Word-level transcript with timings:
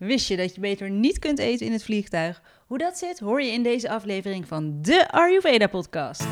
Wist 0.00 0.28
je 0.28 0.36
dat 0.36 0.54
je 0.54 0.60
beter 0.60 0.90
niet 0.90 1.18
kunt 1.18 1.38
eten 1.38 1.66
in 1.66 1.72
het 1.72 1.84
vliegtuig? 1.84 2.42
Hoe 2.66 2.78
dat 2.78 2.98
zit, 2.98 3.18
hoor 3.18 3.42
je 3.42 3.52
in 3.52 3.62
deze 3.62 3.90
aflevering 3.90 4.48
van 4.48 4.82
de 4.82 5.10
Ayurveda 5.10 5.66
podcast. 5.66 6.26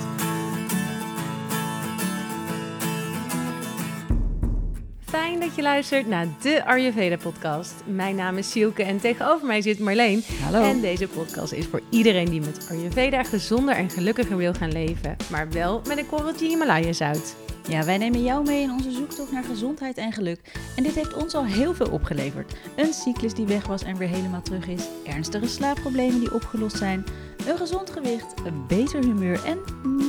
Fijn 5.01 5.41
dat 5.41 5.54
je 5.54 5.62
luistert 5.62 6.07
naar 6.07 6.27
de 6.43 6.65
Ayurveda 6.65 7.17
podcast. 7.17 7.75
Mijn 7.87 8.17
naam 8.17 8.39
is 8.39 8.51
Sielke 8.51 8.83
en 8.83 9.01
tegenover 9.01 9.46
mij 9.46 9.62
zit 9.62 9.78
Marleen. 9.78 10.22
Hallo. 10.42 10.62
En 10.62 10.80
deze 10.80 11.08
podcast 11.08 11.53
is 11.53 11.66
voor 11.66 11.82
iedereen 11.90 12.30
die 12.30 12.40
met 12.40 12.69
Ayurveda 12.71 13.22
gezonder 13.22 13.74
en 13.74 13.90
gelukkiger 13.90 14.37
wil 14.37 14.54
gaan 14.54 14.72
leven. 14.72 15.16
Maar 15.30 15.50
wel 15.50 15.82
met 15.87 15.98
een 15.98 16.06
korreltje 16.06 16.48
Himalaya 16.48 16.92
zout. 16.92 17.48
Ja, 17.69 17.84
wij 17.84 17.98
nemen 17.98 18.23
jou 18.23 18.45
mee 18.45 18.62
in 18.62 18.70
onze 18.70 18.91
zoektocht 18.91 19.32
naar 19.32 19.45
gezondheid 19.45 19.96
en 19.96 20.12
geluk. 20.12 20.41
En 20.77 20.82
dit 20.82 20.95
heeft 20.95 21.14
ons 21.14 21.34
al 21.34 21.45
heel 21.45 21.74
veel 21.74 21.91
opgeleverd. 21.91 22.55
Een 22.77 22.92
cyclus 22.92 23.34
die 23.34 23.46
weg 23.46 23.66
was 23.66 23.82
en 23.82 23.96
weer 23.96 24.09
helemaal 24.09 24.42
terug 24.42 24.66
is. 24.66 24.88
Ernstige 25.05 25.46
slaapproblemen 25.46 26.20
die 26.20 26.34
opgelost 26.34 26.76
zijn. 26.76 27.04
Een 27.46 27.56
gezond 27.56 27.90
gewicht, 27.90 28.34
een 28.45 28.66
beter 28.66 29.04
humeur 29.04 29.45
en 29.45 29.59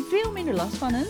veel 0.10 0.32
minder 0.32 0.54
last 0.54 0.76
van 0.76 0.94
een... 0.94 1.06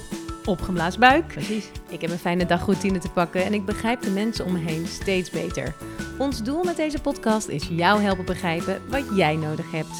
Opgeblazen 0.45 0.99
buik. 0.99 1.27
Precies. 1.27 1.71
Ik 1.89 2.01
heb 2.01 2.09
een 2.09 2.17
fijne 2.17 2.45
dagroutine 2.45 2.99
te 2.99 3.09
pakken 3.09 3.45
en 3.45 3.53
ik 3.53 3.65
begrijp 3.65 4.01
de 4.01 4.11
mensen 4.11 4.45
om 4.45 4.51
me 4.51 4.59
heen 4.59 4.87
steeds 4.87 5.29
beter. 5.29 5.75
Ons 6.17 6.43
doel 6.43 6.63
met 6.63 6.75
deze 6.75 7.01
podcast 7.01 7.47
is 7.47 7.67
jou 7.67 8.01
helpen 8.01 8.25
begrijpen 8.25 8.81
wat 8.89 9.03
jij 9.15 9.35
nodig 9.35 9.71
hebt. 9.71 9.95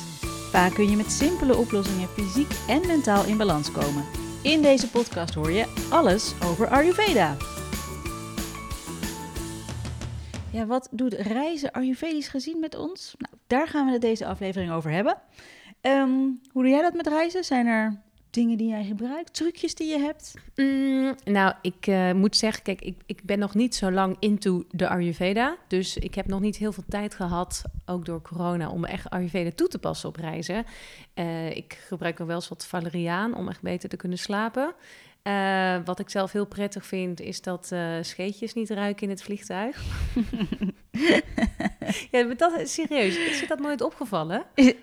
Vaak 0.51 0.73
kun 0.73 0.89
je 0.89 0.95
met 0.95 1.11
simpele 1.11 1.55
oplossingen 1.55 2.07
fysiek 2.07 2.51
en 2.67 2.87
mentaal 2.87 3.25
in 3.25 3.37
balans 3.37 3.71
komen. 3.71 4.28
In 4.43 4.61
deze 4.61 4.89
podcast 4.89 5.33
hoor 5.33 5.51
je 5.51 5.87
alles 5.91 6.33
over 6.43 6.67
Ayurveda. 6.67 7.37
Ja, 10.51 10.65
wat 10.65 10.87
doet 10.91 11.13
reizen 11.13 11.71
Ayurvedisch 11.71 12.27
gezien 12.27 12.59
met 12.59 12.75
ons? 12.75 13.15
Nou, 13.17 13.33
daar 13.47 13.67
gaan 13.67 13.85
we 13.85 13.91
het 13.91 14.01
deze 14.01 14.25
aflevering 14.25 14.71
over 14.71 14.91
hebben. 14.91 15.17
Ehm, 15.81 16.09
hoe 16.51 16.63
doe 16.63 16.69
jij 16.69 16.81
dat 16.81 16.93
met 16.93 17.07
reizen? 17.07 17.43
Zijn 17.43 17.67
er 17.67 18.01
dingen 18.29 18.57
die 18.57 18.67
jij 18.67 18.83
gebruikt, 18.83 19.33
trucjes 19.33 19.75
die 19.75 19.87
je 19.87 19.99
hebt? 19.99 20.33
Mm, 20.55 21.15
nou, 21.23 21.53
ik 21.61 21.87
eh, 21.87 22.11
moet 22.11 22.37
zeggen, 22.37 22.63
kijk, 22.63 22.81
ik, 22.81 22.95
ik 23.05 23.23
ben 23.23 23.39
nog 23.39 23.55
niet 23.55 23.75
zo 23.75 23.91
lang 23.91 24.15
into 24.19 24.63
de 24.71 24.87
Ayurveda. 24.87 25.57
Dus 25.67 25.97
ik 25.97 26.15
heb 26.15 26.27
nog 26.27 26.39
niet 26.39 26.57
heel 26.57 26.71
veel 26.71 26.83
tijd 26.89 27.15
gehad, 27.15 27.63
ook 27.85 28.05
door 28.05 28.21
corona, 28.21 28.69
om 28.69 28.85
echt 28.85 29.09
Ayurveda 29.09 29.49
toe 29.55 29.67
te 29.67 29.79
passen 29.79 30.09
op 30.09 30.15
reizen. 30.15 30.65
Eh, 31.13 31.55
ik 31.55 31.83
gebruik 31.87 32.17
nog 32.17 32.27
wel 32.27 32.35
eens 32.35 32.49
wat 32.49 32.65
valeriaan 32.65 33.35
om 33.35 33.47
echt 33.47 33.61
beter 33.61 33.89
te 33.89 33.97
kunnen 33.97 34.17
slapen. 34.17 34.73
Eh, 35.21 35.75
wat 35.85 35.99
ik 35.99 36.09
zelf 36.09 36.31
heel 36.31 36.45
prettig 36.45 36.85
vind, 36.85 37.21
is 37.21 37.41
dat 37.41 37.69
uh, 37.73 37.95
scheetjes 38.01 38.53
niet 38.53 38.69
ruiken 38.69 39.03
in 39.03 39.09
het 39.09 39.23
vliegtuig. 39.23 39.81
ja, 42.11 42.25
maar 42.25 42.37
dat 42.37 42.69
serieus. 42.69 43.17
Is 43.17 43.39
je 43.39 43.47
dat 43.47 43.59
nooit 43.59 43.81
opgevallen? 43.81 44.45
Is, 44.53 44.73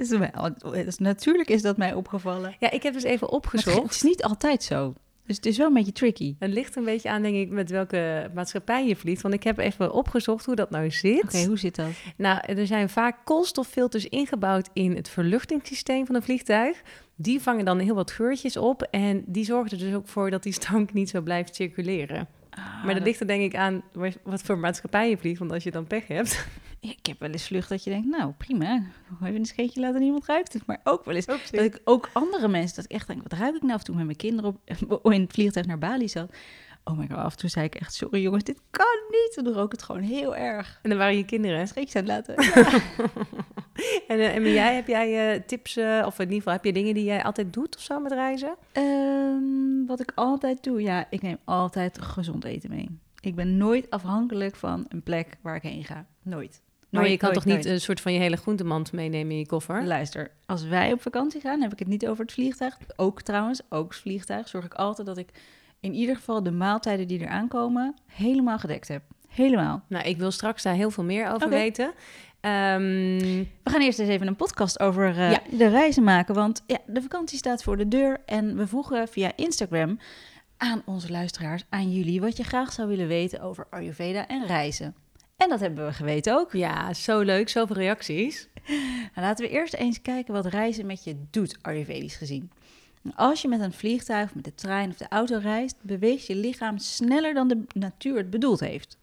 is, 0.72 0.98
natuurlijk 0.98 1.48
is 1.48 1.62
dat 1.62 1.76
mij 1.76 1.94
opgevallen. 1.94 2.56
Ja, 2.58 2.70
ik 2.70 2.82
heb 2.82 2.92
dus 2.92 3.02
even 3.02 3.30
opgezocht. 3.30 3.82
het 3.82 3.94
is 3.94 4.02
niet 4.02 4.22
altijd 4.22 4.62
zo. 4.62 4.94
Dus 5.26 5.36
het 5.36 5.46
is 5.46 5.56
wel 5.56 5.66
een 5.66 5.74
beetje 5.74 5.92
tricky. 5.92 6.34
Het 6.38 6.50
ligt 6.50 6.76
een 6.76 6.84
beetje 6.84 7.10
aan, 7.10 7.22
denk 7.22 7.36
ik, 7.36 7.50
met 7.50 7.70
welke 7.70 8.30
maatschappij 8.34 8.86
je 8.86 8.96
vliegt. 8.96 9.22
Want 9.22 9.34
ik 9.34 9.42
heb 9.42 9.58
even 9.58 9.92
opgezocht 9.92 10.44
hoe 10.44 10.54
dat 10.54 10.70
nou 10.70 10.90
zit. 10.90 11.22
Oké, 11.22 11.44
hoe 11.44 11.58
zit 11.58 11.76
dat? 11.76 11.90
Nou, 12.16 12.40
er 12.40 12.66
zijn 12.66 12.88
vaak 12.88 13.16
koolstoffilters 13.24 14.08
ingebouwd 14.08 14.68
in 14.72 14.96
het 14.96 15.08
verluchtingssysteem 15.08 16.06
van 16.06 16.14
een 16.14 16.22
vliegtuig. 16.22 16.82
Die 17.17 17.41
vangen 17.41 17.64
dan 17.64 17.78
heel 17.78 17.95
wat 17.95 18.11
geurtjes 18.11 18.56
op. 18.56 18.83
En 18.83 19.25
die 19.27 19.45
zorgen 19.45 19.78
er 19.78 19.84
dus 19.84 19.95
ook 19.95 20.09
voor 20.09 20.31
dat 20.31 20.42
die 20.42 20.53
stank 20.53 20.92
niet 20.92 21.09
zo 21.09 21.20
blijft 21.20 21.55
circuleren. 21.55 22.28
Ah, 22.50 22.84
maar 22.84 22.95
dat, 22.95 23.03
ligt 23.03 23.20
er 23.20 23.27
denk 23.27 23.42
ik 23.42 23.56
aan 23.56 23.83
wat 24.22 24.42
voor 24.42 24.59
maatschappij 24.59 25.11
je 25.11 25.19
vliegt. 25.19 25.39
Want 25.39 25.53
als 25.53 25.64
je 25.64 25.70
dan 25.70 25.87
pech 25.87 26.06
hebt... 26.06 26.47
Ik 26.81 27.06
heb 27.06 27.20
wel 27.20 27.31
eens 27.31 27.47
vlucht 27.47 27.69
dat 27.69 27.84
je 27.84 27.91
denkt, 27.91 28.06
nou 28.06 28.33
prima, 28.33 28.83
even 29.22 29.34
een 29.34 29.44
scheetje 29.44 29.81
laten 29.81 30.00
niemand 30.00 30.27
ruikt 30.27 30.53
het. 30.53 30.67
Maar 30.67 30.81
ook 30.84 31.05
wel 31.05 31.14
eens 31.14 31.27
dat 31.27 31.53
ik 31.53 31.81
ook 31.84 32.11
andere 32.12 32.48
mensen, 32.48 32.77
dat 32.77 32.84
ik 32.84 32.91
echt 32.91 33.06
denk, 33.06 33.22
wat 33.22 33.39
ruik 33.39 33.55
ik 33.55 33.62
nou? 33.62 33.75
Of 33.75 33.83
toen 33.83 33.97
met 33.97 34.05
mijn 34.05 34.17
kinderen 34.17 34.59
op, 35.03 35.12
in 35.12 35.20
het 35.20 35.32
vliegtuig 35.32 35.66
naar 35.66 35.78
Bali 35.78 36.09
zat. 36.09 36.32
Oh 36.88 36.98
my 36.98 37.06
god, 37.08 37.16
af 37.16 37.32
en 37.32 37.38
toe 37.38 37.50
zei 37.50 37.66
ik 37.66 37.74
echt, 37.74 37.94
sorry 37.94 38.22
jongens, 38.22 38.44
dit 38.44 38.60
kan 38.70 38.98
niet. 39.10 39.36
En 39.36 39.44
dan 39.44 39.52
rook 39.52 39.72
het 39.72 39.82
gewoon 39.82 40.02
heel 40.02 40.36
erg. 40.36 40.78
En 40.82 40.91
dan 40.91 40.98
waren 40.98 41.16
je 41.16 41.24
kinderen? 41.24 41.69
Scheetjes 41.69 41.97
aan 41.97 42.08
het 42.08 42.28
laten. 42.28 42.36
en, 44.08 44.19
uh, 44.19 44.34
en 44.34 44.52
jij, 44.52 44.74
heb 44.74 44.86
jij 44.86 45.34
uh, 45.34 45.42
tips, 45.46 45.76
uh, 45.76 46.02
of 46.06 46.19
in 46.19 46.25
ieder 46.25 46.36
geval, 46.36 46.52
heb 46.52 46.64
je 46.64 46.72
dingen 46.72 46.94
die 46.94 47.04
jij 47.04 47.25
altijd 47.25 47.52
doet 47.52 47.76
of 47.76 47.82
zo 47.82 48.00
met 48.00 48.12
reizen? 48.12 48.56
Um, 48.72 49.86
wat 49.86 50.00
ik 50.00 50.12
altijd 50.14 50.62
doe, 50.62 50.82
ja, 50.82 51.06
ik 51.10 51.22
neem 51.22 51.38
altijd 51.44 52.02
gezond 52.02 52.44
eten 52.44 52.70
mee. 52.70 52.98
Ik 53.20 53.34
ben 53.34 53.56
nooit 53.56 53.91
afhankelijk 53.91 54.56
van 54.56 54.86
een 54.88 55.02
plek 55.02 55.36
waar 55.42 55.56
ik 55.56 55.62
heen 55.62 55.84
ga. 55.84 56.06
Nooit. 56.22 56.62
Maar 56.91 57.08
je 57.08 57.16
kan 57.16 57.28
nooit, 57.28 57.34
toch 57.34 57.54
niet 57.54 57.64
nooit. 57.64 57.66
een 57.66 57.80
soort 57.80 58.00
van 58.00 58.12
je 58.12 58.19
hele 58.19 58.36
groentemand 58.36 58.92
meenemen 58.92 59.32
in 59.32 59.38
je 59.38 59.46
koffer? 59.46 59.84
Luister, 59.84 60.30
als 60.46 60.64
wij 60.64 60.92
op 60.92 61.02
vakantie 61.02 61.41
gaan, 61.41 61.60
heb 61.62 61.72
ik 61.72 61.78
het 61.78 61.88
niet 61.88 62.06
over 62.06 62.25
het 62.25 62.32
vliegtuig. 62.32 62.78
Ook 62.96 63.22
trouwens, 63.22 63.60
ook 63.69 63.92
het 63.92 64.00
vliegtuig. 64.00 64.48
Zorg 64.48 64.64
ik 64.64 64.75
altijd 64.75 65.06
dat 65.06 65.19
ik 65.19 65.30
in 65.86 65.94
ieder 65.94 66.16
geval 66.16 66.42
de 66.42 66.50
maaltijden 66.50 67.06
die 67.08 67.20
er 67.20 67.28
aankomen 67.28 67.94
helemaal 68.06 68.58
gedekt 68.58 68.88
heb. 68.88 69.02
Helemaal. 69.28 69.82
Nou, 69.88 70.04
ik 70.08 70.16
wil 70.16 70.30
straks 70.30 70.62
daar 70.62 70.74
heel 70.74 70.91
veel 70.91 71.04
meer 71.04 71.30
over 71.30 71.48
weten. 71.48 71.92
Ehm, 72.41 73.44
We 73.62 73.70
gaan 73.70 73.80
eerst 73.80 73.98
eens 73.98 74.08
even 74.08 74.26
een 74.26 74.36
podcast 74.36 74.80
over 74.80 75.08
eh, 75.19 75.30
Ja. 75.30 75.41
de 75.50 75.69
reizen 75.69 76.02
maken. 76.02 76.34
Want 76.34 76.62
ja, 76.66 76.78
de 76.86 77.02
vakantie 77.02 77.38
staat 77.38 77.62
voor 77.62 77.76
de 77.76 77.88
deur. 77.88 78.20
En 78.26 78.56
we 78.56 78.66
vroegen 78.66 79.08
via 79.08 79.32
Instagram 79.36 79.98
aan 80.56 80.82
onze 80.84 81.10
luisteraars, 81.10 81.64
aan 81.69 81.92
jullie, 81.92 82.20
wat 82.20 82.36
je 82.36 82.42
graag 82.44 82.72
zou 82.72 82.88
willen 82.88 83.08
weten 83.08 83.41
over 83.41 83.66
Ayurveda 83.70 84.26
en 84.26 84.46
reizen. 84.46 84.94
En 85.36 85.48
dat 85.48 85.60
hebben 85.60 85.86
we 85.86 85.92
geweten 85.92 86.34
ook. 86.34 86.52
ja, 86.52 86.92
zo 86.94 87.20
leuk, 87.20 87.48
zoveel 87.48 87.76
reacties. 87.76 88.48
Nou, 89.14 89.26
laten 89.26 89.44
we 89.46 89.50
eerst 89.50 89.75
eens 89.75 90.02
kijken 90.02 90.34
wat 90.34 90.46
reizen 90.46 90.86
met 90.86 91.04
je 91.04 91.16
doet, 91.30 91.58
Ayurvedisch 91.62 92.16
gezien. 92.16 92.50
Als 93.15 93.43
je 93.43 93.49
met 93.49 93.61
een 93.61 93.72
vliegtuig, 93.72 94.34
met 94.34 94.44
de 94.44 94.55
trein 94.55 94.91
of 94.91 94.97
de 94.97 95.09
auto 95.09 95.39
reist, 95.39 95.77
beweegt 95.81 96.27
je 96.27 96.34
lichaam 96.34 96.78
sneller 96.78 97.34
dan 97.34 97.49
de 97.49 97.65
natuur 97.75 98.17
het 98.17 98.31
bedoeld 98.31 98.61
heeft. 98.61 98.99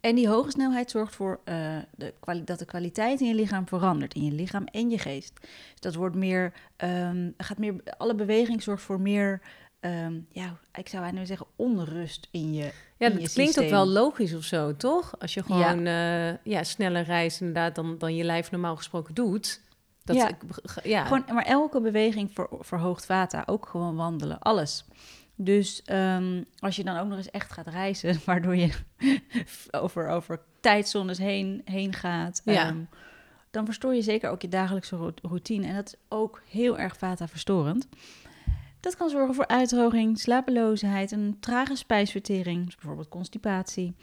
En 0.00 0.14
die 0.14 0.28
hoge 0.28 0.50
snelheid 0.50 0.90
zorgt 0.90 1.14
voor 1.14 1.40
eh, 1.44 1.76
de 1.96 2.14
dat 2.44 2.58
de 2.58 2.64
kwaliteit 2.64 3.20
in 3.20 3.26
je 3.26 3.34
lichaam 3.34 3.68
verandert, 3.68 4.14
in 4.14 4.24
je 4.24 4.32
lichaam 4.32 4.64
en 4.64 4.90
je 4.90 4.98
geest. 4.98 5.32
Dus 5.40 5.80
dat 5.80 5.94
wordt 5.94 6.16
meer, 6.16 6.52
ehm, 6.76 7.30
gaat 7.36 7.58
meer, 7.58 7.74
alle 7.96 8.14
beweging 8.14 8.62
zorgt 8.62 8.82
voor 8.82 9.00
meer, 9.00 9.40
ehm, 9.80 10.14
ja, 10.30 10.56
ik 10.74 10.88
zou 10.88 11.02
bijna 11.02 11.24
zeggen 11.24 11.46
onrust 11.56 12.28
in 12.30 12.54
je. 12.54 12.72
Ja, 12.96 13.06
in 13.06 13.12
dat 13.12 13.22
je 13.22 13.28
klinkt 13.28 13.60
ook 13.60 13.70
wel 13.70 13.86
logisch 13.86 14.34
of 14.34 14.44
zo, 14.44 14.76
toch? 14.76 15.14
Als 15.18 15.34
je 15.34 15.42
gewoon 15.42 15.84
ja. 15.84 16.40
ja, 16.42 16.64
sneller 16.64 17.02
reist 17.02 17.40
inderdaad 17.40 17.74
dan, 17.74 17.98
dan 17.98 18.16
je 18.16 18.24
lijf 18.24 18.50
normaal 18.50 18.76
gesproken 18.76 19.14
doet. 19.14 19.60
Dat, 20.08 20.16
Ja. 20.16 20.28
ik- 20.28 20.84
ja. 20.84 21.04
Gewoon, 21.04 21.24
maar 21.32 21.44
elke 21.44 21.80
beweging 21.80 22.30
ver, 22.32 22.48
verhoogt 22.60 23.06
vata, 23.06 23.42
ook 23.46 23.66
gewoon 23.68 23.96
wandelen, 23.96 24.38
alles. 24.38 24.84
Dus 25.34 25.82
ehm, 25.82 26.42
als 26.58 26.76
je 26.76 26.84
dan 26.84 26.96
ook 26.98 27.08
nog 27.08 27.16
eens 27.16 27.30
echt 27.30 27.52
gaat 27.52 27.66
reizen, 27.66 28.20
waardoor 28.26 28.56
je 28.56 28.70
over, 29.70 30.08
over 30.08 30.40
tijdzones 30.60 31.18
heen, 31.18 31.62
heen 31.64 31.92
gaat, 31.92 32.42
Ja. 32.44 32.66
ehm, 32.66 32.78
dan 33.50 33.64
verstoor 33.64 33.94
je 33.94 34.02
zeker 34.02 34.30
ook 34.30 34.42
je 34.42 34.48
dagelijkse 34.48 34.96
ro- 34.96 35.12
routine. 35.22 35.66
En 35.66 35.74
dat 35.74 35.86
is 35.86 35.94
ook 36.08 36.42
heel 36.50 36.78
erg 36.78 36.96
vata 36.98 37.28
verstorend. 37.28 37.88
Dat 38.80 38.96
kan 38.96 39.10
zorgen 39.10 39.34
voor 39.34 39.46
uitdroging, 39.46 40.18
slapeloosheid, 40.18 41.10
een 41.10 41.36
trage 41.40 41.76
spijsvertering, 41.76 42.64
dus 42.64 42.74
bijvoorbeeld 42.74 43.08
constipatie, 43.08 43.94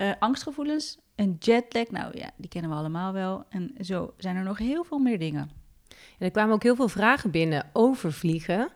eh, 0.00 0.10
angstgevoelens, 0.18 0.98
een 1.14 1.36
jetlag, 1.38 1.90
nou 1.90 2.18
ja, 2.18 2.30
die 2.36 2.48
kennen 2.48 2.70
we 2.70 2.76
allemaal 2.76 3.12
wel. 3.12 3.44
En 3.48 3.74
zo 3.80 4.14
zijn 4.16 4.36
er 4.36 4.42
nog 4.42 4.58
heel 4.58 4.84
veel 4.84 4.98
meer 4.98 5.18
dingen. 5.18 5.50
En 5.88 6.26
er 6.26 6.30
kwamen 6.30 6.54
ook 6.54 6.62
heel 6.62 6.76
veel 6.76 6.88
vragen 6.88 7.30
binnen 7.30 7.70
over 7.72 8.12
vliegen. 8.12 8.68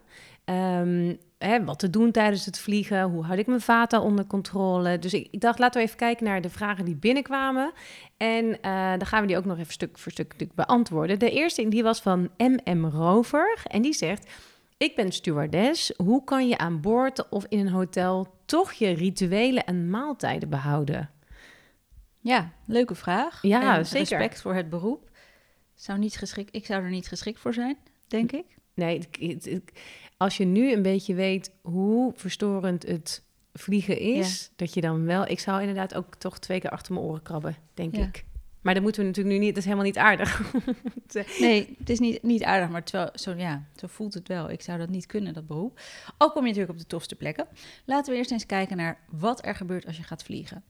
Ehm, 0.44 1.14
hè, 1.38 1.64
wat 1.64 1.78
te 1.78 1.90
doen 1.90 2.10
tijdens 2.10 2.46
het 2.46 2.58
vliegen, 2.58 3.02
hoe 3.02 3.24
houd 3.24 3.38
ik 3.38 3.46
mijn 3.46 3.60
vata 3.60 4.00
onder 4.00 4.26
controle. 4.26 4.98
Dus 4.98 5.14
ik, 5.14 5.40
dacht, 5.40 5.58
laten 5.58 5.80
we 5.80 5.86
even 5.86 5.98
kijken 5.98 6.24
naar 6.24 6.40
de 6.40 6.50
vragen 6.50 6.84
die 6.84 6.96
binnenkwamen. 6.96 7.72
En 8.16 8.60
eh, 8.60 8.90
dan 8.90 9.06
gaan 9.06 9.20
we 9.20 9.26
die 9.26 9.36
ook 9.36 9.44
nog 9.44 9.58
even 9.58 9.72
stuk 9.72 9.98
voor 9.98 10.12
stuk 10.12 10.32
natuurlijk 10.32 10.66
beantwoorden. 10.66 11.18
De 11.18 11.30
eerste 11.30 11.68
die 11.68 11.82
was 11.82 12.00
van 12.00 12.30
MM 12.36 12.84
Rover 12.84 13.60
en 13.66 13.82
die 13.82 13.94
zegt... 13.94 14.30
Ik 14.76 14.96
ben 14.96 15.12
stewardess. 15.12 15.92
Hoe 15.96 16.24
kan 16.24 16.48
je 16.48 16.58
aan 16.58 16.80
boord 16.80 17.28
of 17.28 17.46
in 17.48 17.58
een 17.58 17.68
hotel 17.68 18.26
toch 18.44 18.72
je 18.72 18.90
rituelen 18.90 19.64
en 19.64 19.90
maaltijden 19.90 20.48
behouden? 20.48 21.10
Ja, 22.24 22.52
leuke 22.66 22.94
vraag. 22.94 23.42
Ja, 23.42 23.76
En 23.78 23.86
zeker. 23.86 24.18
Respect 24.18 24.40
voor 24.40 24.54
het 24.54 24.68
beroep. 24.70 25.10
Zou 25.74 25.98
niet 25.98 26.16
geschikt, 26.16 26.54
ik 26.54 26.66
zou 26.66 26.82
er 26.82 26.90
niet 26.90 27.08
geschikt 27.08 27.40
voor 27.40 27.54
zijn, 27.54 27.76
denk 28.06 28.32
ik. 28.32 28.44
Nee, 28.74 29.08
als 30.16 30.36
je 30.36 30.44
nu 30.44 30.72
een 30.72 30.82
beetje 30.82 31.14
weet 31.14 31.50
hoe 31.62 32.12
verstorend 32.14 32.82
het 32.82 33.24
vliegen 33.52 33.98
is, 33.98 34.50
dat 34.56 34.74
je 34.74 34.80
dan 34.80 35.04
wel... 35.04 35.26
Ik 35.26 35.38
zou 35.40 35.60
inderdaad 35.60 35.94
ook 35.94 36.14
toch 36.14 36.38
twee 36.38 36.60
keer 36.60 36.70
achter 36.70 36.92
mijn 36.94 37.06
oren 37.06 37.22
krabben, 37.22 37.56
denk 37.74 37.96
Ja. 37.96 38.04
ik. 38.04 38.24
Maar 38.60 38.74
dat 38.74 38.82
moeten 38.82 39.00
we 39.00 39.06
natuurlijk 39.06 39.34
nu 39.36 39.40
niet, 39.40 39.54
dat 39.54 39.58
is 39.58 39.64
helemaal 39.64 39.86
niet 39.86 39.98
aardig. 39.98 40.40
Nee, 41.38 41.74
het 41.78 41.90
is 41.90 41.98
niet, 41.98 42.22
niet 42.22 42.42
aardig, 42.44 42.68
maar 42.68 42.84
terwijl, 42.84 43.10
zo, 43.14 43.34
ja, 43.36 43.64
zo 43.76 43.86
voelt 43.86 44.14
het 44.14 44.28
wel. 44.28 44.50
Ik 44.50 44.62
zou 44.62 44.78
dat 44.78 44.88
niet 44.88 45.06
kunnen, 45.06 45.34
dat 45.34 45.46
beroep. 45.46 45.80
Ook 46.18 46.32
kom 46.32 46.42
je 46.42 46.48
natuurlijk 46.48 46.72
op 46.72 46.78
de 46.78 46.86
tofste 46.86 47.14
plekken. 47.14 47.46
Laten 47.84 48.12
we 48.12 48.18
eerst 48.18 48.30
eens 48.30 48.46
kijken 48.46 48.76
naar 48.76 48.98
wat 49.10 49.46
er 49.46 49.54
gebeurt 49.54 49.86
als 49.86 49.96
je 49.96 50.02
gaat 50.02 50.22
vliegen. 50.22 50.64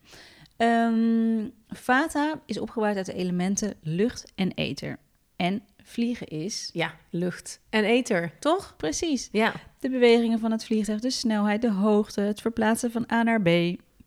Ehm, 0.56 1.49
vata 1.69 2.41
is 2.47 2.59
opgebouwd 2.59 2.97
uit 2.97 3.06
de 3.06 3.15
elementen 3.15 3.75
lucht 3.81 4.33
en 4.35 4.53
ether. 4.55 4.99
En 5.37 5.62
vliegen 5.83 6.27
is... 6.27 6.71
Ja, 6.73 6.95
lucht 7.11 7.61
en 7.71 7.85
ether, 7.85 8.39
toch? 8.39 8.75
Precies. 8.77 9.29
Ja. 9.33 9.53
De 9.79 9.91
bewegingen 9.91 10.39
van 10.39 10.51
het 10.51 10.65
vliegtuig, 10.65 11.01
de 11.01 11.11
snelheid, 11.11 11.62
de 11.62 11.71
hoogte, 11.71 12.21
het 12.21 12.41
verplaatsen 12.41 12.91
van 12.91 13.06
A 13.12 13.23
naar 13.23 13.43
B... 13.43 13.49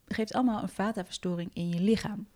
geeft 0.07 0.33
allemaal 0.33 0.61
een 0.61 0.69
vata-verstoring 0.69 1.49
in 1.53 1.69
je 1.69 1.81
lichaam. 1.81 2.27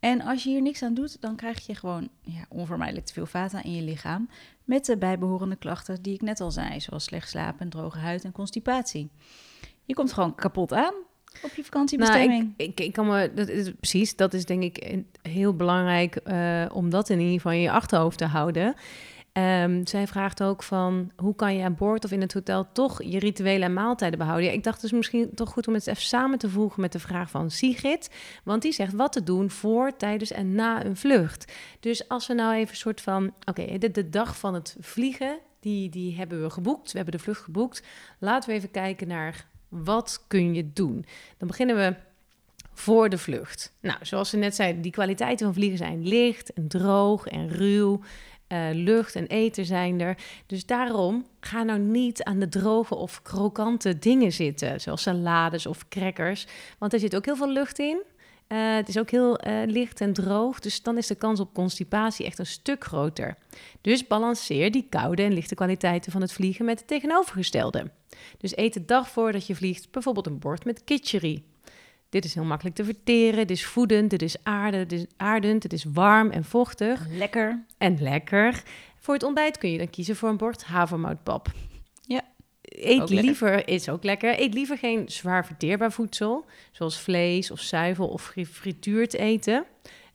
En 0.00 0.20
als 0.20 0.42
je 0.42 0.50
hier 0.50 0.62
niks 0.62 0.82
aan 0.82 0.94
doet, 0.94 1.20
dan 1.20 1.36
krijg 1.36 1.66
je 1.66 1.74
gewoon 1.74 2.08
ja, 2.22 2.44
onvermijdelijk 2.48 3.06
te 3.06 3.12
veel 3.12 3.26
vata 3.26 3.62
in 3.62 3.74
je 3.74 3.82
lichaam. 3.82 4.28
Met 4.64 4.84
de 4.84 4.98
bijbehorende 4.98 5.56
klachten 5.56 6.02
die 6.02 6.14
ik 6.14 6.22
net 6.22 6.40
al 6.40 6.50
zei, 6.50 6.80
zoals 6.80 7.04
slecht 7.04 7.28
slapen, 7.28 7.68
droge 7.68 7.98
huid 7.98 8.24
en 8.24 8.32
constipatie. 8.32 9.10
Je 9.84 9.94
komt 9.94 10.12
gewoon 10.12 10.34
kapot 10.34 10.72
aan 10.72 10.94
op 11.42 11.54
je 11.54 11.64
vakantiebestemming. 11.64 12.42
Nou, 12.42 12.70
ik, 12.70 12.80
ik, 12.80 12.92
kan 12.92 13.06
me, 13.06 13.32
dat 13.34 13.48
is, 13.48 13.72
precies, 13.80 14.16
dat 14.16 14.34
is 14.34 14.44
denk 14.44 14.62
ik 14.62 15.02
heel 15.22 15.54
belangrijk 15.54 16.20
uh, 16.24 16.64
om 16.72 16.90
dat 16.90 17.08
in 17.08 17.18
ieder 17.18 17.34
geval 17.34 17.52
in 17.52 17.60
je 17.60 17.70
achterhoofd 17.70 18.18
te 18.18 18.26
houden. 18.26 18.74
Um, 19.32 19.86
zij 19.86 20.06
vraagt 20.06 20.42
ook 20.42 20.62
van 20.62 21.10
hoe 21.16 21.34
kan 21.34 21.56
je 21.56 21.64
aan 21.64 21.74
boord 21.74 22.04
of 22.04 22.10
in 22.10 22.20
het 22.20 22.32
hotel 22.32 22.72
toch 22.72 23.02
je 23.02 23.18
rituelen 23.18 23.62
en 23.62 23.72
maaltijden 23.72 24.18
behouden. 24.18 24.46
Ja, 24.46 24.52
ik 24.52 24.64
dacht 24.64 24.80
dus 24.80 24.92
misschien 24.92 25.34
toch 25.34 25.50
goed 25.50 25.68
om 25.68 25.74
het 25.74 25.86
even 25.86 26.02
samen 26.02 26.38
te 26.38 26.50
voegen 26.50 26.80
met 26.80 26.92
de 26.92 26.98
vraag 26.98 27.30
van 27.30 27.50
Sigrid. 27.50 28.10
Want 28.44 28.62
die 28.62 28.72
zegt 28.72 28.92
wat 28.92 29.12
te 29.12 29.22
doen 29.22 29.50
voor, 29.50 29.96
tijdens 29.96 30.30
en 30.30 30.54
na 30.54 30.84
een 30.84 30.96
vlucht. 30.96 31.52
Dus 31.80 32.08
als 32.08 32.26
we 32.26 32.34
nou 32.34 32.54
even 32.54 32.70
een 32.70 32.76
soort 32.76 33.00
van, 33.00 33.34
oké, 33.44 33.78
de, 33.78 33.90
de 33.90 34.08
dag 34.08 34.38
van 34.38 34.54
het 34.54 34.76
vliegen, 34.80 35.38
die, 35.60 35.88
die 35.88 36.16
hebben 36.16 36.42
we 36.42 36.50
geboekt. 36.50 36.90
We 36.92 36.96
hebben 36.96 37.16
de 37.16 37.22
vlucht 37.22 37.42
geboekt. 37.42 37.82
Laten 38.18 38.50
we 38.50 38.56
even 38.56 38.70
kijken 38.70 39.08
naar 39.08 39.46
wat 39.68 40.24
kun 40.26 40.54
je 40.54 40.72
doen. 40.72 41.04
Dan 41.36 41.48
beginnen 41.48 41.76
we 41.76 41.94
voor 42.72 43.08
de 43.08 43.18
vlucht. 43.18 43.72
Nou, 43.80 43.98
zoals 44.02 44.30
ze 44.30 44.36
net 44.36 44.54
zei, 44.54 44.80
die 44.80 44.92
kwaliteiten 44.92 45.46
van 45.46 45.54
vliegen 45.54 45.78
zijn 45.78 46.08
licht 46.08 46.52
en 46.52 46.68
droog 46.68 47.26
en 47.26 47.48
ruw. 47.48 48.00
Uh, 48.48 48.68
lucht 48.72 49.14
en 49.14 49.26
eten 49.26 49.64
zijn 49.64 50.00
er. 50.00 50.16
Dus 50.46 50.66
daarom 50.66 51.26
ga 51.40 51.62
nou 51.62 51.78
niet 51.78 52.22
aan 52.22 52.38
de 52.38 52.48
droge 52.48 52.94
of 52.94 53.22
krokante 53.22 53.98
dingen 53.98 54.32
zitten, 54.32 54.80
zoals 54.80 55.02
salades 55.02 55.66
of 55.66 55.88
crackers. 55.88 56.46
Want 56.78 56.92
er 56.92 56.98
zit 56.98 57.16
ook 57.16 57.24
heel 57.24 57.36
veel 57.36 57.52
lucht 57.52 57.78
in. 57.78 58.02
Uh, 58.48 58.74
het 58.74 58.88
is 58.88 58.98
ook 58.98 59.10
heel 59.10 59.46
uh, 59.46 59.62
licht 59.66 60.00
en 60.00 60.12
droog, 60.12 60.60
dus 60.60 60.82
dan 60.82 60.96
is 60.96 61.06
de 61.06 61.14
kans 61.14 61.40
op 61.40 61.54
constipatie 61.54 62.26
echt 62.26 62.38
een 62.38 62.46
stuk 62.46 62.84
groter. 62.84 63.36
Dus 63.80 64.06
balanceer 64.06 64.70
die 64.70 64.86
koude 64.88 65.22
en 65.22 65.32
lichte 65.32 65.54
kwaliteiten 65.54 66.12
van 66.12 66.20
het 66.20 66.32
vliegen 66.32 66.64
met 66.64 66.78
het 66.78 66.88
tegenovergestelde. 66.88 67.90
Dus 68.38 68.56
eet 68.56 68.74
de 68.74 68.84
dag 68.84 69.08
voordat 69.08 69.46
je 69.46 69.54
vliegt 69.54 69.90
bijvoorbeeld 69.90 70.26
een 70.26 70.38
bord 70.38 70.64
met 70.64 70.84
kitchery. 70.84 71.42
Dit 72.08 72.24
is 72.24 72.34
heel 72.34 72.44
makkelijk 72.44 72.76
te 72.76 72.84
verteren, 72.84 73.46
dit 73.46 73.56
is 73.56 73.64
voedend, 73.64 74.10
dit 74.10 74.22
is, 74.22 74.36
aarde, 74.42 74.86
dit 74.86 75.00
is 75.00 75.06
aardend, 75.16 75.62
het 75.62 75.72
is 75.72 75.84
warm 75.84 76.30
en 76.30 76.44
vochtig. 76.44 77.06
Lekker. 77.08 77.64
En 77.78 78.02
lekker. 78.02 78.62
Voor 78.98 79.14
het 79.14 79.22
ontbijt 79.22 79.58
kun 79.58 79.70
je 79.70 79.78
dan 79.78 79.90
kiezen 79.90 80.16
voor 80.16 80.28
een 80.28 80.36
bord 80.36 80.64
havermoutpap. 80.64 81.48
Eet 82.68 83.08
liever, 83.10 83.68
is 83.68 83.88
ook 83.88 84.04
lekker, 84.04 84.40
eet 84.40 84.54
liever 84.54 84.78
geen 84.78 85.08
zwaar 85.08 85.46
verteerbaar 85.46 85.92
voedsel, 85.92 86.44
zoals 86.72 87.00
vlees 87.00 87.50
of 87.50 87.60
zuivel 87.60 88.08
of 88.08 88.24
gefrituurd 88.26 89.14
eten. 89.14 89.64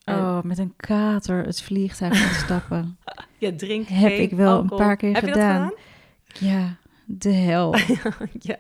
Oh, 0.06 0.42
met 0.42 0.58
een 0.58 0.74
kater 0.76 1.46
het 1.46 1.62
vliegtuig 1.62 2.30
instappen. 2.30 2.98
ja, 3.38 3.52
drink 3.56 3.88
Heb 3.88 4.12
ik 4.12 4.32
wel 4.32 4.56
alcohol. 4.56 4.80
een 4.80 4.86
paar 4.86 4.98
keer 4.98 5.14
Heb 5.14 5.24
gedaan. 5.24 5.64
Je 5.64 5.70
dat 5.70 6.38
gedaan? 6.38 6.52
Ja, 6.52 6.78
de 7.06 7.32
hel. 7.32 7.76
ja, 8.52 8.60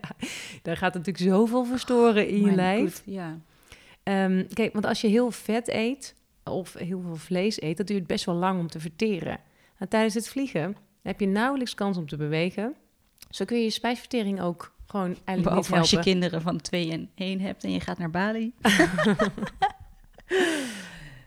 daar 0.61 0.77
gaat 0.77 0.93
natuurlijk 0.93 1.23
zoveel 1.25 1.65
verstoren 1.65 2.27
in 2.27 2.45
je 2.45 2.51
lijf. 2.51 2.95
goed, 2.95 3.13
Ja. 3.13 3.39
Ehm, 4.03 4.43
kijk, 4.53 4.73
want 4.73 4.85
als 4.85 5.01
je 5.01 5.07
heel 5.07 5.31
vet 5.31 5.67
eet 5.69 6.15
of 6.43 6.73
heel 6.73 7.01
veel 7.01 7.15
vlees 7.15 7.61
eet, 7.61 7.77
dat 7.77 7.87
duurt 7.87 8.07
best 8.07 8.25
wel 8.25 8.35
lang 8.35 8.59
om 8.59 8.67
te 8.67 8.79
verteren. 8.79 9.39
En 9.77 9.87
tijdens 9.89 10.13
het 10.13 10.29
vliegen 10.29 10.75
heb 11.01 11.19
je 11.19 11.27
nauwelijks 11.27 11.75
kans 11.75 11.97
om 11.97 12.07
te 12.07 12.17
bewegen. 12.17 12.75
Zo 13.33 13.45
kun 13.45 13.57
je 13.57 13.63
je 13.63 13.69
spijsvertering 13.69 14.41
ook 14.41 14.73
gewoon 14.87 15.05
eigenlijk 15.05 15.37
niet 15.37 15.43
Behalve 15.43 15.75
als 15.75 15.89
je 15.89 15.99
kinderen 15.99 16.41
van 16.41 16.61
twee 16.61 16.91
en 16.91 17.09
één 17.15 17.39
hebt 17.39 17.63
en 17.63 17.71
je 17.71 17.79
gaat 17.79 17.97
naar 17.97 18.09
Bali. 18.09 18.53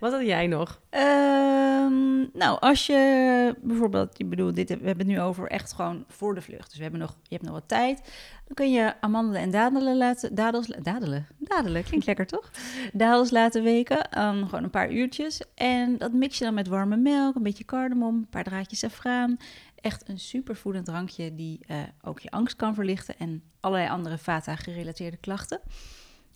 Wat 0.00 0.12
had 0.12 0.24
jij 0.24 0.46
nog? 0.46 0.80
Ehm, 0.90 2.18
nou, 2.32 2.60
als 2.60 2.86
je 2.86 3.54
bijvoorbeeld, 3.62 4.20
ik 4.20 4.28
bedoel, 4.28 4.54
dit, 4.54 4.68
we 4.68 4.74
hebben 4.74 5.06
het 5.06 5.16
nu 5.16 5.20
over 5.20 5.48
echt 5.48 5.72
gewoon 5.72 6.04
voor 6.08 6.34
de 6.34 6.40
vlucht. 6.40 6.68
Dus 6.68 6.76
we 6.76 6.82
hebben 6.82 7.00
nog, 7.00 7.16
je 7.22 7.34
hebt 7.34 7.42
nog 7.42 7.54
wat 7.54 7.68
tijd. 7.68 8.00
Dan 8.46 8.54
kun 8.54 8.72
je 8.72 8.94
amandelen 9.00 9.40
en 9.40 9.50
dadelen 9.50 9.96
laten, 9.96 10.34
dadels, 10.34 10.66
dadelen, 10.66 11.26
dadelen, 11.38 11.84
klinkt 11.84 12.06
lekker 12.12 12.26
toch? 12.26 12.50
Dadels 12.92 13.30
laten 13.30 13.62
weken, 13.62 14.10
ehm, 14.10 14.44
gewoon 14.44 14.64
een 14.64 14.70
paar 14.70 14.92
uurtjes. 14.92 15.40
En 15.54 15.98
dat 15.98 16.12
mix 16.12 16.38
je 16.38 16.44
dan 16.44 16.54
met 16.54 16.68
warme 16.68 16.96
melk, 16.96 17.34
een 17.34 17.42
beetje 17.42 17.64
cardamom, 17.64 18.14
een 18.14 18.28
paar 18.30 18.44
draadjes 18.44 18.78
safraan. 18.78 19.36
Echt 19.80 20.08
een 20.08 20.18
supervoedend 20.18 20.84
drankje 20.84 21.34
die 21.34 21.60
eh, 21.66 21.76
ook 22.02 22.20
je 22.20 22.30
angst 22.30 22.56
kan 22.56 22.74
verlichten 22.74 23.18
en 23.18 23.42
allerlei 23.60 23.90
andere 23.90 24.18
vata-gerelateerde 24.18 25.16
klachten. 25.16 25.60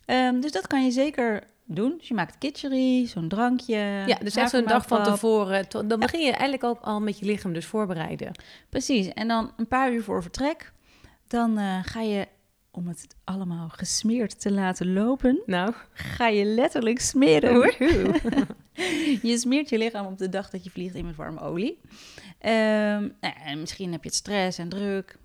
Ehm, 0.05 0.39
dus 0.39 0.51
dat 0.51 0.67
kan 0.67 0.83
je 0.85 0.91
zeker 0.91 1.43
doen. 1.65 1.93
Dus 1.97 2.07
je 2.07 2.13
maakt 2.13 2.37
kitchery, 2.37 3.07
zo'n 3.07 3.27
drankje. 3.27 3.75
Ja, 4.07 4.15
dus 4.23 4.35
echt 4.35 4.49
zo'n 4.49 4.63
dag 4.65 4.87
van 4.87 4.97
tevoren. 5.03 5.67
to- 5.69 5.87
Dan 5.87 5.99
begin 5.99 6.19
je 6.19 6.31
eigenlijk 6.31 6.63
ook 6.63 6.79
al 6.81 6.99
met 7.01 7.19
je 7.19 7.25
lichaam 7.25 7.53
dus 7.53 7.65
voorbereiden. 7.65 8.31
Precies. 8.69 9.07
En 9.07 9.27
dan 9.27 9.51
een 9.57 9.67
paar 9.67 9.93
uur 9.93 10.03
voor 10.03 10.21
vertrek, 10.21 10.71
dan 11.27 11.57
eh, 11.57 11.79
ga 11.83 12.01
je, 12.01 12.27
om 12.71 12.87
het 12.87 13.15
allemaal 13.23 13.69
gesmeerd 13.69 14.41
te 14.41 14.51
laten 14.51 14.93
lopen, 14.93 15.41
Nou, 15.45 15.73
ga 15.93 16.27
je 16.27 16.45
letterlijk 16.45 16.99
smeren. 16.99 17.73
je 19.29 19.37
smeert 19.37 19.69
je 19.69 19.77
lichaam 19.77 20.05
op 20.05 20.17
de 20.17 20.29
dag 20.29 20.49
dat 20.49 20.63
je 20.63 20.69
vliegt 20.69 20.95
in 20.95 21.05
met 21.05 21.15
warme 21.15 21.39
olie. 21.39 21.79
Nou 22.41 23.11
ja, 23.21 23.35
en 23.45 23.59
misschien 23.59 23.91
heb 23.91 24.03
je 24.03 24.09
het 24.09 24.17
stress 24.17 24.57
en 24.57 24.69
druk. 24.69 25.17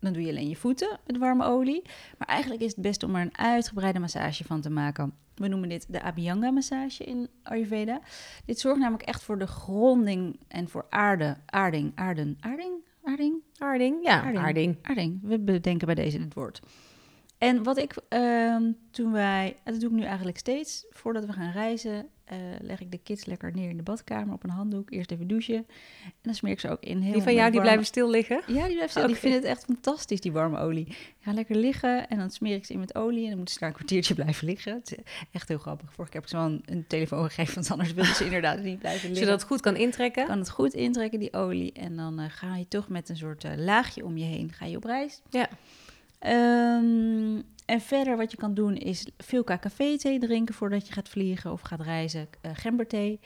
Dan 0.00 0.12
doe 0.12 0.22
je 0.22 0.28
alleen 0.28 0.48
je 0.48 0.56
voeten 0.56 0.98
met 1.06 1.18
warme 1.18 1.44
olie. 1.44 1.82
Maar 2.18 2.28
eigenlijk 2.28 2.62
is 2.62 2.70
het 2.70 2.82
best 2.82 3.02
om 3.02 3.14
er 3.14 3.22
een 3.22 3.38
uitgebreide 3.38 3.98
massage 3.98 4.44
van 4.44 4.60
te 4.60 4.70
maken. 4.70 5.14
We 5.34 5.48
noemen 5.48 5.68
dit 5.68 5.86
de 5.92 6.02
Abhyanga-massage 6.02 7.04
in 7.04 7.28
Ayurveda. 7.42 8.00
Dit 8.44 8.60
zorgt 8.60 8.80
namelijk 8.80 9.08
echt 9.08 9.22
voor 9.22 9.38
de 9.38 9.46
gronding 9.46 10.40
en 10.48 10.68
voor 10.68 10.86
aarde, 10.88 11.36
aarding, 11.46 11.92
aarden, 11.94 12.36
aarding, 12.40 12.72
aarding, 13.04 13.42
Aarding, 13.58 14.04
ja, 14.04 14.22
Aarding. 14.22 14.44
aarding. 14.44 14.76
aarding. 14.82 15.20
We 15.22 15.38
bedenken 15.38 15.86
bij 15.86 15.94
deze 15.94 16.18
het 16.18 16.34
woord. 16.34 16.60
En 17.38 17.62
wat 17.62 17.78
ik 17.78 17.96
ehm, 18.08 18.72
toen 18.90 19.12
wij, 19.12 19.56
dat 19.64 19.80
doe 19.80 19.90
ik 19.90 19.96
nu 19.96 20.02
eigenlijk 20.02 20.38
steeds, 20.38 20.86
voordat 20.90 21.24
we 21.24 21.32
gaan 21.32 21.50
reizen, 21.52 22.08
eh, 22.24 22.38
leg 22.60 22.80
ik 22.80 22.90
de 22.90 22.98
kids 22.98 23.24
lekker 23.24 23.52
neer 23.54 23.70
in 23.70 23.76
de 23.76 23.82
badkamer 23.82 24.34
op 24.34 24.44
een 24.44 24.50
handdoek. 24.50 24.90
Eerst 24.90 25.10
even 25.10 25.28
douchen. 25.28 25.56
En 26.04 26.12
dan 26.22 26.34
smeer 26.34 26.52
ik 26.52 26.60
ze 26.60 26.70
ook 26.70 26.80
in. 26.80 27.00
Heel 27.00 27.12
Die 27.12 27.22
van 27.22 27.34
jou, 27.34 27.50
die 27.50 27.60
blijven 27.60 27.86
stil 27.86 28.10
liggen? 28.10 28.42
Ja, 28.46 28.66
die 28.66 28.74
blijft 28.74 28.90
stil. 28.90 29.02
Oké. 29.02 29.12
Ik 29.12 29.18
vind 29.18 29.34
het 29.34 29.44
echt 29.44 29.64
fantastisch, 29.64 30.20
die 30.20 30.32
warme 30.32 30.58
olie. 30.58 30.96
Ga 31.20 31.32
lekker 31.32 31.56
liggen 31.56 32.08
en 32.08 32.18
dan 32.18 32.30
smeer 32.30 32.54
ik 32.54 32.64
ze 32.64 32.72
in 32.72 32.78
met 32.78 32.94
olie. 32.94 33.22
En 33.22 33.28
dan 33.28 33.36
moeten 33.36 33.54
ze 33.54 33.60
daar 33.60 33.68
een 33.68 33.74
kwartiertje 33.74 34.14
blijven 34.22 34.46
liggen. 34.46 34.74
Het 34.74 34.92
is 34.92 34.98
echt 35.32 35.48
heel 35.48 35.58
grappig. 35.58 35.92
Vorige 35.92 36.12
keer 36.12 36.20
heb 36.20 36.30
ik 36.30 36.36
ze 36.36 36.36
wel 36.36 36.46
een, 36.46 36.62
een 36.66 36.86
telefoon 36.86 37.24
gegeven, 37.24 37.54
want 37.54 37.70
anders 37.70 37.92
wilden 37.92 38.14
ze 38.14 38.24
inderdaad 38.30 38.62
niet 38.62 38.78
blijven 38.78 39.08
liggen. 39.08 39.26
Zodat 39.26 39.40
het 39.40 39.48
goed 39.50 39.60
kan 39.60 39.76
intrekken. 39.76 40.26
kan 40.26 40.38
het 40.38 40.50
goed 40.50 40.72
intrekken, 40.72 41.18
die 41.18 41.32
olie. 41.32 41.72
En 41.72 41.96
dan 41.96 42.18
eh, 42.18 42.26
ga 42.28 42.56
je 42.56 42.68
toch 42.68 42.88
met 42.88 43.08
een 43.08 43.16
soort 43.16 43.44
eh, 43.44 43.52
laagje 43.56 44.04
om 44.04 44.16
je 44.16 44.24
heen 44.24 44.52
ga 44.52 44.66
je 44.66 44.76
op 44.76 44.84
reis. 44.84 45.20
Ja. 45.30 45.48
Ehm, 46.18 47.40
en 47.64 47.80
verder 47.80 48.16
wat 48.16 48.30
je 48.30 48.36
kan 48.36 48.54
doen 48.54 48.76
is 48.76 49.06
veel 49.16 49.44
KKV-thee 49.44 50.18
drinken 50.18 50.54
voordat 50.54 50.86
je 50.86 50.92
gaat 50.92 51.08
vliegen 51.08 51.52
of 51.52 51.60
gaat 51.60 51.80
reizen. 51.80 52.28
Eh, 52.40 52.50
gemberthee. 52.54 53.20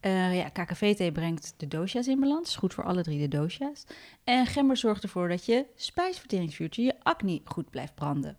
Eh, 0.00 0.36
ja, 0.36 0.48
KKV-thee 0.48 1.12
brengt 1.12 1.54
de 1.56 1.68
dosha's 1.68 2.06
in 2.06 2.20
balans. 2.20 2.56
Goed 2.56 2.74
voor 2.74 2.84
alle 2.84 3.02
drie 3.02 3.28
de 3.28 3.36
dosha's. 3.36 3.84
En 4.24 4.46
gember 4.46 4.76
zorgt 4.76 5.02
ervoor 5.02 5.28
dat 5.28 5.46
je 5.46 5.66
spijsverteringsvuurtje, 5.74 6.82
je 6.82 6.94
acne, 7.02 7.40
goed 7.44 7.70
blijft 7.70 7.94
branden. 7.94 8.36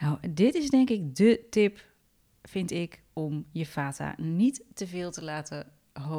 Nou, 0.00 0.18
dit 0.30 0.54
is 0.54 0.70
denk 0.70 0.90
ik 0.90 1.16
de 1.16 1.46
tip, 1.50 1.84
vind 2.42 2.70
ik, 2.70 3.02
om 3.12 3.46
je 3.52 3.66
vata 3.66 4.14
niet 4.16 4.64
te 4.74 4.86
veel 4.86 5.10
te 5.10 5.24
laten, 5.24 5.72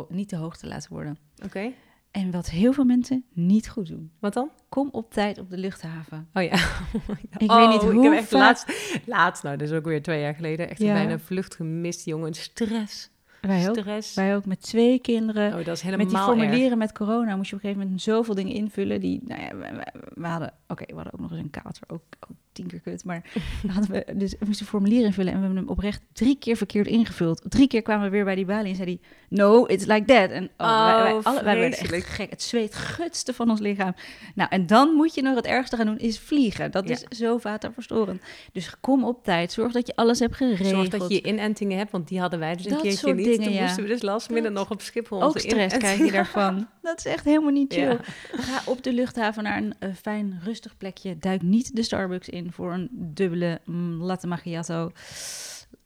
niet 0.09 0.29
te 0.29 0.35
hoog 0.35 0.57
te 0.57 0.67
laten 0.67 0.91
worden. 0.91 1.17
Oké, 1.43 1.73
En 2.15 2.31
wat 2.31 2.49
heel 2.49 2.73
veel 2.73 2.83
mensen 2.85 3.23
niet 3.33 3.69
goed 3.69 3.87
doen. 3.87 4.11
wat 4.19 4.33
dan? 4.33 4.49
Kom 4.69 4.89
op 4.91 5.13
tijd 5.13 5.39
op 5.39 5.49
de 5.49 5.57
luchthaven. 5.57 6.27
Oh 6.33 6.43
ja. 6.43 6.53
Ik 7.37 7.51
Oh, 7.51 7.57
weet 7.57 7.69
niet 7.69 7.81
ik 7.81 7.89
hoe 7.95 8.03
heb 8.03 8.13
echt 8.13 8.27
vaak- 8.27 8.39
laatst, 8.39 8.99
laatst, 9.05 9.43
nou 9.43 9.57
dat 9.57 9.67
is 9.69 9.73
ook 9.73 9.85
weer 9.85 10.01
twee 10.01 10.21
jaar 10.21 10.35
geleden, 10.35 10.69
echt 10.69 10.79
Ja. 10.81 10.93
bijna 10.93 11.11
een 11.11 11.19
vlucht 11.19 11.55
gemist, 11.55 12.05
jongen. 12.05 12.33
Stress. 12.33 13.09
Wij 13.41 13.69
ook. 13.69 13.77
Stress. 13.77 14.13
Wij 14.15 14.35
ook 14.35 14.45
met 14.45 14.61
twee 14.61 14.99
kinderen. 14.99 15.47
Oh, 15.59 15.65
dat 15.65 15.75
is 15.75 15.81
helemaal 15.81 16.05
met 16.05 16.13
die 16.15 16.23
erg. 16.23 16.27
formulieren 16.29 16.77
met 16.77 16.91
corona 16.91 17.35
moest 17.35 17.49
je 17.49 17.55
op 17.55 17.61
een 17.63 17.69
gegeven 17.69 17.81
moment 17.87 18.01
zoveel 18.01 18.35
dingen 18.35 18.53
invullen. 18.53 18.99
Die, 18.99 19.21
nou 19.25 19.41
ja, 19.41 19.55
we, 19.55 19.75
we- 19.75 20.11
we 20.21 20.27
hadden, 20.27 20.53
oké, 20.67 20.85
we 20.85 20.93
hadden 20.93 21.13
ook 21.13 21.19
nog 21.19 21.31
eens 21.31 21.39
een 21.39 21.49
kater. 21.49 21.83
Ook, 21.87 22.01
ook 22.29 22.35
tien 22.55 22.67
keer 22.67 22.79
kut. 22.79 23.03
Maar 23.03 23.23
dan 23.61 23.71
hadden 23.71 23.91
we 23.91 24.05
dus 24.17 24.31
we 24.39 24.45
moesten 24.45 24.65
een 24.65 24.71
formulier 24.71 25.05
invullen 25.05 25.31
en 25.33 25.39
we 25.39 25.45
hebben 25.45 25.63
hem 25.63 25.71
oprecht 25.71 26.01
drie 26.13 26.37
keer 26.37 26.57
verkeerd 26.57 26.87
ingevuld. 26.87 27.41
Drie 27.49 27.67
keer 27.67 27.81
kwamen 27.81 28.03
we 28.05 28.09
weer 28.11 28.23
bij 28.23 28.35
die 28.35 28.45
balie 28.45 28.69
en 28.69 28.75
zei 28.75 28.87
hij, 28.87 28.99
no, 29.29 29.65
it's 29.65 29.85
like 29.85 30.05
that. 30.05 30.29
En 30.29 30.49
oh, 30.57 30.85
wij, 30.93 31.03
wij, 31.03 31.13
Oh, 31.13 31.23
alle, 31.25 31.43
wij 31.43 31.57
werden 31.59 31.79
echt 31.79 32.05
gek. 32.05 32.29
Het 32.29 32.41
zweet 32.41 32.75
gutste 32.75 33.33
van 33.33 33.49
ons 33.49 33.59
lichaam. 33.59 33.93
Nou, 34.35 34.49
en 34.49 34.67
dan 34.67 34.93
moet 34.93 35.15
je 35.15 35.21
nog 35.21 35.35
het 35.35 35.45
ergste 35.45 35.75
gaan 35.75 35.85
doen, 35.85 35.97
is 35.97 36.19
vliegen. 36.19 36.71
Dat 36.71 36.87
Ja. 36.87 36.93
is 36.93 37.17
zo 37.17 37.37
vaterverstorend. 37.37 38.21
Dus 38.51 38.79
kom 38.79 39.03
op 39.03 39.23
tijd, 39.23 39.51
zorg 39.51 39.71
dat 39.71 39.87
je 39.87 39.95
alles 39.95 40.19
hebt 40.19 40.35
geregeld. 40.35 40.67
Zorg 40.69 40.87
dat 40.89 41.09
je 41.11 41.21
inentingen 41.21 41.77
hebt, 41.77 41.91
want 41.91 42.07
die 42.07 42.19
hadden 42.19 42.39
wij 42.39 42.55
dus 42.55 42.65
een 42.65 42.71
Dat 42.71 42.81
keertje 42.81 42.97
soort 42.99 43.15
niet. 43.15 43.25
dingen, 43.25 43.43
Toen 43.43 43.53
ja. 43.53 43.61
moesten 43.61 43.83
we 43.83 43.89
dus 43.89 44.01
last 44.01 44.29
midden 44.29 44.53
nog 44.53 44.71
op 44.71 44.81
Schiphol 44.81 45.23
Ook 45.23 45.39
stress 45.39 45.77
krijg 45.77 45.97
je 46.05 46.11
daarvan. 46.11 46.67
Dat 46.81 46.97
is 46.97 47.05
echt 47.05 47.25
helemaal 47.25 47.51
niet 47.51 47.73
chill. 47.73 47.83
Ja. 47.89 47.97
Ga 48.31 48.61
op 48.65 48.83
de 48.83 48.93
luchthaven 48.93 49.43
naar 49.43 49.57
een 49.57 49.73
eh, 49.79 49.89
fijn, 50.01 50.39
rustig 50.43 50.77
plekje. 50.77 51.17
Duik 51.17 51.41
niet 51.41 51.75
de 51.75 51.83
Starbucks 51.83 52.29
in 52.29 52.44
voor 52.51 52.73
een 52.73 52.89
dubbele 52.91 53.61
mm, 53.65 54.01
latte 54.01 54.27
macchiato. 54.27 54.91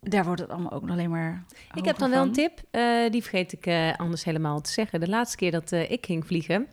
Daar 0.01 0.25
wordt 0.25 0.41
het 0.41 0.49
allemaal 0.49 0.71
ook 0.71 0.81
nog 0.81 0.91
alleen 0.91 1.09
maar 1.09 1.45
Ik 1.73 1.85
heb 1.85 1.97
dan 1.97 2.09
wel 2.09 2.23
een 2.23 2.31
tip, 2.31 2.61
eh, 2.71 3.09
die 3.09 3.21
vergeet 3.21 3.51
ik 3.51 3.65
eh, 3.65 3.93
anders 3.95 4.23
helemaal 4.23 4.61
te 4.61 4.71
zeggen. 4.71 4.99
De 4.99 5.09
laatste 5.09 5.37
keer 5.37 5.51
dat 5.51 5.71
eh, 5.71 5.91
ik 5.91 6.05
ging 6.05 6.25
vliegen, 6.25 6.67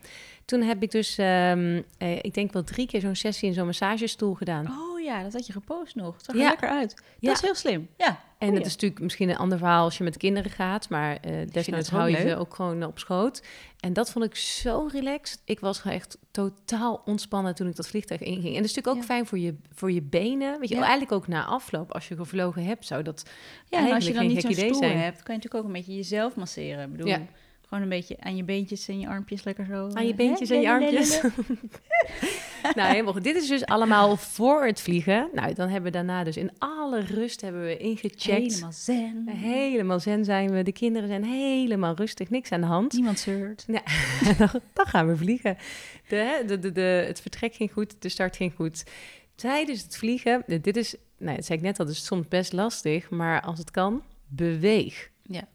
toen 0.47 0.63
heb 0.63 0.83
ik 0.83 0.91
dus, 0.91 1.19
ehm, 1.19 1.83
eh, 1.99 2.17
ik 2.21 2.35
denk 2.35 2.53
wel 2.53 2.65
drie 2.65 2.87
keer 2.87 3.01
zo'n 3.01 3.15
sessie 3.15 3.49
in 3.49 3.55
zo'n 3.55 3.67
massagestoel 3.67 4.35
gedaan. 4.35 4.67
Oh 4.67 5.01
ja, 5.01 5.23
dat 5.23 5.33
had 5.33 5.47
je 5.47 5.53
gepost 5.53 5.95
nog. 5.95 6.15
Het 6.17 6.25
zag 6.25 6.35
Ja. 6.37 6.43
er 6.43 6.49
lekker 6.49 6.69
uit. 6.69 6.91
Dat 6.91 7.05
Ja. 7.19 7.33
is 7.33 7.41
heel 7.41 7.55
slim. 7.55 7.89
Ja. 7.97 8.25
En 8.39 8.55
het 8.55 8.67
is 8.67 8.73
natuurlijk 8.73 9.01
misschien 9.01 9.29
een 9.29 9.37
ander 9.37 9.59
verhaal 9.59 9.85
als 9.85 9.99
je 9.99 10.05
met 10.05 10.17
kinderen 10.17 10.51
gaat, 10.51 10.89
maar 10.89 11.19
desnoods 11.53 11.93
ook 11.93 11.99
hou 11.99 12.11
je 12.11 12.17
ze 12.29 12.37
ook 12.37 12.55
gewoon 12.55 12.85
op 12.85 12.99
schoot. 12.99 13.43
En 13.81 13.93
dat 13.93 14.11
vond 14.11 14.25
ik 14.25 14.37
zo 14.37 14.89
relaxed. 14.93 15.41
Ik 15.45 15.61
was 15.61 15.79
gewoon 15.79 15.97
echt 15.97 16.19
totaal 16.31 17.03
ontspannen 17.05 17.55
toen 17.55 17.69
ik 17.69 17.77
dat 17.77 17.89
vliegtuig 17.89 18.21
inging. 18.21 18.45
En 18.47 18.63
dat 18.63 18.65
is 18.65 18.75
natuurlijk 18.75 18.89
ook 18.89 18.97
Ja. 18.97 19.03
fijn 19.03 19.27
voor 19.27 19.39
je, 19.39 19.55
voor 19.75 19.93
je 19.93 20.03
benen. 20.03 20.61
Weet 20.61 20.69
je, 20.69 20.75
Ja. 20.75 20.81
eigenlijk 20.81 21.13
ook 21.13 21.29
na 21.29 21.45
afloop, 21.45 21.93
als 21.93 22.09
je 22.09 22.17
gevlogen 22.17 22.65
hebt, 22.65 22.87
zou 22.87 23.03
dat 23.03 23.31
Ja, 23.69 23.87
en 23.87 23.93
als 23.95 24.07
je 24.07 24.13
dan 24.13 24.23
geen 24.23 24.33
niet 24.33 24.43
zo'n 24.43 24.53
stoel 24.55 24.75
zijn. 24.75 24.99
hebt, 24.99 25.23
kan 25.23 25.35
je 25.35 25.41
natuurlijk 25.43 25.55
ook 25.55 25.65
een 25.65 25.73
beetje 25.73 25.95
jezelf 25.97 26.35
masseren. 26.37 26.85
Ik 26.85 26.91
bedoel, 26.91 27.07
Ja. 27.07 27.21
Gewoon 27.69 27.83
een 27.83 27.89
beetje 27.89 28.17
aan 28.21 28.37
je 28.37 28.45
beentjes 28.45 28.89
en 28.89 29.01
je 29.01 29.09
armpjes 29.09 29.45
lekker 29.45 29.67
zo. 29.67 29.89
Aan 29.93 30.05
je 30.05 30.11
eh, 30.11 30.17
beentjes 30.17 30.49
hè? 30.49 30.55
en 30.55 30.61
je 30.61 30.69
armpjes. 30.69 31.21
nou, 32.75 32.91
helemaal 32.91 33.13
goed. 33.13 33.25
Dit 33.25 33.37
is 33.37 33.49
dus 33.49 33.65
allemaal 33.65 34.17
voor 34.17 34.67
het 34.67 34.81
vliegen. 34.81 35.29
Nou, 35.33 35.55
dan 35.55 35.69
hebben 35.69 35.93
we 35.93 35.97
daarna 35.97 36.25
dus 36.25 36.37
in 36.37 36.51
alle 36.59 37.01
rust 37.01 37.41
hebben 37.41 37.63
we 37.63 37.77
ingecheckt. 37.77 38.25
Helemaal 38.25 38.73
zen. 38.73 39.29
Helemaal 39.29 40.01
zen 40.01 40.25
zijn 40.25 40.51
we. 40.51 40.63
De 40.63 40.73
kinderen 40.73 41.09
zijn 41.09 41.25
helemaal 41.25 41.95
rustig. 41.95 42.31
Niks 42.31 42.53
aan 42.53 42.61
de 42.61 42.67
hand. 42.67 42.93
Niemand 42.93 43.19
zeurt. 43.19 43.65
Ja, 43.67 43.83
dan, 44.73 44.87
gaan 44.87 45.07
we 45.07 45.17
vliegen. 45.17 45.57
De, 46.09 46.43
de, 46.47 46.59
de, 46.59 46.73
de, 46.73 47.05
het 47.07 47.21
vertrek 47.21 47.55
ging 47.55 47.73
goed, 47.73 48.03
de 48.03 48.09
start 48.09 48.37
ging 48.37 48.55
goed. 48.55 48.85
Tijdens 49.35 49.83
het 49.83 49.97
vliegen, 49.97 50.43
dit 50.47 50.77
is, 50.77 50.97
nou, 51.19 51.37
dat 51.37 51.45
zei 51.45 51.59
ik 51.59 51.65
net 51.65 51.79
al, 51.79 51.87
dus 51.87 52.05
soms 52.05 52.29
best 52.29 52.53
lastig, 52.53 53.11
maar 53.11 53.41
als 53.41 53.59
het 53.59 53.71
kan, 53.71 54.03
beweeg. 54.29 55.11
Ja. 55.23 55.49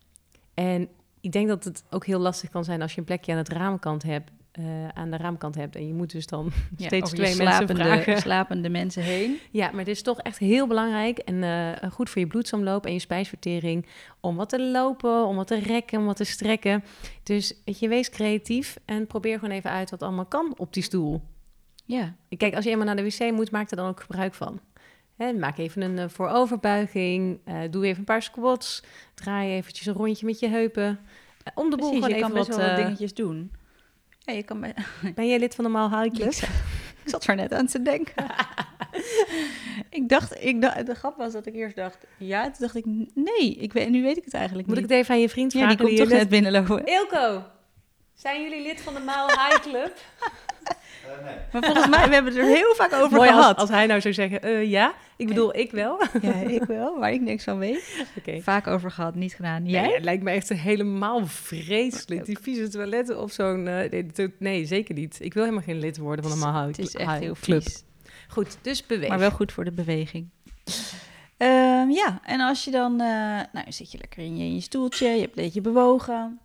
En 0.53 0.89
ik 1.21 1.31
denk 1.31 1.47
dat 1.47 1.63
het 1.63 1.83
ook 1.89 2.05
heel 2.05 2.19
lastig 2.19 2.49
kan 2.49 2.63
zijn 2.63 2.81
als 2.81 2.93
je 2.93 2.99
een 2.99 3.05
plekje 3.05 3.31
aan 3.31 3.37
het 3.37 3.49
raamkant 3.49 4.03
hebt, 4.03 4.31
eh, 4.51 4.87
aan 4.87 5.11
de 5.11 5.17
raamkant 5.17 5.55
hebt 5.55 5.75
en 5.75 5.87
je 5.87 5.93
moet 5.93 6.11
dus 6.11 6.27
dan 6.27 6.51
Ja, 6.77 6.85
steeds 6.85 7.09
twee 7.09 7.35
mensen 7.35 7.45
slapende, 7.45 7.83
vragen. 7.83 8.17
slapende 8.27 8.69
mensen 8.69 9.03
heen. 9.03 9.39
Ja, 9.51 9.69
maar 9.69 9.79
het 9.79 9.87
is 9.87 10.01
toch 10.01 10.19
echt 10.19 10.37
heel 10.37 10.67
belangrijk 10.67 11.17
en 11.17 11.43
eh, 11.43 11.91
goed 11.91 12.09
voor 12.09 12.21
je 12.21 12.27
bloedsomloop 12.27 12.85
en 12.85 12.93
je 12.93 12.99
spijsvertering 12.99 13.85
om 14.19 14.35
wat 14.35 14.49
te 14.49 14.61
lopen, 14.61 15.25
om 15.25 15.35
wat 15.35 15.47
te 15.47 15.59
rekken, 15.59 15.99
om 15.99 16.05
wat 16.05 16.15
te 16.17 16.23
strekken. 16.23 16.83
Dus 17.23 17.53
weet 17.65 17.79
je, 17.79 17.87
wees 17.87 18.09
creatief 18.09 18.77
en 18.85 19.07
probeer 19.07 19.39
gewoon 19.39 19.55
even 19.55 19.69
uit 19.69 19.89
wat 19.89 20.03
allemaal 20.03 20.25
kan 20.25 20.53
op 20.57 20.73
die 20.73 20.83
stoel. 20.83 21.21
Ja, 21.85 22.15
Kijk, 22.37 22.55
als 22.55 22.63
je 22.63 22.69
eenmaal 22.69 22.85
naar 22.85 22.95
de 22.95 23.03
wc 23.03 23.31
moet, 23.31 23.51
maak 23.51 23.71
er 23.71 23.77
dan 23.77 23.87
ook 23.87 23.99
gebruik 23.99 24.33
van. 24.33 24.59
Maak 25.29 25.57
even 25.57 25.81
een 25.81 25.99
eh, 25.99 26.09
vooroverbuiging, 26.09 27.39
eh, 27.45 27.55
doe 27.69 27.85
even 27.85 27.99
een 27.99 28.05
paar 28.05 28.21
squats, 28.21 28.83
draai 29.13 29.51
eventjes 29.51 29.85
een 29.85 29.93
rondje 29.93 30.25
met 30.25 30.39
je 30.39 30.47
heupen. 30.47 30.99
Eh, 31.43 31.53
om 31.55 31.69
de 31.69 31.77
boel 31.77 31.89
precies. 31.89 31.93
gewoon 31.93 32.09
Je 32.09 32.15
even 32.15 32.27
kan 32.27 32.37
best 32.37 32.47
wat... 32.47 32.57
wel 32.57 32.67
wat 32.67 32.77
dingetjes 32.77 33.13
doen. 33.13 33.51
Ja, 34.19 34.33
je 34.33 34.43
kan 34.43 34.59
ben 35.15 35.27
jij 35.27 35.39
lid 35.39 35.55
van 35.55 35.63
de 35.63 35.69
Mile 35.69 36.01
High 36.01 36.15
Club? 36.15 36.33
Ik 37.03 37.09
zat 37.09 37.27
er 37.27 37.35
net 37.35 37.53
aan 37.53 37.67
te 37.67 37.81
denken. 37.81 38.25
ik 39.89 40.09
dacht, 40.09 40.43
ik 40.43 40.61
dacht, 40.61 40.85
de 40.85 40.95
grap 40.95 41.17
was 41.17 41.33
dat 41.33 41.45
ik 41.45 41.53
eerst 41.53 41.75
dacht, 41.75 41.97
ja, 42.17 42.43
toen 42.43 42.53
dacht 42.59 42.75
ik, 42.75 42.85
nee, 43.13 43.55
ik 43.55 43.73
weet, 43.73 43.89
nu 43.89 44.01
weet 44.01 44.17
ik 44.17 44.25
het 44.25 44.33
eigenlijk 44.33 44.67
Moet 44.67 44.77
ik 44.77 44.83
het 44.83 44.91
even 44.91 45.13
aan 45.13 45.21
je 45.21 45.29
vriend 45.29 45.53
ja, 45.53 45.59
vragen? 45.59 45.77
die 45.77 45.85
komt 45.85 45.97
toch 45.97 46.07
hier 46.07 46.17
net 46.17 46.29
binnenlopen. 46.29 46.85
Ilko, 46.85 47.43
zijn 48.13 48.41
jullie 48.41 48.61
lid 48.61 48.81
van 48.81 48.93
de 48.93 48.99
Mile 48.99 49.25
High 49.27 49.59
Club? 49.59 49.93
Maar 51.51 51.63
volgens 51.63 51.87
mij, 51.87 52.07
we 52.07 52.13
hebben 52.13 52.33
het 52.33 52.41
er 52.41 52.47
heel 52.47 52.75
vaak 52.75 52.93
over 52.93 53.17
Mooi 53.17 53.29
gehad. 53.29 53.57
als 53.57 53.69
hij 53.69 53.85
nou 53.85 54.01
zou 54.01 54.13
zeggen, 54.13 54.41
eh, 54.41 54.69
ja. 54.69 54.93
Ik 55.17 55.27
bedoel, 55.27 55.55
ik 55.57 55.71
wel. 55.71 56.01
Ja, 56.21 56.33
ik 56.33 56.63
wel, 56.63 56.99
waar 56.99 57.13
ik 57.13 57.21
niks 57.21 57.43
van 57.43 57.57
weet. 57.57 57.95
Oké. 58.17 58.41
Vaak 58.41 58.67
over 58.67 58.91
gehad, 58.91 59.15
niet 59.15 59.33
gedaan. 59.33 59.63
Nee, 59.63 59.71
Jij? 59.71 59.91
het 59.93 60.03
lijkt 60.03 60.23
me 60.23 60.31
echt 60.31 60.49
helemaal 60.49 61.25
vreselijk. 61.27 62.25
Die 62.25 62.37
vieze 62.41 62.67
toiletten 62.69 63.21
of 63.21 63.31
zo'n... 63.31 63.67
eh, 63.67 63.89
nee, 63.91 64.33
nee, 64.39 64.65
zeker 64.65 64.95
niet. 64.95 65.17
Ik 65.21 65.33
wil 65.33 65.43
helemaal 65.43 65.63
geen 65.65 65.79
lid 65.79 65.97
worden 65.97 66.25
van 66.29 66.39
de 66.39 66.45
Mile 66.45 66.57
High 66.57 66.67
Het 66.77 66.79
is 66.87 66.95
echt 66.95 67.19
heel 67.19 67.35
Club. 67.41 67.63
vies. 67.63 67.83
Goed, 68.27 68.57
dus 68.61 68.85
beweeg. 68.85 69.09
Maar 69.09 69.19
wel 69.19 69.31
goed 69.31 69.51
voor 69.51 69.63
de 69.65 69.71
beweging. 69.71 70.29
Ehm, 71.37 71.89
ja, 71.89 72.19
en 72.23 72.39
als 72.39 72.63
je 72.63 72.71
dan... 72.71 72.91
eh, 72.91 73.07
nou, 73.53 73.65
zit 73.71 73.91
je 73.91 73.97
lekker 73.97 74.23
in 74.23 74.37
je, 74.37 74.43
in 74.43 74.53
je 74.53 74.61
stoeltje, 74.61 75.07
je 75.07 75.19
hebt 75.21 75.37
een 75.37 75.43
beetje 75.43 75.61
bewogen. 75.61 76.39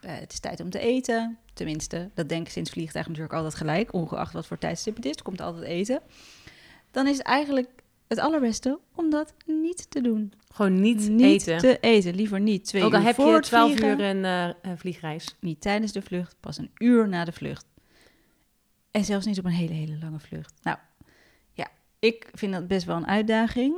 Eh, 0.00 0.14
het 0.18 0.32
is 0.32 0.40
tijd 0.40 0.60
om 0.60 0.70
te 0.70 0.78
eten. 0.78 1.38
Tenminste, 1.54 2.10
dat 2.14 2.28
denk 2.28 2.46
ik 2.46 2.52
sinds 2.52 2.70
vliegtuig 2.70 3.06
natuurlijk 3.06 3.34
altijd 3.34 3.54
gelijk. 3.54 3.92
Ongeacht 3.92 4.32
wat 4.32 4.46
voor 4.46 4.58
tijdstip 4.58 4.96
het 4.96 5.04
is, 5.04 5.16
er 5.16 5.22
komt 5.22 5.40
altijd 5.40 5.64
eten. 5.64 6.00
Dan 6.90 7.06
is 7.06 7.16
het 7.16 7.26
eigenlijk 7.26 7.68
het 8.08 8.18
allerbeste 8.18 8.78
om 8.94 9.10
dat 9.10 9.34
niet 9.46 9.90
te 9.90 10.00
doen. 10.00 10.32
Gewoon 10.52 10.80
niet, 10.80 11.08
niet 11.08 11.46
eten. 11.46 11.58
te 11.58 11.78
eten. 11.80 12.14
Liever 12.14 12.40
niet 12.40 12.64
twee 12.64 12.84
Ook 12.84 12.92
al 12.92 12.98
uur 12.98 13.06
heb 13.06 13.14
voor 13.14 13.26
je 13.26 13.34
het 13.34 13.42
12 13.42 13.66
vliegen. 13.70 14.00
uur 14.00 14.06
een 14.06 14.54
een 14.62 14.78
vliegreis. 14.78 15.36
Niet 15.40 15.60
tijdens 15.60 15.92
de 15.92 16.02
vlucht, 16.02 16.36
pas 16.40 16.58
een 16.58 16.70
uur 16.78 17.08
na 17.08 17.24
de 17.24 17.32
vlucht. 17.32 17.66
En 18.90 19.04
zelfs 19.04 19.26
niet 19.26 19.38
op 19.38 19.44
een 19.44 19.50
hele, 19.50 19.72
hele 19.72 19.98
lange 19.98 20.20
vlucht. 20.20 20.54
Nou, 20.62 20.76
ja, 21.52 21.68
ik 21.98 22.28
vind 22.32 22.52
dat 22.52 22.66
best 22.66 22.86
wel 22.86 22.96
een 22.96 23.06
uitdaging. 23.06 23.74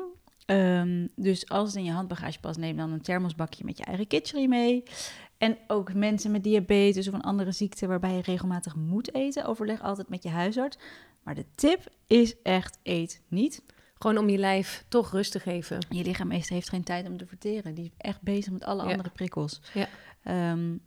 Ehm, 0.47 1.07
dus 1.17 1.49
als 1.49 1.69
het 1.69 1.77
in 1.77 1.85
je 1.85 1.91
handbagage 1.91 2.41
past, 2.41 2.59
neem 2.59 2.77
dan 2.77 2.93
een 2.93 3.01
thermosbakje 3.01 3.65
met 3.65 3.79
je 3.79 3.85
eigen 3.85 4.07
kitchery 4.07 4.47
mee. 4.47 4.83
En 5.43 5.59
ook 5.67 5.95
mensen 5.95 6.31
met 6.31 6.43
diabetes 6.45 7.09
of 7.09 7.15
een 7.15 7.21
andere 7.23 7.53
ziekte 7.53 7.87
waarbij 7.87 8.15
je 8.15 8.23
regelmatig 8.23 8.77
moet 8.77 9.15
eten, 9.15 9.45
overleg 9.45 9.83
altijd 9.83 10.09
met 10.09 10.23
je 10.23 10.29
huisarts. 10.29 10.79
Maar 11.23 11.35
de 11.35 11.45
tip 11.55 11.89
is 12.07 12.35
echt, 12.43 12.79
eet 12.83 13.23
niet. 13.29 13.63
Gewoon 13.95 14.19
om 14.19 14.29
je 14.29 14.39
lijf 14.39 14.85
toch 14.89 15.11
rust 15.11 15.33
te 15.33 15.41
geven. 15.41 15.87
Je 15.91 16.05
lichaam 16.05 16.31
heeft 16.31 16.69
geen 16.69 16.83
tijd 16.83 17.07
om 17.09 17.17
te 17.17 17.27
verteren. 17.27 17.75
Die 17.75 17.85
is 17.85 17.91
echt 17.97 18.23
bezig 18.23 18.53
met 18.53 18.65
alle 18.65 18.83
Ja. 18.85 18.91
andere 18.91 19.11
prikkels. 19.11 19.61
Ja. 19.75 19.89
Ehm, 20.23 20.71
ja, 20.73 20.79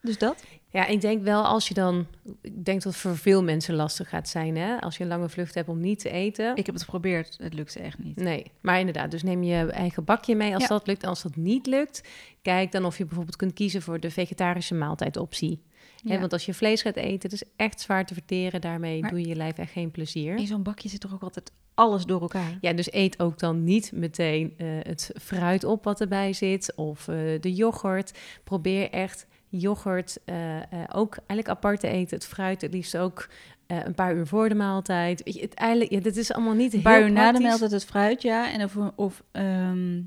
dus 0.00 0.18
dat. 0.18 0.44
Ja, 0.70 0.86
ik 0.86 1.00
denk 1.00 1.22
wel 1.22 1.44
als 1.44 1.68
je 1.68 1.74
dan... 1.74 2.06
Ik 2.42 2.64
denk 2.64 2.82
dat 2.82 2.92
het 2.92 3.02
voor 3.02 3.16
veel 3.16 3.42
mensen 3.42 3.74
lastig 3.74 4.08
gaat 4.08 4.28
zijn, 4.28 4.56
hè? 4.56 4.80
Als 4.80 4.96
je 4.96 5.02
een 5.02 5.08
lange 5.08 5.28
vlucht 5.28 5.54
hebt 5.54 5.68
om 5.68 5.80
niet 5.80 5.98
te 5.98 6.10
eten. 6.10 6.56
Ik 6.56 6.66
heb 6.66 6.74
het 6.74 6.84
geprobeerd, 6.84 7.36
het 7.42 7.54
lukte 7.54 7.78
echt 7.80 7.98
niet. 7.98 8.16
Nee, 8.16 8.50
maar 8.60 8.78
inderdaad, 8.78 9.10
dus 9.10 9.22
neem 9.22 9.42
je 9.42 9.66
eigen 9.72 10.04
bakje 10.04 10.34
mee 10.34 10.52
als 10.54 10.62
Ja. 10.62 10.68
dat 10.68 10.86
lukt. 10.86 11.04
Als 11.04 11.22
dat 11.22 11.36
niet 11.36 11.66
lukt, 11.66 12.08
kijk 12.42 12.72
dan 12.72 12.84
of 12.84 12.98
je 12.98 13.04
bijvoorbeeld 13.04 13.36
kunt 13.36 13.52
kiezen 13.52 13.82
voor 13.82 14.00
de 14.00 14.10
vegetarische 14.10 14.74
maaltijdoptie. 14.74 15.62
Hè, 16.04 16.12
Ja. 16.14 16.20
want 16.20 16.32
als 16.32 16.46
je 16.46 16.54
vlees 16.54 16.82
gaat 16.82 16.96
eten, 16.96 17.30
het 17.30 17.32
is 17.32 17.42
echt 17.56 17.80
zwaar 17.80 18.06
te 18.06 18.14
verteren. 18.14 18.60
Daarmee 18.60 19.00
Maar- 19.00 19.10
doe 19.10 19.20
je 19.20 19.28
je 19.28 19.36
lijf 19.36 19.58
echt 19.58 19.72
geen 19.72 19.90
plezier. 19.90 20.36
In 20.36 20.46
zo'n 20.46 20.62
bakje 20.62 20.88
zit 20.88 21.00
toch 21.00 21.14
ook 21.14 21.22
altijd 21.22 21.52
alles 21.74 22.04
door 22.04 22.20
elkaar. 22.20 22.58
Ja, 22.60 22.72
dus 22.72 22.92
eet 22.92 23.18
ook 23.20 23.38
dan 23.38 23.64
niet 23.64 23.92
meteen 23.94 24.54
eh, 24.56 24.66
het 24.82 25.10
fruit 25.20 25.64
op 25.64 25.84
wat 25.84 26.00
erbij 26.00 26.32
zit 26.32 26.72
of 26.76 27.08
eh, 27.08 27.16
de 27.40 27.52
yoghurt. 27.54 28.18
Probeer 28.44 28.90
echt 28.90 29.26
yoghurt 29.48 30.18
eh, 30.24 30.56
eh, 30.56 30.62
ook 30.92 31.16
eigenlijk 31.16 31.48
apart 31.48 31.80
te 31.80 31.88
eten. 31.88 32.16
Het 32.16 32.26
fruit 32.26 32.60
het 32.60 32.72
liefst 32.72 32.96
ook 32.96 33.28
eh, 33.66 33.84
een 33.84 33.94
paar 33.94 34.14
uur 34.14 34.26
voor 34.26 34.48
de 34.48 34.54
maaltijd. 34.54 35.22
Weet 35.22 35.34
je, 35.34 35.40
het, 35.40 35.54
eigenlijk, 35.54 35.90
ja, 35.90 36.00
dit 36.00 36.16
is 36.16 36.32
allemaal 36.32 36.54
niet 36.54 36.72
Een 36.72 36.80
heel 36.80 36.90
paar 36.90 37.02
uur 37.02 37.12
na 37.12 37.32
de 37.32 37.40
maaltijd 37.40 37.70
het 37.70 37.84
fruit, 37.84 38.22
ja. 38.22 38.52
En 38.52 38.64
of, 38.64 38.76
of 38.96 39.22
ehm, 39.30 40.00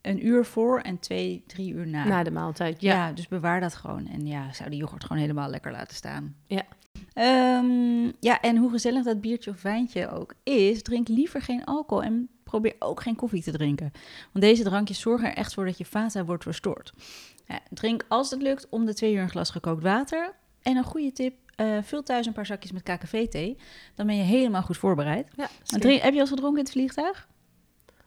een 0.00 0.26
uur 0.26 0.44
voor 0.44 0.80
en 0.80 0.98
twee, 0.98 1.44
drie 1.46 1.72
uur 1.72 1.86
na. 1.86 2.04
Na 2.04 2.22
de 2.22 2.30
maaltijd, 2.30 2.80
ja. 2.80 2.94
ja. 2.94 3.12
dus 3.12 3.28
bewaar 3.28 3.60
dat 3.60 3.74
gewoon. 3.74 4.06
En 4.08 4.26
ja, 4.26 4.52
zou 4.52 4.70
die 4.70 4.78
yoghurt 4.78 5.04
gewoon 5.04 5.22
helemaal 5.22 5.50
lekker 5.50 5.72
laten 5.72 5.96
staan. 5.96 6.36
Ja. 6.46 6.62
Ehm, 7.12 8.12
ja, 8.20 8.40
en 8.40 8.56
hoe 8.56 8.70
gezellig 8.70 9.04
dat 9.04 9.20
biertje 9.20 9.50
of 9.50 9.62
wijntje 9.62 10.10
ook 10.10 10.34
is, 10.42 10.82
drink 10.82 11.08
liever 11.08 11.42
geen 11.42 11.64
alcohol 11.64 12.02
en 12.02 12.28
probeer 12.60 12.74
ook 12.78 13.02
geen 13.02 13.16
koffie 13.16 13.42
te 13.42 13.52
drinken. 13.52 13.92
Want 14.32 14.44
deze 14.44 14.62
drankjes 14.62 15.00
zorgen 15.00 15.28
er 15.28 15.36
echt 15.36 15.54
voor 15.54 15.64
dat 15.64 15.78
je 15.78 15.84
vata 15.84 16.24
wordt 16.24 16.42
verstoord. 16.42 16.92
Ja, 17.46 17.60
drink 17.70 18.04
als 18.08 18.30
het 18.30 18.42
lukt 18.42 18.66
om 18.68 18.84
de 18.84 18.94
twee 18.94 19.14
uur 19.14 19.20
een 19.22 19.28
glas 19.30 19.50
gekookt 19.50 19.82
water. 19.82 20.32
En 20.62 20.76
een 20.76 20.84
goede 20.84 21.12
tip, 21.12 21.34
eh, 21.56 21.78
vul 21.82 22.02
thuis 22.02 22.26
een 22.26 22.32
paar 22.32 22.46
zakjes 22.46 22.72
met 22.72 22.82
KKV-thee. 22.82 23.56
Dan 23.94 24.06
ben 24.06 24.16
je 24.16 24.22
helemaal 24.22 24.62
goed 24.62 24.76
voorbereid. 24.76 25.28
ja 25.36 25.48
drink- 25.64 26.00
heb 26.02 26.10
je 26.12 26.14
al 26.14 26.20
eens 26.20 26.28
gedronken 26.28 26.58
in 26.58 26.64
het 26.64 26.72
vliegtuig? 26.72 27.28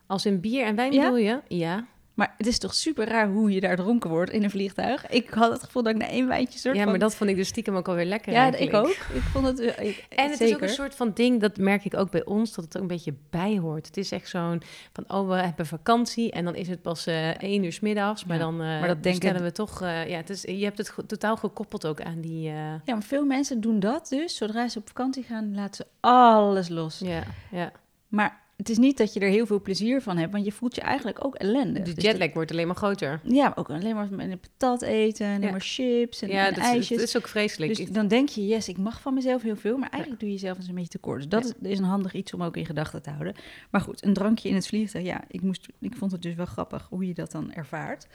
Als 0.06 0.26
in 0.26 0.40
bier 0.40 0.64
en 0.64 0.74
wijn 0.76 0.92
Ja? 0.92 1.02
bedoel 1.02 1.16
je? 1.16 1.40
Ja. 1.48 1.86
Maar 2.18 2.34
het 2.36 2.46
is 2.46 2.58
toch 2.58 2.74
super 2.74 3.08
raar 3.08 3.28
hoe 3.28 3.50
je 3.52 3.60
daar 3.60 3.76
dronken 3.76 4.10
wordt 4.10 4.30
in 4.30 4.44
een 4.44 4.50
vliegtuig. 4.50 5.06
Ik 5.06 5.30
had 5.30 5.52
het 5.52 5.62
gevoel 5.62 5.82
dat 5.82 5.92
ik 5.94 5.98
na 5.98 6.08
één 6.08 6.26
wijntje 6.28 6.58
soort 6.58 6.74
Ja, 6.76 6.80
van... 6.82 6.90
maar 6.90 7.00
dat 7.00 7.14
vond 7.14 7.30
ik 7.30 7.36
dus 7.36 7.48
stiekem 7.48 7.76
ook 7.76 7.88
alweer 7.88 8.04
lekker 8.04 8.32
Ja, 8.32 8.38
eigenlijk. 8.52 8.72
ik 8.72 8.78
ook. 8.78 9.16
Ik 9.16 9.22
vond 9.22 9.46
het... 9.46 9.60
eh, 9.60 9.88
ik- 9.88 10.06
En 10.08 10.30
het 10.30 10.40
is 10.40 10.54
ook 10.54 10.60
een 10.60 10.68
soort 10.68 10.94
van 10.94 11.10
ding, 11.14 11.40
dat 11.40 11.56
merk 11.56 11.84
ik 11.84 11.96
ook 11.96 12.10
bij 12.10 12.24
ons, 12.24 12.54
dat 12.54 12.64
het 12.64 12.74
er 12.74 12.80
een 12.80 12.86
beetje 12.86 13.14
bij 13.30 13.58
hoort. 13.58 13.86
Het 13.86 13.96
is 13.96 14.12
echt 14.12 14.28
zo'n 14.28 14.62
van, 14.92 15.04
oh, 15.08 15.28
we 15.28 15.34
hebben 15.34 15.66
vakantie 15.66 16.30
en 16.30 16.44
dan 16.44 16.54
is 16.54 16.68
het 16.68 16.82
pas 16.82 17.06
eh 17.06 17.28
één 17.42 17.64
uur 17.64 17.72
's 17.72 17.80
middags. 17.80 18.24
Maar 18.24 18.36
Ja, 18.36 18.42
dan 18.42 18.52
eh 18.60 18.66
maar 18.66 18.88
dat 18.88 19.02
denken- 19.02 19.42
we 19.42 19.52
toch, 19.52 19.80
ja, 19.80 20.16
het 20.16 20.30
is, 20.30 20.42
je 20.42 20.64
hebt 20.64 20.78
het 20.78 20.94
totaal 21.06 21.36
gekoppeld 21.36 21.86
ook 21.86 22.00
aan 22.00 22.20
die, 22.20 22.42
Ja, 22.50 22.80
maar 22.86 23.02
veel 23.02 23.24
mensen 23.24 23.60
doen 23.60 23.80
dat 23.80 24.08
dus. 24.08 24.36
Zodra 24.36 24.68
ze 24.68 24.78
op 24.78 24.86
vakantie 24.88 25.22
gaan, 25.22 25.54
laten 25.54 25.74
ze 25.74 25.86
alles 26.00 26.68
los. 26.68 26.98
ja, 26.98 27.22
ja. 27.50 27.72
Maar 28.08 28.40
het 28.58 28.68
is 28.68 28.78
niet 28.78 28.96
dat 28.96 29.12
je 29.12 29.20
er 29.20 29.28
heel 29.28 29.46
veel 29.46 29.60
plezier 29.60 30.02
van 30.02 30.16
hebt, 30.16 30.32
want 30.32 30.44
je 30.44 30.52
voelt 30.52 30.74
je 30.74 30.80
eigenlijk 30.80 31.24
ook 31.24 31.34
ellendig. 31.34 31.84
De 31.84 31.94
Dus 31.94 32.04
jetlag 32.04 32.32
wordt 32.32 32.50
alleen 32.50 32.66
maar 32.66 32.76
groter. 32.76 33.20
ja, 33.24 33.52
ook 33.54 33.70
alleen 33.70 33.94
maar 33.94 34.08
met 34.10 34.30
een 34.30 34.40
patat 34.40 34.82
eten, 34.82 35.26
alleen 35.26 35.40
Ja. 35.40 35.50
maar 35.50 35.60
chips 35.60 36.22
en, 36.22 36.28
ja, 36.28 36.46
en 36.46 36.54
dat, 36.54 36.64
ijsjes. 36.64 36.98
dat 36.98 37.06
is 37.08 37.16
ook 37.16 37.28
vreselijk. 37.28 37.76
Dus 37.76 37.88
dan 37.90 38.08
denk 38.08 38.28
je, 38.28 38.46
yes, 38.46 38.68
ik 38.68 38.78
mag 38.78 39.00
van 39.00 39.14
mezelf 39.14 39.42
heel 39.42 39.56
veel, 39.56 39.76
maar 39.76 39.88
eigenlijk 39.90 40.20
doe 40.20 40.30
je 40.30 40.34
jezelf 40.34 40.56
eens 40.58 40.68
een 40.68 40.74
beetje 40.74 40.88
tekort. 40.90 41.16
Dus 41.16 41.28
dat 41.28 41.44
is, 41.44 41.70
is 41.70 41.78
een 41.78 41.84
handig 41.84 42.12
iets 42.12 42.32
om 42.34 42.42
ook 42.42 42.56
in 42.56 42.66
gedachten 42.66 43.02
te 43.02 43.10
houden. 43.10 43.34
Maar 43.70 43.80
goed, 43.80 44.04
een 44.04 44.12
drankje 44.12 44.48
in 44.48 44.54
het 44.54 44.66
vliegtuig, 44.66 45.04
ja, 45.04 45.24
ik, 45.28 45.42
moest, 45.42 45.66
ik 45.80 45.96
vond 45.96 46.12
het 46.12 46.22
dus 46.22 46.34
wel 46.34 46.46
grappig 46.46 46.86
hoe 46.90 47.06
je 47.06 47.14
dat 47.14 47.30
dan 47.32 47.52
ervaart. 47.52 48.06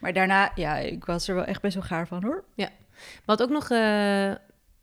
Maar 0.00 0.12
daarna, 0.12 0.52
ja, 0.54 0.76
ik 0.78 1.04
was 1.04 1.28
er 1.28 1.34
wel 1.34 1.44
echt 1.44 1.62
best 1.62 1.74
wel 1.74 1.82
gaar 1.84 2.06
van 2.06 2.22
hoor. 2.24 2.44
Wat 3.24 3.42
ook 3.42 3.50
nog 3.50 3.70
eh, 3.70 4.28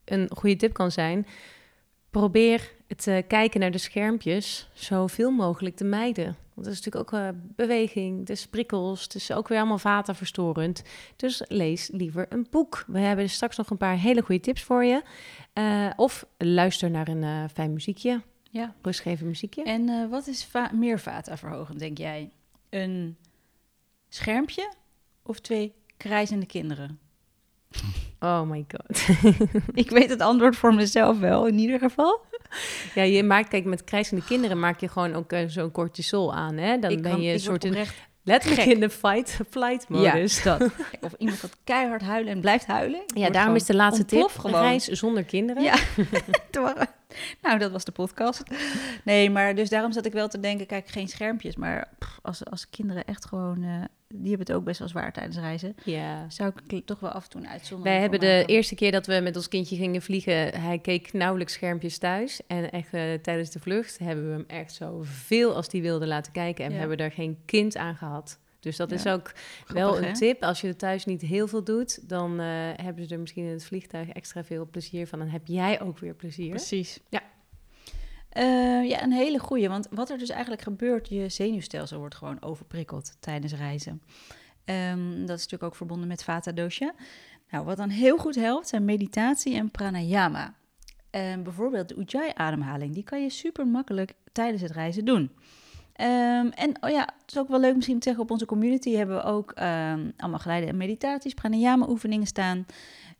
een 0.05 0.29
goede 0.35 0.55
tip 0.55 0.73
kan 0.73 0.91
zijn, 0.91 1.27
probeer 2.09 2.71
het 2.89 3.08
eh, 3.08 3.17
kijken 3.27 3.60
naar 3.60 3.72
de 3.72 3.77
schermpjes 3.77 4.69
zoveel 4.74 5.31
mogelijk 5.31 5.75
te 5.75 5.84
mijden. 5.84 6.25
Want 6.25 6.67
dat 6.67 6.77
is 6.77 6.84
natuurlijk 6.86 7.13
ook 7.13 7.19
eh, 7.19 7.27
beweging, 7.55 8.25
de 8.25 8.43
prikkels, 8.50 9.03
het 9.03 9.15
is 9.15 9.31
ook 9.31 9.48
weer 9.48 9.58
allemaal 9.58 9.77
vatenverstorend. 9.77 10.84
Dus 11.15 11.41
lees 11.48 11.89
liever 11.91 12.25
een 12.29 12.48
boek. 12.50 12.84
We 12.88 13.00
hebben 13.00 13.29
straks 13.29 13.58
nog 13.58 13.69
een 13.69 13.77
paar 13.77 13.98
hele 13.98 14.22
goede 14.22 14.41
tips 14.41 14.63
voor 14.63 14.84
je. 14.86 15.01
Eh, 15.53 15.89
of 15.96 16.25
luister 16.38 16.89
naar 16.91 17.08
een 17.08 17.50
fijn 17.50 17.74
muziekje, 17.74 18.22
Ja. 18.51 18.74
rustgevend 18.81 19.27
muziekje. 19.27 19.63
En 19.63 20.10
wat 20.10 20.27
is 20.27 20.43
va- 20.46 20.72
meer 20.74 21.00
vata-verhogend, 21.00 21.79
denk 21.79 21.98
jij? 21.98 22.29
Een 22.69 23.17
schermpje 24.10 24.72
of 25.24 25.39
twee 25.39 25.74
krijzende 25.98 26.46
kinderen? 26.46 27.00
Oh 28.19 28.41
my 28.41 28.65
god. 28.67 29.08
ik 29.74 29.89
weet 29.89 30.10
het 30.10 30.22
antwoord 30.22 30.55
voor 30.55 30.74
mezelf 30.74 31.19
wel, 31.19 31.48
in 31.48 31.58
ieder 31.58 31.79
geval. 31.79 32.22
ja, 32.96 33.03
je 33.03 33.24
maakt, 33.24 33.50
kijk, 33.50 33.65
met 33.65 33.84
krijzende 33.84 34.24
kinderen 34.25 34.60
maak 34.60 34.79
je 34.79 34.88
gewoon 34.88 35.15
ook 35.15 35.32
eh, 35.32 35.44
zo'n 35.48 35.72
cortisol 35.72 36.34
aan. 36.34 36.58
Hè? 36.58 36.79
Dan 36.79 36.91
ik 36.91 37.01
ben 37.01 37.12
kan- 37.12 37.22
je 37.22 37.34
een 37.34 37.39
soort 37.39 37.63
in, 37.63 37.75
letterlijk 38.24 38.62
gek. 38.62 38.74
in 38.74 38.79
de 38.79 38.89
fight-flight 38.89 39.89
modus. 39.89 40.44
Ja, 40.44 40.58
dat. 40.58 40.70
Of 41.01 41.12
iemand 41.18 41.39
gaat 41.39 41.58
keihard 41.63 42.01
huilen 42.01 42.34
en 42.34 42.39
blijft 42.41 42.65
huilen. 42.65 43.01
Ja, 43.06 43.29
daarom 43.29 43.56
is 43.56 43.65
de 43.65 43.75
laatste 43.75 44.06
tip, 44.06 44.27
gewoon. 44.27 44.62
reis 44.62 44.88
zonder 44.88 45.24
kinderen. 45.24 45.63
Ja. 45.63 45.75
nou, 47.42 47.58
dat 47.60 47.72
was 47.72 47.84
de 47.86 47.92
podcast. 47.92 48.44
Nee, 49.04 49.30
maar 49.30 49.56
dus 49.56 49.70
daarom 49.70 49.92
zat 49.92 50.06
ik 50.06 50.13
wel 50.13 50.28
te 50.28 50.39
denken, 50.39 50.66
kijk, 50.66 50.88
geen 50.88 51.08
schermpjes. 51.08 51.56
Maar 51.56 51.89
pff, 52.00 52.20
als, 52.22 52.46
als 52.46 52.70
kinderen 52.70 53.06
echt 53.06 53.25
gewoon, 53.25 53.63
eh, 53.63 53.70
die 54.08 54.30
hebben 54.30 54.48
het 54.48 54.51
ook 54.56 54.63
best 54.63 54.80
wel 54.80 54.88
zwaar 54.88 55.13
tijdens 55.13 55.38
reizen. 55.38 55.75
Ja. 55.84 56.25
Zou 56.30 56.51
ik 56.68 56.86
toch 56.86 57.00
wel 57.00 57.10
af 57.12 57.24
en 57.24 57.30
toe 57.30 57.42
een 57.42 57.48
uitzondering 57.50 57.94
Wij 57.94 58.01
hebben 58.01 58.20
de 58.20 58.25
maken. 58.36 58.48
eerste 58.48 58.75
keer 58.75 58.92
dat 58.92 59.06
we 59.08 59.20
met 59.24 59.36
ons 59.36 59.48
kindje 59.48 59.75
gingen 59.75 60.01
vliegen, 60.01 60.62
hij 60.62 60.80
keek 60.80 61.13
nauwelijks 61.13 61.54
schermpjes 61.54 61.98
thuis. 61.98 62.42
En 62.48 62.72
echt 62.72 62.94
eh, 62.94 63.13
tijdens 63.22 63.50
de 63.50 63.60
vlucht 63.60 64.00
hebben 64.00 64.25
we 64.28 64.32
hem 64.32 64.46
echt 64.48 64.74
zoveel 64.74 65.56
als 65.56 65.68
hij 65.72 65.82
wilde 65.82 66.08
laten 66.08 66.32
kijken. 66.32 66.63
En 66.66 66.70
Ja. 66.72 66.75
we 66.75 66.80
hebben 66.88 67.06
er 67.06 67.12
geen 67.12 67.38
kind 67.46 67.78
aan 67.78 67.96
gehad. 67.96 68.39
Dus 68.60 68.78
dat 68.78 68.92
is 68.92 69.08
ook 69.08 69.32
wel 69.68 69.98
een 69.98 70.04
hè? 70.04 70.13
tip. 70.13 70.44
Als 70.44 70.62
je 70.62 70.68
er 70.68 70.75
thuis 70.75 71.06
niet 71.06 71.22
heel 71.22 71.48
veel 71.48 71.63
doet, 71.63 72.10
dan 72.10 72.39
eh, 72.39 72.48
hebben 72.75 73.06
ze 73.06 73.13
er 73.13 73.20
misschien 73.20 73.46
in 73.46 73.51
het 73.51 73.66
vliegtuig 73.66 74.10
extra 74.10 74.44
veel 74.44 74.68
plezier 74.72 75.08
van. 75.08 75.20
Dan 75.20 75.28
heb 75.28 75.48
jij 75.48 75.82
ook 75.82 76.00
weer 76.00 76.13
plezier. 76.13 76.50
Precies. 76.50 77.00
Ja. 77.10 77.22
Eh, 78.30 78.89
ja, 78.89 79.04
een 79.04 79.12
hele 79.12 79.39
goeie. 79.39 79.70
Want 79.70 79.88
wat 79.92 80.10
er 80.10 80.18
dus 80.18 80.30
eigenlijk 80.30 80.62
gebeurt, 80.62 81.10
je 81.10 81.30
zenuwstelsel 81.30 82.00
wordt 82.00 82.16
gewoon 82.16 82.42
overprikkeld 82.42 83.18
tijdens 83.20 83.54
reizen. 83.54 84.01
Ehm, 84.66 85.10
dat 85.10 85.38
is 85.38 85.44
natuurlijk 85.44 85.63
ook 85.63 85.75
verbonden 85.75 86.08
met 86.08 86.24
Vata 86.24 86.51
Dosha. 86.51 86.94
Nou, 87.50 87.66
wat 87.66 87.78
dan 87.78 87.89
heel 87.89 88.18
goed 88.18 88.36
helpt, 88.36 88.68
zijn 88.68 88.86
meditatie 88.86 89.56
en 89.56 89.72
pranayama. 89.72 90.56
Ehm, 91.10 91.44
bijvoorbeeld 91.44 91.89
de 91.89 91.96
Ujjayi-ademhaling. 92.00 92.94
Die 92.94 93.04
kan 93.04 93.22
je 93.22 93.30
super 93.30 93.68
makkelijk 93.68 94.13
tijdens 94.32 94.62
het 94.62 94.72
reizen 94.72 95.06
doen. 95.06 95.32
Ehm, 96.00 96.48
en 96.48 96.72
oh 96.82 96.89
ja, 96.89 97.00
het 97.00 97.32
is 97.32 97.38
ook 97.38 97.48
wel 97.48 97.60
leuk 97.60 97.75
misschien 97.75 98.00
te 98.00 98.03
zeggen, 98.03 98.24
op 98.24 98.32
onze 98.32 98.46
community 98.46 98.91
hebben 98.91 99.15
we 99.15 99.24
ook 99.24 99.51
ehm, 99.51 100.10
allemaal 100.18 100.39
geleide 100.39 100.68
en 100.68 100.77
meditaties, 100.77 101.34
pranayama-oefeningen 101.34 102.27
staan. 102.27 102.65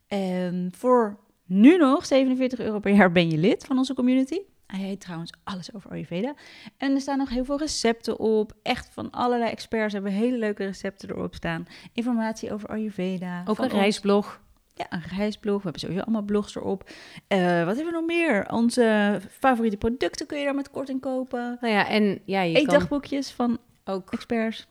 Ehm, 0.06 0.68
voor 0.70 1.18
nu 1.44 1.76
nog 1.76 2.06
47 2.06 2.58
euro 2.58 2.78
per 2.78 2.94
jaar 2.94 3.12
ben 3.12 3.30
je 3.30 3.38
lid 3.38 3.64
van 3.64 3.78
onze 3.78 3.94
community. 3.94 4.38
Hij 4.66 4.80
heet 4.80 5.00
trouwens 5.00 5.32
Alles 5.44 5.74
over 5.74 5.90
Ayurveda. 5.90 6.34
En 6.76 6.94
er 6.94 7.00
staan 7.00 7.18
nog 7.18 7.28
heel 7.28 7.44
veel 7.44 7.58
recepten 7.58 8.18
op. 8.18 8.52
Echt 8.62 8.88
van 8.92 9.10
allerlei 9.10 9.50
experts 9.50 9.92
hebben 9.92 10.12
hele 10.12 10.38
leuke 10.38 10.64
recepten 10.64 11.10
erop 11.10 11.34
staan. 11.34 11.66
Informatie 11.92 12.52
over 12.52 12.68
Ayurveda. 12.68 13.42
Ook 13.46 13.58
een 13.58 13.68
reisblog. 13.68 14.40
Ja, 14.80 14.86
een 14.96 15.16
reisblog. 15.16 15.56
We 15.56 15.62
hebben 15.62 15.80
sowieso 15.80 16.02
allemaal 16.02 16.22
blogs 16.22 16.56
erop. 16.56 16.90
Eh, 17.26 17.38
wat 17.64 17.76
hebben 17.76 17.84
we 17.84 17.98
nog 17.98 18.06
meer? 18.06 18.50
Onze 18.52 19.18
favoriete 19.30 19.76
producten 19.76 20.26
kun 20.26 20.38
je 20.38 20.44
daar 20.44 20.54
met 20.54 20.70
korting 20.70 21.00
kopen. 21.00 21.58
Nou 21.60 21.74
ja, 21.74 21.88
en 21.88 22.20
ja, 22.24 22.40
je 22.42 22.52
kan 22.52 22.62
Eetdagboekjes 22.62 23.30
van 23.30 23.58
ook... 23.84 24.12
experts. 24.12 24.66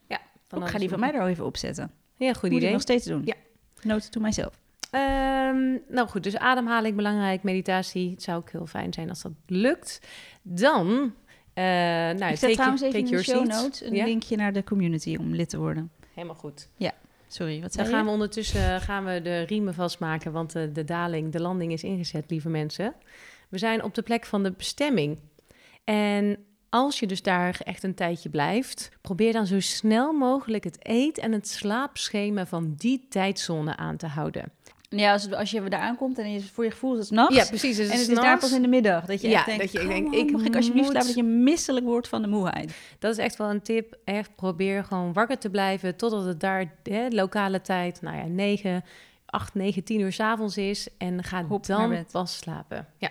Van 0.48 0.62
ik 0.62 0.68
ga 0.68 0.78
die 0.78 0.88
van 0.88 1.00
mij 1.00 1.12
er 1.12 1.20
al 1.20 1.28
even 1.28 1.44
opzetten. 1.44 1.90
Ja, 2.16 2.32
goed 2.32 2.42
Moet 2.42 2.50
ik 2.52 2.56
idee. 2.56 2.72
nog 2.72 2.80
steeds 2.80 3.04
doen. 3.06 3.22
Ja. 3.24 3.34
Note 3.82 4.08
to 4.08 4.20
myself. 4.20 4.58
Ehm, 4.90 5.70
nou 5.88 6.08
goed, 6.08 6.22
dus 6.22 6.36
ademhaling 6.36 6.96
belangrijk, 6.96 7.42
meditatie. 7.42 8.10
Het 8.10 8.22
zou 8.22 8.38
ook 8.38 8.50
heel 8.50 8.66
fijn 8.66 8.92
zijn 8.92 9.08
als 9.08 9.22
dat 9.22 9.32
lukt. 9.46 10.00
Dan, 10.42 11.14
eh 11.54 11.64
nou, 11.64 12.24
ik 12.24 12.36
zet 12.36 12.52
trouwens 12.52 12.82
even 12.82 12.98
in 12.98 13.04
de 13.04 13.22
show 13.22 13.46
notes 13.46 13.82
een 13.84 13.94
Ja? 13.94 14.04
linkje 14.04 14.36
naar 14.36 14.52
de 14.52 14.64
community 14.64 15.16
om 15.20 15.34
lid 15.34 15.48
te 15.48 15.58
worden. 15.58 15.90
Helemaal 16.14 16.36
goed. 16.36 16.68
Sorry, 17.32 17.60
wat 17.60 17.72
Dan 17.72 17.84
zei 17.84 17.96
gaan 17.96 18.04
we 18.04 18.10
ondertussen 18.10 18.80
gaan 18.80 19.04
we 19.04 19.22
de 19.22 19.40
riemen 19.40 19.74
vastmaken, 19.74 20.32
want 20.32 20.52
de, 20.52 20.72
de 20.72 20.84
daling, 20.84 21.32
de 21.32 21.40
landing 21.40 21.72
is 21.72 21.82
ingezet, 21.82 22.30
lieve 22.30 22.48
mensen. 22.48 22.94
We 23.48 23.58
zijn 23.58 23.82
op 23.82 23.94
de 23.94 24.02
plek 24.02 24.26
van 24.26 24.42
de 24.42 24.52
bestemming. 24.52 25.18
En 25.84 26.44
als 26.68 26.98
je 26.98 27.06
dus 27.06 27.22
daar 27.22 27.60
echt 27.64 27.82
een 27.82 27.94
tijdje 27.94 28.28
blijft, 28.28 28.90
probeer 29.00 29.32
dan 29.32 29.46
zo 29.46 29.60
snel 29.60 30.12
mogelijk 30.12 30.64
het 30.64 30.78
eet- 30.80 31.18
en 31.18 31.32
het 31.32 31.48
slaapschema 31.48 32.46
van 32.46 32.74
die 32.76 33.06
tijdzone 33.08 33.76
aan 33.76 33.96
te 33.96 34.06
houden. 34.06 34.52
Ja, 34.96 35.12
als, 35.12 35.32
als 35.32 35.50
je 35.50 35.62
daar 35.68 35.80
aankomt 35.80 36.18
en 36.18 36.32
je, 36.32 36.40
voor 36.42 36.64
je 36.64 36.70
gevoel 36.70 36.92
is 36.96 37.04
het 37.04 37.10
nachts. 37.10 37.36
Ja, 37.36 37.44
precies. 37.44 37.76
Dus 37.76 37.86
en 37.88 37.98
het 37.98 38.08
is 38.08 38.14
daar 38.14 38.38
pas 38.38 38.52
in 38.52 38.62
de 38.62 38.68
middag. 38.68 39.04
Dat 39.04 39.20
je 39.20 39.28
Ja, 39.28 39.36
echt 39.36 39.46
denkt, 39.46 39.62
dat 39.62 39.72
je 39.72 39.78
"Come 39.78 39.90
denkt, 39.90 40.08
on, 40.08 40.18
ik 40.18 40.30
mag 40.32 40.44
ik 40.44 40.56
alsjeblieft 40.56 40.84
moet- 40.86 40.96
slapen? 40.96 41.06
Dat 41.06 41.16
je 41.16 41.22
misselijk 41.32 41.86
wordt 41.86 42.08
van 42.08 42.22
de 42.22 42.28
moeheid. 42.28 42.74
Dat 42.98 43.12
is 43.12 43.18
echt 43.18 43.36
wel 43.36 43.50
een 43.50 43.62
tip. 43.62 43.96
Echt 44.04 44.34
probeer 44.36 44.84
gewoon 44.84 45.12
wakker 45.12 45.38
te 45.38 45.50
blijven 45.50 45.96
totdat 45.96 46.24
het 46.24 46.40
daar 46.40 46.72
hè, 46.82 47.06
lokale 47.08 47.60
tijd, 47.60 48.02
nou 48.02 48.16
ja, 48.16 48.24
9, 48.24 48.84
8, 49.26 49.54
9, 49.54 49.84
10 49.84 50.00
uur 50.00 50.12
's 50.12 50.20
avonds 50.20 50.56
is. 50.56 50.88
En 50.98 51.24
ga 51.24 51.44
Hop 51.44 51.66
dan 51.66 52.04
pas 52.12 52.36
slapen. 52.36 52.86
Ja. 52.96 53.10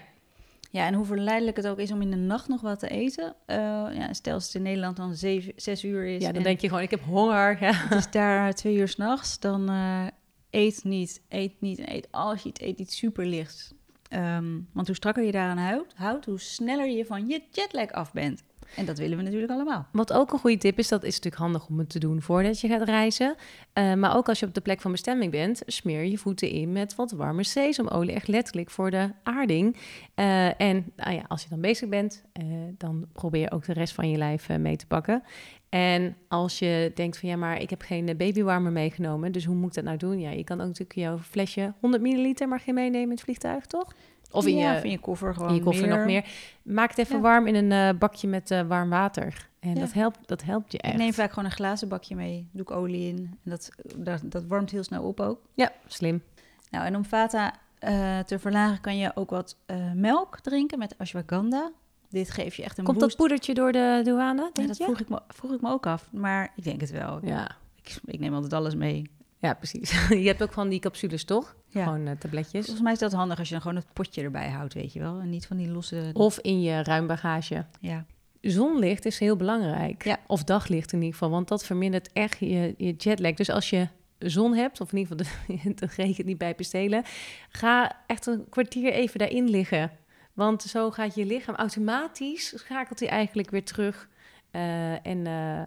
Ja, 0.71 0.85
en 0.85 0.93
hoe 0.93 1.05
verleidelijk 1.05 1.57
het 1.57 1.67
ook 1.67 1.77
is 1.79 1.91
om 1.91 2.01
in 2.01 2.09
de 2.09 2.15
nacht 2.17 2.47
nog 2.47 2.61
wat 2.61 2.79
te 2.79 2.87
eten. 2.87 3.33
Eh, 3.45 3.57
ja, 3.93 4.13
stel 4.13 4.33
als 4.33 4.45
het 4.45 4.55
in 4.55 4.61
Nederland 4.61 4.97
dan 4.97 5.15
7, 5.15 5.53
6 5.55 5.83
uur 5.83 6.05
is. 6.05 6.21
ja, 6.21 6.27
dan 6.27 6.35
en 6.37 6.43
denk 6.43 6.59
je 6.59 6.67
gewoon, 6.67 6.83
ik 6.83 6.89
heb 6.91 7.03
honger. 7.03 7.57
Ja. 7.61 7.71
het 7.73 7.97
is 7.99 8.11
daar 8.11 8.53
twee 8.53 8.75
uur 8.75 8.87
s'nachts, 8.87 9.39
dan 9.39 9.69
eh, 9.69 10.01
eet 10.49 10.83
niet, 10.83 11.21
eet 11.29 11.61
niet 11.61 11.79
en 11.79 11.93
eet 11.93 12.07
als 12.11 12.43
je 12.43 12.49
het 12.49 12.61
eet 12.61 12.79
iets 12.79 12.97
super 12.97 13.25
lichts. 13.25 13.73
Ehm, 14.09 14.59
want 14.71 14.87
hoe 14.87 14.95
strakker 14.95 15.23
je 15.23 15.31
daaraan 15.31 15.57
houdt, 15.57 15.93
houdt, 15.95 16.25
hoe 16.25 16.39
sneller 16.39 16.87
je 16.87 17.05
van 17.05 17.27
je 17.27 17.43
jetlag 17.51 17.91
af 17.91 18.11
bent. 18.11 18.43
En 18.75 18.85
dat 18.85 18.97
willen 18.97 19.17
we 19.17 19.23
natuurlijk 19.23 19.51
allemaal. 19.51 19.87
Wat 19.91 20.13
ook 20.13 20.33
een 20.33 20.39
goede 20.39 20.57
tip 20.57 20.77
is, 20.77 20.87
dat 20.87 21.03
is 21.03 21.15
natuurlijk 21.15 21.41
handig 21.41 21.67
om 21.67 21.79
het 21.79 21.89
te 21.89 21.99
doen 21.99 22.21
voordat 22.21 22.59
je 22.59 22.67
gaat 22.67 22.81
reizen. 22.81 23.35
Eh, 23.73 23.93
maar 23.93 24.15
ook 24.15 24.29
als 24.29 24.39
je 24.39 24.45
op 24.45 24.53
de 24.53 24.61
plek 24.61 24.81
van 24.81 24.91
bestemming 24.91 25.31
bent, 25.31 25.61
smeer 25.65 26.03
je 26.03 26.17
voeten 26.17 26.49
in 26.49 26.71
met 26.71 26.95
wat 26.95 27.11
warme 27.11 27.43
sesamolie. 27.43 28.13
Echt 28.13 28.27
letterlijk 28.27 28.69
voor 28.69 28.91
de 28.91 29.09
aarding. 29.23 29.77
Eh, 30.15 30.61
en 30.61 30.91
nou 30.95 31.13
ja, 31.13 31.23
als 31.27 31.43
je 31.43 31.49
dan 31.49 31.61
bezig 31.61 31.89
bent, 31.89 32.23
eh, 32.33 32.43
dan 32.77 33.07
probeer 33.13 33.51
ook 33.51 33.65
de 33.65 33.73
rest 33.73 33.93
van 33.93 34.09
je 34.09 34.17
lijf 34.17 34.49
mee 34.57 34.75
te 34.75 34.87
pakken. 34.87 35.23
En 35.69 36.15
als 36.27 36.59
je 36.59 36.91
denkt 36.95 37.17
van 37.17 37.29
ja, 37.29 37.35
maar 37.35 37.61
ik 37.61 37.69
heb 37.69 37.81
geen 37.81 38.05
babywarmer 38.17 38.71
meegenomen, 38.71 39.31
dus 39.31 39.45
hoe 39.45 39.55
moet 39.55 39.67
ik 39.67 39.73
dat 39.73 39.83
nou 39.83 39.97
doen? 39.97 40.19
Ja, 40.19 40.29
je 40.29 40.43
kan 40.43 40.59
ook 40.59 40.67
natuurlijk 40.67 40.99
jouw 40.99 41.17
flesje 41.17 41.73
100 41.79 42.03
milliliter 42.03 42.47
mag 42.47 42.65
je 42.65 42.73
meenemen 42.73 43.01
in 43.01 43.09
het 43.09 43.21
vliegtuig, 43.21 43.65
toch? 43.65 43.93
Of 44.31 44.45
in 44.45 44.55
ja, 44.55 44.71
je, 44.71 44.77
of 44.77 44.83
in 44.83 44.91
je 44.91 44.99
koffer 44.99 45.33
gewoon 45.33 45.49
in 45.49 45.55
je 45.55 45.61
koffer 45.61 45.87
nog 45.87 46.05
meer. 46.05 46.25
Maak 46.61 46.89
het 46.89 46.97
even 46.97 47.15
Ja. 47.15 47.21
warm 47.21 47.47
in 47.47 47.55
een 47.55 47.71
eh, 47.71 47.99
bakje 47.99 48.27
met 48.27 48.51
eh, 48.51 48.61
warm 48.61 48.89
water. 48.89 49.47
En 49.59 49.73
Ja. 49.73 49.79
dat, 49.79 49.93
helpt, 49.93 50.27
dat 50.27 50.43
helpt 50.43 50.71
je 50.71 50.77
echt. 50.77 50.93
Ik 50.93 50.99
neem 50.99 51.13
vaak 51.13 51.29
gewoon 51.29 51.45
een 51.45 51.55
glazen 51.55 51.87
bakje 51.87 52.15
mee, 52.15 52.49
doe 52.51 52.61
ik 52.61 52.71
olie 52.71 53.07
in. 53.07 53.17
En 53.43 53.49
dat, 53.51 53.69
dat, 53.95 54.21
dat 54.23 54.45
warmt 54.45 54.69
heel 54.71 54.83
snel 54.83 55.03
op 55.03 55.19
ook. 55.19 55.39
Ja, 55.53 55.71
slim. 55.87 56.23
Nou, 56.71 56.85
en 56.85 56.95
om 56.95 57.05
vata 57.05 57.53
eh, 57.79 58.19
te 58.19 58.39
verlagen 58.39 58.81
kan 58.81 58.97
je 58.97 59.11
ook 59.15 59.29
wat 59.29 59.57
melk 59.95 60.39
drinken 60.39 60.79
met 60.79 60.95
ashwagandha. 60.97 61.71
Dit 62.09 62.31
geeft 62.31 62.55
je 62.55 62.63
echt 62.63 62.77
een 62.77 62.83
Komt 62.83 62.97
boost. 62.97 63.09
dat 63.09 63.19
poedertje 63.19 63.53
door 63.53 63.71
de 63.71 64.01
douane, 64.03 64.49
denk 64.53 64.67
dat 64.67 64.77
je? 64.77 64.83
vroeg 64.83 64.99
ik, 64.99 65.09
me, 65.09 65.19
vroeg 65.27 65.51
ik 65.51 65.61
me 65.61 65.69
ook 65.71 65.85
af, 65.85 66.09
maar 66.11 66.51
ik 66.55 66.63
denk 66.63 66.81
het 66.81 66.91
wel. 66.91 67.19
Ja. 67.25 67.51
ik, 67.81 67.97
ik 68.05 68.19
neem 68.19 68.33
altijd 68.33 68.53
alles 68.53 68.75
mee. 68.75 69.09
Ja, 69.39 69.53
precies. 69.53 70.07
Je 70.09 70.27
hebt 70.27 70.43
ook 70.43 70.53
van 70.53 70.69
die 70.69 70.79
capsules, 70.79 71.23
toch? 71.23 71.55
Ja. 71.67 71.83
Gewoon 71.83 72.07
eh, 72.07 72.15
tabletjes. 72.19 72.65
Volgens 72.65 72.81
mij 72.81 72.93
is 72.93 72.99
dat 72.99 73.13
handig 73.13 73.39
als 73.39 73.47
je 73.47 73.53
dan 73.53 73.61
gewoon 73.61 73.77
het 73.77 73.93
potje 73.93 74.21
erbij 74.21 74.49
houdt, 74.49 74.73
weet 74.73 74.93
je 74.93 74.99
wel. 74.99 75.19
En 75.19 75.29
niet 75.29 75.47
van 75.47 75.57
die 75.57 75.69
losse... 75.69 76.09
Of 76.13 76.39
in 76.39 76.61
je 76.61 76.83
ruimbagage. 76.83 77.65
Ja, 77.79 78.05
Zonlicht 78.41 79.05
is 79.05 79.19
heel 79.19 79.35
belangrijk. 79.35 80.03
Ja. 80.03 80.19
Of 80.27 80.43
daglicht 80.43 80.91
in 80.91 80.97
ieder 80.99 81.13
geval, 81.13 81.29
want 81.29 81.47
dat 81.47 81.65
vermindert 81.65 82.13
echt 82.13 82.39
je, 82.39 82.73
je 82.77 82.93
jetlag. 82.93 83.33
Dus 83.33 83.49
als 83.49 83.69
je 83.69 83.87
zon 84.19 84.53
hebt, 84.53 84.81
of 84.81 84.91
in 84.91 84.97
ieder 84.97 85.17
geval 85.17 85.47
de, 85.47 85.73
de 85.87 85.87
regent 85.95 86.27
niet 86.27 86.37
bij 86.37 86.55
bestelen, 86.55 87.03
ga 87.49 87.95
echt 88.07 88.25
een 88.25 88.45
kwartier 88.49 88.91
even 88.91 89.19
daarin 89.19 89.49
liggen. 89.49 89.91
Want 90.33 90.61
zo 90.61 90.91
gaat 90.91 91.15
je 91.15 91.25
lichaam 91.25 91.55
automatisch, 91.55 92.53
schakelt 92.55 92.99
hij 92.99 93.09
eigenlijk 93.09 93.49
weer 93.49 93.63
terug. 93.63 94.09
Eh, 94.51 95.05
en 95.05 95.27
eh, 95.27 95.61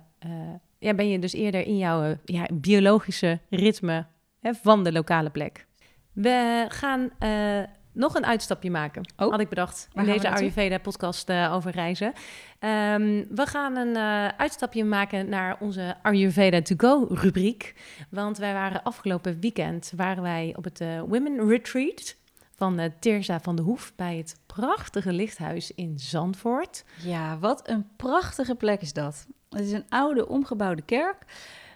ja, 0.82 0.94
ben 0.94 1.08
je 1.08 1.18
dus 1.18 1.32
eerder 1.32 1.66
in 1.66 1.76
jouw 1.76 2.16
ja, 2.24 2.48
biologische 2.52 3.40
ritme 3.50 4.06
hè, 4.40 4.54
van 4.54 4.84
de 4.84 4.92
lokale 4.92 5.30
plek. 5.30 5.66
We 6.12 6.64
gaan 6.68 7.10
eh, 7.18 7.62
nog 7.92 8.14
een 8.14 8.26
uitstapje 8.26 8.70
maken, 8.70 9.02
Oh. 9.16 9.30
had 9.30 9.40
ik 9.40 9.48
bedacht. 9.48 9.88
In 9.92 10.04
deze? 10.04 10.30
Ayurveda-podcast 10.30 11.28
eh, 11.28 11.52
over 11.54 11.70
reizen. 11.70 12.12
Ehm, 12.58 13.24
we 13.30 13.46
gaan 13.46 13.76
een 13.76 13.96
eh, 13.96 14.28
uitstapje 14.36 14.84
maken 14.84 15.28
naar 15.28 15.56
onze 15.60 15.96
Ayurveda 16.02 16.62
to 16.62 16.74
go 16.76 17.06
rubriek. 17.14 17.74
Want 18.10 18.38
wij 18.38 18.52
waren 18.52 18.82
afgelopen 18.82 19.40
weekend 19.40 19.92
waren 19.96 20.22
wij 20.22 20.54
op 20.56 20.64
het 20.64 20.78
Women 21.06 21.48
Retreat 21.48 22.16
van 22.56 22.80
Terza 23.00 23.40
van 23.40 23.56
de 23.56 23.62
Hoef 23.62 23.92
bij 23.96 24.16
het 24.16 24.40
prachtige 24.46 25.12
lichthuis 25.12 25.74
in 25.74 25.98
Zandvoort. 25.98 26.84
Ja, 27.02 27.38
wat 27.38 27.68
een 27.68 27.86
prachtige 27.96 28.54
plek 28.54 28.80
is 28.80 28.92
dat. 28.92 29.26
Het 29.52 29.64
is 29.66 29.72
een 29.72 29.84
oude, 29.88 30.28
omgebouwde 30.28 30.82
kerk 30.82 31.16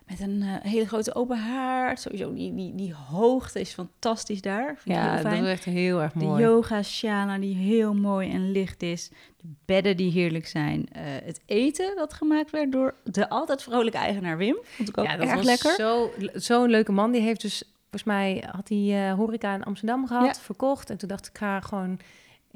met 0.07 0.21
een 0.21 0.43
eh, 0.43 0.71
hele 0.73 0.87
grote 0.87 1.15
open 1.15 1.39
haard. 1.39 2.01
Sowieso, 2.01 2.35
die, 2.35 2.55
die, 2.55 2.75
die 2.75 2.95
hoogte 2.95 3.61
is 3.61 3.71
fantastisch 3.73 4.41
daar. 4.41 4.75
Vind 4.79 4.97
Ja, 4.97 5.03
heel 5.03 5.13
dat 5.23 5.31
fijn. 5.33 5.41
was 5.43 5.51
echt 5.51 5.65
heel 5.65 6.01
erg 6.03 6.13
De 6.13 6.19
mooi. 6.25 6.43
yoga 6.43 6.83
shana 6.83 7.39
die 7.39 7.55
heel 7.55 7.95
mooi 7.95 8.31
en 8.31 8.51
licht 8.51 8.83
is. 8.83 9.09
De 9.37 9.49
bedden 9.65 9.97
die 9.97 10.11
heerlijk 10.11 10.47
zijn. 10.47 10.89
Eh, 10.93 11.03
het 11.25 11.41
eten 11.47 11.97
dat 11.97 12.13
gemaakt 12.13 12.51
werd 12.51 12.73
door 12.73 12.95
de 13.05 13.29
altijd 13.29 13.63
vrolijke 13.63 13.99
eigenaar 13.99 14.37
Wim. 14.37 14.57
Vond 14.63 14.89
ik 14.89 14.99
ook 14.99 15.05
ja, 15.07 15.17
dat 15.17 15.27
erg 15.27 15.35
was 15.35 15.45
lekker. 15.45 15.75
zo- 15.75 16.11
Zo'n 16.35 16.69
leuke 16.71 16.93
man. 16.93 17.11
Die 17.13 17.21
heeft 17.21 17.41
dus, 17.41 17.63
volgens 17.81 18.05
mij 18.05 18.45
had 18.51 18.69
hij 18.69 19.09
eh, 19.09 19.15
horeca 19.15 19.55
in 19.55 19.63
Amsterdam 19.65 20.07
gehad, 20.07 20.37
Ja. 20.37 20.43
verkocht. 20.43 20.91
En 20.91 20.97
toen 20.97 21.09
dacht 21.09 21.27
ik, 21.27 21.31
ik 21.33 21.39
ga 21.39 21.61
gewoon 21.61 21.99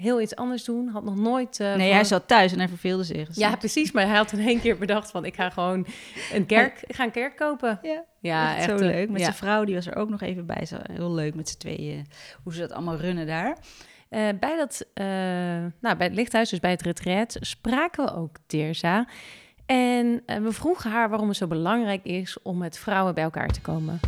heel 0.00 0.20
iets 0.20 0.36
anders 0.36 0.64
doen. 0.64 0.88
Had 0.88 1.04
nog 1.04 1.16
nooit... 1.16 1.60
eh, 1.60 1.74
nee, 1.74 1.92
hij 1.92 2.04
zat 2.04 2.28
thuis 2.28 2.52
en 2.52 2.58
hij 2.58 2.68
verveelde 2.68 3.04
zich. 3.04 3.26
Dus 3.26 3.36
Ja, 3.36 3.56
precies. 3.56 3.92
Maar 3.92 4.06
hij 4.06 4.16
had 4.16 4.32
in 4.32 4.46
één 4.46 4.60
keer 4.60 4.78
bedacht 4.78 5.10
van, 5.10 5.24
ik 5.24 5.34
ga 5.34 5.50
gewoon 5.50 5.86
een 6.32 6.46
kerk, 6.46 6.82
ik 6.86 6.94
ga 6.94 7.04
een 7.04 7.10
kerk 7.10 7.36
kopen. 7.36 7.78
Ja, 7.82 8.04
Ja, 8.20 8.56
echt, 8.56 8.68
echt, 8.68 8.78
zo 8.78 8.84
eh, 8.84 8.92
leuk. 8.92 9.08
Met 9.08 9.18
ja. 9.18 9.24
zijn 9.24 9.36
vrouw, 9.36 9.64
die 9.64 9.74
was 9.74 9.86
er 9.86 9.96
ook 9.96 10.08
nog 10.08 10.20
even 10.20 10.46
bij. 10.46 10.66
Zo, 10.66 10.76
heel 10.92 11.12
leuk 11.12 11.34
met 11.34 11.48
z'n 11.48 11.58
tweeën, 11.58 12.06
hoe 12.42 12.54
ze 12.54 12.60
dat 12.60 12.72
allemaal 12.72 12.96
runnen 12.96 13.26
daar. 13.26 13.58
Eh, 14.08 14.28
bij, 14.40 14.56
dat, 14.56 14.86
eh, 14.94 15.04
nou, 15.80 15.96
bij 15.96 16.06
het 16.06 16.14
lichthuis, 16.14 16.50
dus 16.50 16.60
bij 16.60 16.70
het 16.70 16.82
retreat, 16.82 17.36
spraken 17.40 18.04
we 18.04 18.14
ook 18.14 18.36
Teersa. 18.46 19.06
En 19.66 20.22
we 20.26 20.52
vroegen 20.52 20.90
haar 20.90 21.08
waarom 21.08 21.28
het 21.28 21.36
zo 21.36 21.46
belangrijk 21.46 22.04
is 22.04 22.42
om 22.42 22.58
met 22.58 22.78
vrouwen 22.78 23.14
bij 23.14 23.24
elkaar 23.24 23.48
te 23.48 23.60
komen. 23.60 24.00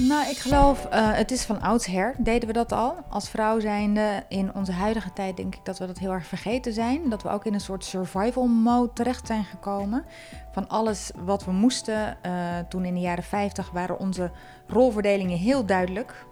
Nou, 0.00 0.28
ik 0.30 0.36
geloof, 0.36 0.84
eh, 0.84 1.12
het 1.12 1.30
is 1.30 1.44
van 1.44 1.60
oudsher, 1.60 2.14
deden 2.18 2.46
we 2.46 2.52
dat 2.52 2.72
al. 2.72 2.96
Als 3.08 3.28
vrouw 3.28 3.60
zijnde, 3.60 4.22
in 4.28 4.54
onze 4.54 4.72
huidige 4.72 5.12
tijd 5.12 5.36
denk 5.36 5.54
ik 5.54 5.64
dat 5.64 5.78
we 5.78 5.86
dat 5.86 5.98
heel 5.98 6.12
erg 6.12 6.26
vergeten 6.26 6.72
zijn. 6.72 7.08
Dat 7.08 7.22
we 7.22 7.28
ook 7.28 7.44
in 7.44 7.54
een 7.54 7.60
soort 7.60 7.84
survival 7.84 8.46
mode 8.46 8.92
terecht 8.92 9.26
zijn 9.26 9.44
gekomen. 9.44 10.04
Van 10.52 10.68
alles 10.68 11.10
wat 11.24 11.44
we 11.44 11.52
moesten. 11.52 12.22
eh, 12.22 12.32
toen 12.68 12.84
in 12.84 12.94
de 12.94 13.00
jaren 13.00 13.24
50 13.24 13.70
waren 13.70 13.98
onze 13.98 14.30
rolverdelingen 14.66 15.38
heel 15.38 15.66
duidelijk. 15.66 16.26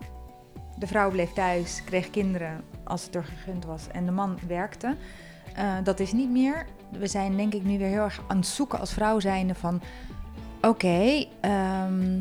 De 0.79 0.87
vrouw 0.87 1.11
bleef 1.11 1.33
thuis, 1.33 1.83
kreeg 1.85 2.11
kinderen 2.11 2.65
als 2.85 3.05
het 3.05 3.15
er 3.15 3.25
gegund 3.25 3.65
was. 3.65 3.87
En 3.93 4.05
de 4.05 4.13
man 4.13 4.39
werkte. 4.47 4.97
Eh, 5.55 5.75
dat 5.85 6.01
is 6.01 6.13
niet 6.13 6.31
meer. 6.31 6.67
We 6.91 7.07
zijn 7.07 7.37
denk 7.37 7.55
ik 7.55 7.65
nu 7.65 7.79
weer 7.79 7.89
heel 7.89 8.03
erg 8.05 8.23
aan 8.29 8.37
het 8.37 8.47
zoeken 8.47 8.81
als 8.81 8.93
vrouw 8.93 9.21
zijnde 9.21 9.55
van... 9.55 9.81
Oké, 10.61 11.27
ehm, 11.41 12.21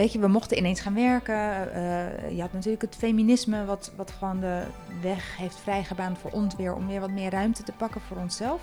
Weet 0.00 0.12
je, 0.12 0.18
we 0.18 0.28
mochten 0.28 0.56
ineens 0.56 0.80
gaan 0.80 0.94
werken. 0.94 1.72
Eh, 1.74 2.30
je 2.36 2.40
had 2.40 2.52
natuurlijk 2.52 2.82
het 2.82 2.96
feminisme, 2.96 3.64
wat, 3.64 3.92
wat 3.96 4.10
gewoon 4.18 4.40
de 4.40 4.62
weg 5.02 5.36
heeft 5.36 5.58
vrijgebaand 5.58 6.18
voor 6.18 6.30
ons 6.30 6.56
weer 6.56 6.74
om 6.74 6.86
weer 6.86 7.00
wat 7.00 7.10
meer 7.10 7.30
ruimte 7.30 7.62
te 7.62 7.72
pakken 7.72 8.00
voor 8.00 8.16
onszelf. 8.16 8.60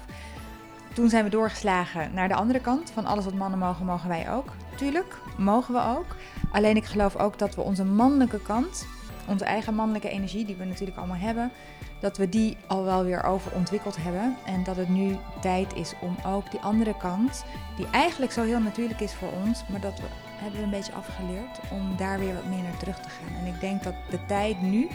Toen 0.94 1.10
zijn 1.10 1.24
we 1.24 1.30
doorgeslagen 1.30 2.14
naar 2.14 2.28
de 2.28 2.36
andere 2.36 2.60
kant. 2.60 2.92
Van 2.92 3.06
alles 3.06 3.26
wat 3.26 3.34
mannen 3.34 3.60
mogen, 3.60 3.86
mogen 3.86 4.10
wij 4.10 4.32
ook. 4.32 4.52
Tuurlijk, 4.76 5.18
mogen 5.38 5.74
we 5.74 5.98
ook. 5.98 6.16
Alleen 6.52 6.76
ik 6.76 6.86
geloof 6.86 7.16
ook 7.16 7.40
dat 7.40 7.56
we 7.56 7.62
onze 7.62 7.86
mannelijke 7.86 8.42
kant, 8.42 8.88
onze 9.28 9.46
eigen 9.46 9.76
mannelijke 9.76 10.10
energie, 10.10 10.46
die 10.46 10.56
we 10.56 10.66
natuurlijk 10.66 10.98
allemaal 10.98 11.18
hebben, 11.18 11.52
dat 12.00 12.18
we 12.18 12.30
die 12.30 12.58
al 12.68 12.84
wel 12.84 13.04
weer 13.04 13.24
overontwikkeld 13.24 13.98
hebben. 14.00 14.36
En 14.46 14.64
dat 14.64 14.76
het 14.76 14.90
nu 14.90 15.18
tijd 15.42 15.76
is 15.76 15.94
om 16.02 16.16
ook 16.26 16.52
die 16.52 16.60
andere 16.60 16.98
kant, 16.98 17.46
die 17.76 17.88
eigenlijk 17.92 18.32
zo 18.32 18.44
heel 18.44 18.60
natuurlijk 18.60 19.00
is 19.00 19.14
voor 19.14 19.32
ons, 19.44 19.64
maar 19.68 19.82
dat 19.82 20.00
we 20.00 20.06
hebben 20.40 20.60
we 20.60 20.66
een 20.66 20.72
beetje 20.72 20.92
afgeleerd 20.92 21.60
om 21.72 21.98
daar 21.98 22.20
weer 22.20 22.34
wat 22.34 22.46
meer 22.46 22.64
naar 22.64 22.78
terug 22.78 23.00
te 23.00 23.10
gaan. 23.10 23.36
En 23.36 23.54
ik 23.54 23.60
denk 23.60 23.84
dat 23.84 23.94
de 24.10 24.26
tijd 24.26 24.62
nu 24.62 24.88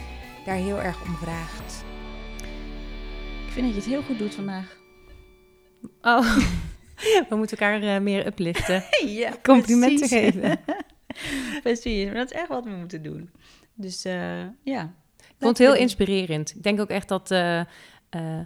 daar 0.44 0.56
heel 0.56 0.80
erg 0.80 1.02
om 1.04 1.14
vraagt. 1.14 1.84
Ik 3.46 3.52
vind 3.52 3.66
dat 3.66 3.74
je 3.74 3.80
het 3.80 3.90
heel 3.90 4.02
goed 4.02 4.18
doet 4.18 4.34
vandaag. 4.34 4.76
Oh, 6.02 6.36
we 7.28 7.34
moeten 7.36 7.58
elkaar 7.58 7.82
eh, 7.82 8.00
meer 8.00 8.26
uplichten. 8.26 8.84
ja, 9.20 9.32
Complimenten 9.42 10.08
precies. 10.08 10.18
geven. 10.18 10.60
precies, 11.62 12.04
maar 12.04 12.14
dat 12.14 12.32
is 12.32 12.38
echt 12.38 12.48
wat 12.48 12.64
we 12.64 12.70
moeten 12.70 13.02
doen. 13.02 13.30
Dus 13.74 14.04
eh, 14.04 14.42
ja. 14.62 14.94
Ik 15.18 15.48
vond 15.48 15.58
het 15.58 15.66
heel 15.68 15.76
inspirerend. 15.76 16.54
Ik 16.56 16.62
denk 16.62 16.80
ook 16.80 16.90
echt 16.90 17.08
dat... 17.08 17.30
eh, 17.30 17.60
eh, 18.10 18.40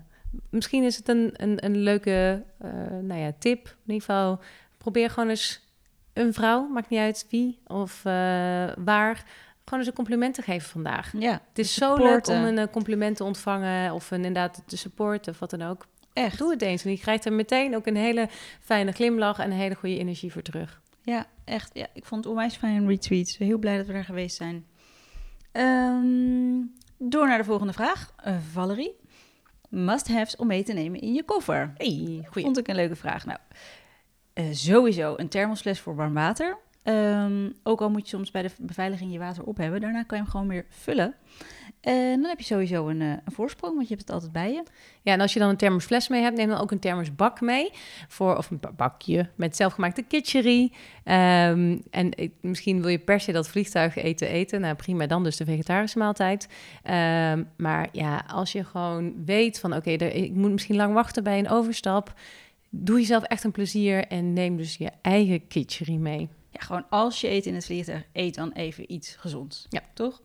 misschien 0.51 0.85
is 0.85 0.97
het 0.97 1.09
een, 1.09 1.31
een, 1.37 1.65
een 1.65 1.77
leuke 1.77 2.45
eh, 2.59 2.71
nou 3.03 3.21
ja, 3.21 3.33
tip. 3.39 3.67
In 3.67 3.93
ieder 3.93 4.01
geval, 4.07 4.41
probeer 4.79 5.11
gewoon 5.11 5.29
eens 5.29 5.66
een 6.17 6.33
vrouw, 6.35 6.67
maakt 6.69 6.89
niet 6.89 7.01
uit 7.01 7.27
wie 7.31 7.59
of 7.67 8.05
eh, 8.05 8.13
waar... 8.77 9.25
gewoon 9.65 9.79
eens 9.79 9.87
een 9.87 9.93
compliment 9.95 10.35
te 10.35 10.43
geven 10.43 10.69
vandaag. 10.69 11.13
Ja, 11.19 11.33
Het 11.49 11.59
is 11.59 11.75
zo 11.75 11.97
leuk 11.97 12.27
om 12.27 12.45
een 12.45 12.59
eh, 12.59 12.67
compliment 12.71 13.17
te 13.17 13.25
ontvangen... 13.25 13.93
of 13.93 14.11
een, 14.11 14.17
inderdaad 14.17 14.63
te 14.67 14.77
supporten 14.77 15.33
of 15.33 15.39
wat 15.39 15.51
dan 15.51 15.63
ook. 15.63 15.87
echt. 16.13 16.39
Doe 16.39 16.51
het 16.51 16.63
eens. 16.63 16.85
En 16.85 16.91
je 16.91 16.99
krijgt 16.99 17.25
er 17.25 17.33
meteen 17.33 17.77
ook 17.77 17.87
een 17.87 17.97
hele 17.97 18.29
fijne 18.61 18.93
glimlach... 18.93 19.39
en 19.39 19.51
een 19.51 19.57
hele 19.57 19.75
goede 19.75 19.99
energie 19.99 20.33
voor 20.33 20.43
terug. 20.43 20.81
Ja, 21.03 21.27
echt. 21.45 21.71
Ja, 21.73 21.87
ik 21.93 22.05
vond 22.05 22.25
het 22.25 22.33
onwijs 22.33 22.57
fijn 22.57 22.87
retweets. 22.89 23.37
Heel 23.39 23.59
blij 23.59 23.77
dat 23.77 23.87
we 23.87 23.93
daar 23.93 24.05
geweest 24.05 24.37
zijn. 24.37 24.67
Ehm, 25.53 26.61
door 26.99 27.27
naar 27.27 27.39
de 27.39 27.45
volgende 27.45 27.73
vraag. 27.73 28.13
Eh, 28.17 28.37
Valerie. 28.53 28.95
Must-haves 29.69 30.37
om 30.37 30.47
mee 30.47 30.63
te 30.65 30.73
nemen 30.73 31.01
in 31.01 31.15
je 31.15 31.23
koffer. 31.23 31.73
Hey, 31.77 32.27
goeie. 32.31 32.45
Vond 32.45 32.59
ik 32.59 32.69
een 32.69 32.75
leuke 32.77 32.97
vraag. 32.97 33.27
Nou, 33.27 33.39
eh, 34.37 34.45
sowieso 34.53 35.15
een 35.17 35.29
thermosfles 35.29 35.81
voor 35.81 35.95
warm 35.95 36.15
water. 36.15 36.57
Ehm, 36.83 37.51
ook 37.63 37.81
al 37.81 37.91
moet 37.91 38.11
je 38.11 38.17
soms 38.17 38.31
bij 38.31 38.43
de 38.43 38.51
beveiliging 38.59 39.13
je 39.13 39.19
water 39.19 39.45
op 39.45 39.57
hebben. 39.57 39.81
Daarna 39.81 40.03
kan 40.03 40.19
je 40.19 40.23
hem 40.23 40.33
gewoon 40.33 40.49
weer 40.49 40.65
vullen. 40.69 41.15
En 41.81 42.21
dan 42.21 42.29
heb 42.29 42.39
je 42.39 42.45
sowieso 42.45 42.89
een, 42.89 43.01
eh, 43.01 43.09
een 43.09 43.33
voorsprong, 43.33 43.75
want 43.75 43.89
je 43.89 43.95
hebt 43.95 44.07
het 44.07 44.15
altijd 44.15 44.33
bij 44.33 44.53
je. 44.53 44.63
Ja, 45.03 45.13
en 45.13 45.21
als 45.21 45.33
je 45.33 45.39
dan 45.39 45.49
een 45.49 45.57
thermosfles 45.57 46.09
mee 46.09 46.23
hebt, 46.23 46.37
neem 46.37 46.49
dan 46.49 46.59
ook 46.61 46.71
een 46.71 46.79
thermosbak 46.79 47.41
mee. 47.41 47.71
Voor, 48.09 48.37
of 48.37 48.51
een 48.51 48.61
ba- 48.61 48.73
bakje 48.77 49.29
met 49.35 49.57
zelfgemaakte 49.57 50.03
kitchery. 50.03 50.73
Ehm, 51.05 51.79
en 51.91 52.13
misschien 52.41 52.81
wil 52.81 52.91
je 52.91 52.99
per 52.99 53.21
se 53.21 53.33
dat 53.33 53.49
vliegtuig 53.49 53.97
eten 53.97 54.29
eten. 54.29 54.61
Nou, 54.61 54.75
prima, 54.75 55.07
dan 55.07 55.25
dus 55.25 55.37
de 55.37 55.45
vegetarische 55.45 55.99
maaltijd. 55.99 56.49
Ehm, 56.83 57.45
maar 57.57 57.89
ja, 57.93 58.25
als 58.33 58.53
je 58.53 58.65
gewoon 58.65 59.25
weet 59.25 59.61
van... 59.61 59.75
oké, 59.75 59.91
ik 59.91 60.35
moet 60.35 60.53
misschien 60.53 60.77
lang 60.77 60.95
wachten 60.95 61.23
bij 61.23 61.39
een 61.39 61.51
overstap... 61.51 62.15
doe 62.85 62.99
jezelf 62.99 63.23
echt 63.23 63.45
een 63.45 63.51
plezier 63.51 64.07
en 64.07 64.33
neem 64.33 64.57
dus 64.57 64.77
je 64.77 64.91
eigen 65.03 65.47
kitchery 65.47 65.97
mee. 65.97 66.29
Ja, 66.51 66.61
gewoon 66.61 66.87
als 66.89 67.21
je 67.21 67.31
eet 67.31 67.47
in 67.47 67.55
het 67.55 67.65
vliegtuig, 67.65 68.03
eet 68.13 68.35
dan 68.35 68.53
even 68.53 68.93
iets 68.93 69.17
gezonds. 69.17 69.67
Ja. 69.69 69.81
Toch? 69.95 70.23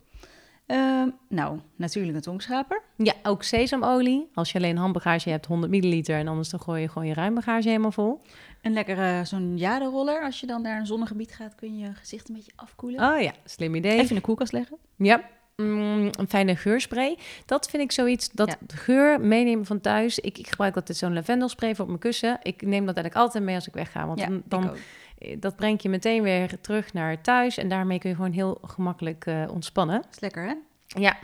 Ehm, 0.66 1.10
nou, 1.30 1.60
natuurlijk 1.76 2.16
een 2.16 2.22
tongschraper. 2.22 2.82
Ja, 2.98 3.14
ook 3.24 3.44
sesamolie. 3.44 4.30
Als 4.34 4.52
je 4.52 4.58
alleen 4.58 4.78
handbagage 4.78 5.30
hebt, 5.30 5.46
100 5.46 5.72
milliliter... 5.72 6.16
en 6.16 6.28
anders 6.28 6.50
dan 6.50 6.60
gooi 6.60 6.82
je 6.82 6.88
gewoon 6.88 7.08
je 7.08 7.14
ruimbagage 7.14 7.68
helemaal 7.68 7.92
vol. 7.92 8.22
Een 8.62 8.74
lekkere 8.74 9.26
zo'n 9.26 9.58
jaderoller. 9.58 10.24
Als 10.24 10.40
je 10.40 10.48
dan 10.48 10.62
naar 10.62 10.80
een 10.80 10.86
zonnegebied 10.86 11.32
gaat, 11.34 11.56
kun 11.56 11.78
je 11.78 11.86
je 11.86 11.94
gezicht 11.94 12.30
een 12.30 12.36
beetje 12.36 12.52
afkoelen. 12.56 13.14
Oh 13.14 13.22
ja, 13.22 13.34
slim 13.46 13.76
idee. 13.76 13.92
Even 13.92 14.10
in 14.10 14.16
de 14.16 14.22
koelkast 14.22 14.52
leggen. 14.52 14.78
Ja, 14.96 15.30
mm, 15.56 16.10
een 16.20 16.28
fijne 16.30 16.56
geurspray. 16.56 17.18
Dat 17.46 17.70
vind 17.70 17.84
ik 17.84 17.92
zoiets, 17.92 18.30
dat 18.30 18.48
Ja. 18.50 18.58
geur 18.78 19.22
meenemen 19.22 19.66
van 19.66 19.82
thuis. 19.82 20.20
Ik, 20.20 20.38
ik 20.38 20.48
gebruik 20.48 20.76
altijd 20.76 20.98
zo'n 20.98 21.14
lavendelspray 21.14 21.72
voor 21.76 21.84
op 21.84 21.88
mijn 21.88 22.00
kussen. 22.00 22.40
Ik 22.44 22.62
neem 22.62 22.86
dat 22.86 22.96
eigenlijk 22.96 23.16
altijd 23.16 23.44
mee 23.44 23.56
als 23.56 23.68
ik 23.68 23.74
wegga. 23.74 24.08
Want 24.08 24.20
ja, 24.20 24.28
dan, 24.46 24.76
eh, 25.18 25.36
dat 25.40 25.56
brengt 25.56 25.84
je 25.84 25.90
meteen 25.90 26.24
weer 26.24 26.62
terug 26.62 26.94
naar 26.94 27.22
thuis. 27.22 27.58
En 27.58 27.68
daarmee 27.70 28.00
kun 28.00 28.10
je 28.10 28.16
gewoon 28.16 28.32
heel 28.32 28.58
gemakkelijk 28.62 29.26
eh, 29.26 29.44
ontspannen. 29.52 30.04
is 30.12 30.20
lekker, 30.20 30.44
hè? 30.44 30.54
Ja. 31.02 31.18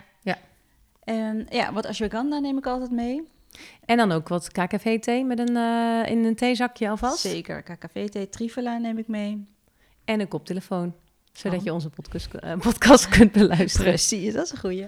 En 1.04 1.46
ja, 1.50 1.72
wat 1.72 1.86
ashwagandha 1.86 2.38
neem 2.38 2.58
ik 2.58 2.66
altijd 2.66 2.90
mee. 2.90 3.28
En 3.84 3.96
dan 3.96 4.12
ook 4.12 4.28
wat 4.28 4.52
KKV-thee 4.52 5.24
met 5.24 5.38
een, 5.38 5.56
eh, 5.56 6.10
in 6.10 6.24
een 6.24 6.34
theezakje 6.34 6.88
alvast. 6.88 7.18
Zeker. 7.18 7.62
KKV-thee, 7.62 8.28
trifela 8.28 8.78
neem 8.78 8.98
ik 8.98 9.08
mee. 9.08 9.46
en 10.04 10.20
een 10.20 10.28
koptelefoon. 10.28 10.94
Zodat 11.32 11.58
Oh. 11.58 11.64
je 11.64 11.72
onze 11.72 11.90
podcast, 11.90 12.34
eh, 12.34 12.58
podcast 12.58 13.08
kunt 13.18 13.32
beluisteren. 13.32 13.86
Precies, 13.86 14.32
dat 14.34 14.44
is 14.44 14.52
een 14.52 14.58
goeie. 14.58 14.86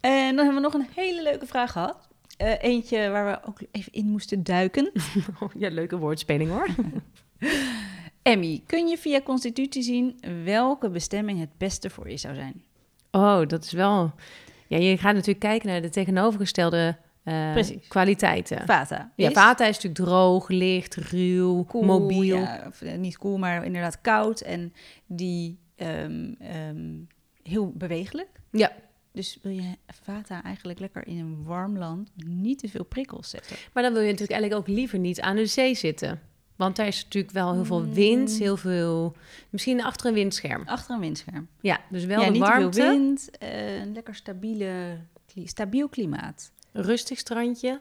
En 0.00 0.36
dan 0.36 0.44
hebben 0.44 0.54
we 0.54 0.60
nog 0.60 0.74
een 0.74 0.86
hele 0.94 1.22
leuke 1.22 1.46
vraag 1.46 1.72
gehad. 1.72 2.08
Eh, 2.36 2.62
eentje 2.62 3.10
waar 3.10 3.26
we 3.26 3.48
ook 3.48 3.58
even 3.70 3.92
in 3.92 4.06
moesten 4.06 4.42
duiken. 4.42 4.90
Ja, 5.58 5.68
leuke 5.70 5.96
woordspeling 5.98 6.50
hoor. 6.50 6.68
Emmy, 8.22 8.62
kun 8.66 8.86
je 8.86 8.98
via 8.98 9.20
constitutie 9.20 9.82
zien 9.82 10.20
welke 10.44 10.90
bestemming 10.90 11.40
het 11.40 11.58
beste 11.58 11.90
voor 11.90 12.10
je 12.10 12.16
zou 12.16 12.34
zijn? 12.34 12.62
Oh, 13.10 13.46
dat 13.46 13.64
is 13.64 13.72
wel... 13.72 14.12
Ja, 14.68 14.78
je 14.78 14.96
gaat 14.98 15.12
natuurlijk 15.12 15.40
kijken 15.40 15.68
naar 15.68 15.82
de 15.82 15.88
tegenovergestelde 15.88 16.96
eh, 17.24 17.56
kwaliteiten. 17.88 18.66
Vata. 18.66 19.12
Ja, 19.16 19.28
is 19.28 19.34
Vata 19.34 19.64
is 19.66 19.74
natuurlijk 19.74 20.04
droog, 20.10 20.48
licht, 20.48 20.94
ruw, 20.94 21.64
cool, 21.64 21.84
mobiel. 21.84 22.36
ja, 22.36 22.64
of, 22.66 22.82
niet 22.96 23.18
cool, 23.18 23.38
maar 23.38 23.64
inderdaad 23.64 24.00
koud. 24.00 24.40
En 24.40 24.72
die 25.06 25.58
ehm, 25.86 26.32
ehm, 26.38 26.98
heel 27.42 27.72
bewegelijk. 27.72 28.28
Ja. 28.50 28.72
Dus 29.12 29.38
wil 29.42 29.52
je 29.52 29.76
Vata 29.86 30.42
eigenlijk 30.42 30.78
lekker 30.78 31.06
in 31.06 31.18
een 31.18 31.44
warm 31.44 31.78
land 31.78 32.10
niet 32.26 32.58
te 32.58 32.68
veel 32.68 32.84
prikkels 32.84 33.30
zetten. 33.30 33.56
Maar 33.72 33.82
dan 33.82 33.92
wil 33.92 34.02
je 34.02 34.10
natuurlijk 34.10 34.40
eigenlijk 34.40 34.68
ook 34.68 34.76
liever 34.76 34.98
niet 34.98 35.20
aan 35.20 35.36
de 35.36 35.46
zee 35.46 35.74
zitten. 35.74 36.20
Want 36.56 36.76
daar 36.76 36.86
is 36.86 37.02
natuurlijk 37.04 37.32
wel 37.32 37.52
heel 37.52 37.64
veel 37.64 37.80
Mm. 37.82 37.94
wind, 37.94 38.30
heel 38.30 38.56
veel... 38.56 39.16
Misschien 39.50 39.82
achter 39.82 40.06
een 40.06 40.14
windscherm. 40.14 40.62
Achter 40.66 40.94
een 40.94 41.00
windscherm. 41.00 41.48
Ja, 41.60 41.80
dus 41.90 42.04
wel 42.04 42.20
ja, 42.22 42.30
de 42.30 42.38
warmte, 42.38 42.80
veel 42.80 42.90
wind, 42.90 43.38
eh, 43.38 43.80
een 43.80 43.92
lekker 43.92 44.14
stabiele, 44.14 44.98
stabiel 45.44 45.88
klimaat. 45.88 46.52
rustig 46.72 47.18
strandje, 47.18 47.80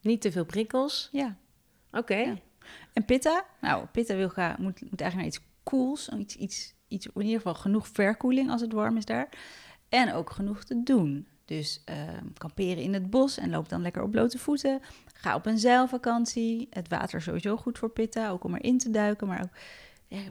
niet 0.00 0.20
te 0.20 0.32
veel 0.32 0.44
prikkels. 0.44 1.08
Ja. 1.12 1.36
Oké. 1.92 2.16
Ja. 2.16 2.34
En 2.92 3.04
Pitta? 3.04 3.44
Nou, 3.60 3.86
Pitta 3.92 4.14
wil 4.16 4.28
graag, 4.28 4.58
moet, 4.58 4.80
moet 4.90 5.00
eigenlijk 5.00 5.14
naar 5.14 5.24
iets 5.26 5.40
koels, 5.62 6.08
iets, 6.08 6.36
iets, 6.36 6.74
in 6.94 7.22
ieder 7.22 7.36
geval 7.36 7.54
genoeg 7.54 7.88
verkoeling 7.88 8.50
als 8.50 8.60
het 8.60 8.72
warm 8.72 8.96
is 8.96 9.04
daar. 9.04 9.28
En 9.88 10.12
ook 10.12 10.30
genoeg 10.30 10.64
te 10.64 10.82
doen. 10.82 11.26
Dus 11.44 11.82
ehm, 11.84 12.24
kamperen 12.38 12.82
in 12.82 12.94
het 12.94 13.10
bos 13.10 13.38
en 13.38 13.50
loop 13.50 13.68
dan 13.68 13.82
lekker 13.82 14.02
op 14.02 14.10
blote 14.10 14.38
voeten. 14.38 14.80
Ga 15.14 15.34
op 15.34 15.46
een 15.46 15.58
zeilvakantie. 15.58 16.66
Het 16.70 16.88
water 16.88 17.18
is 17.18 17.24
sowieso 17.24 17.56
goed 17.56 17.78
voor 17.78 17.90
Pitta, 17.90 18.30
ook 18.30 18.44
om 18.44 18.54
erin 18.54 18.78
te 18.78 18.90
duiken. 18.90 19.26
Maar 19.26 19.42
ook, 19.42 19.58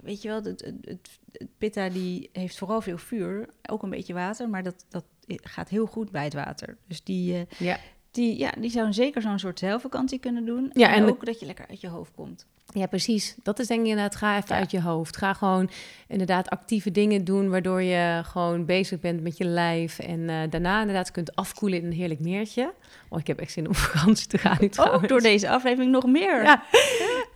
weet 0.04 0.22
je 0.22 0.28
wel, 0.28 0.44
het, 0.44 0.72
het 0.82 1.10
Pitta 1.58 1.90
die 1.90 2.30
heeft 2.34 2.58
vooral 2.58 2.82
veel 2.82 2.98
vuur, 2.98 3.50
ook 3.70 3.84
een 3.84 3.90
beetje 3.90 4.14
water. 4.14 4.50
Maar 4.50 4.64
dat, 4.64 4.86
dat 4.90 5.06
gaat 5.28 5.70
heel 5.70 5.86
goed 5.86 6.12
bij 6.12 6.24
het 6.24 6.34
water. 6.34 6.78
Dus 6.88 7.04
die, 7.04 7.34
eh, 7.34 7.60
Ja. 7.60 7.78
Die, 8.14 8.38
ja, 8.38 8.52
die 8.60 8.70
zou 8.70 8.94
zeker 8.94 9.22
zo'n 9.22 9.40
soort 9.40 9.60
zeilvakantie 9.60 10.20
kunnen 10.20 10.46
doen. 10.46 10.70
Ja, 10.74 10.88
en 10.88 10.94
en 10.94 11.06
de- 11.06 11.12
ook 11.12 11.26
dat 11.26 11.40
je 11.40 11.46
lekker 11.46 11.66
uit 11.70 11.82
je 11.82 11.88
hoofd 11.88 12.12
komt. 12.16 12.46
ja, 12.74 12.86
precies. 12.86 13.36
Dat 13.44 13.60
is 13.60 13.68
denk 13.68 13.80
ik 13.82 13.88
inderdaad, 13.88 14.16
ga 14.16 14.38
even 14.38 14.56
Ja. 14.56 14.62
uit 14.62 14.72
je 14.72 14.82
hoofd. 14.82 15.18
Ga 15.18 15.34
gewoon 15.34 15.70
inderdaad 16.08 16.50
actieve 16.50 16.92
dingen 16.92 17.24
doen... 17.26 17.50
waardoor 17.50 17.82
je 17.82 18.22
gewoon 18.26 18.66
bezig 18.66 19.00
bent 19.00 19.22
met 19.22 19.38
je 19.38 19.44
lijf. 19.46 20.00
En 20.00 20.30
eh, 20.30 20.38
daarna 20.50 20.80
inderdaad 20.80 21.12
kunt 21.12 21.36
afkoelen 21.36 21.80
in 21.80 21.86
een 21.86 21.92
heerlijk 21.92 22.20
meertje. 22.20 22.74
Oh, 23.10 23.20
ik 23.20 23.28
heb 23.28 23.40
echt 23.40 23.52
zin 23.52 23.68
om 23.68 23.76
vakantie 23.76 24.28
te 24.28 24.38
gaan 24.38 24.58
nu 24.60 24.66
Ook 24.66 24.72
trouwens. 24.72 25.04
Oh, 25.04 25.10
door 25.10 25.22
deze 25.22 25.50
aflevering 25.50 25.92
nog 25.92 26.06
meer. 26.06 26.44
Ja. 26.44 26.64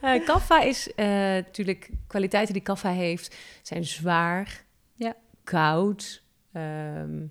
Eh, 0.01 0.25
kaffa 0.25 0.61
is 0.61 0.93
eh, 0.93 1.05
natuurlijk, 1.07 1.89
kwaliteiten 2.07 2.53
die 2.53 2.63
kaffa 2.63 2.89
heeft, 2.89 3.35
zijn 3.61 3.85
zwaar, 3.85 4.63
Ja. 4.95 5.15
koud. 5.43 6.23
ehm, 6.53 7.25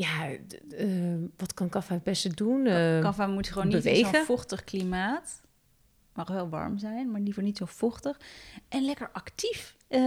ja, 0.00 0.28
d- 0.48 0.74
eh, 0.74 0.86
wat 1.36 1.54
kan 1.54 1.68
kaffa 1.68 1.94
het 1.94 2.02
beste 2.02 2.34
doen? 2.34 2.66
Eh, 2.66 3.00
Kaffa 3.00 3.26
moet 3.26 3.48
gewoon 3.48 3.68
niet 3.68 3.84
in 3.84 4.04
zo'n 4.04 4.14
vochtig 4.24 4.64
klimaat. 4.64 5.40
Mag 6.14 6.28
wel 6.28 6.48
warm 6.48 6.78
zijn, 6.78 7.10
maar 7.10 7.20
liever 7.20 7.42
niet 7.42 7.56
zo 7.56 7.64
vochtig. 7.64 8.20
En 8.68 8.84
lekker 8.84 9.08
actief. 9.12 9.76
Eh, 9.88 10.00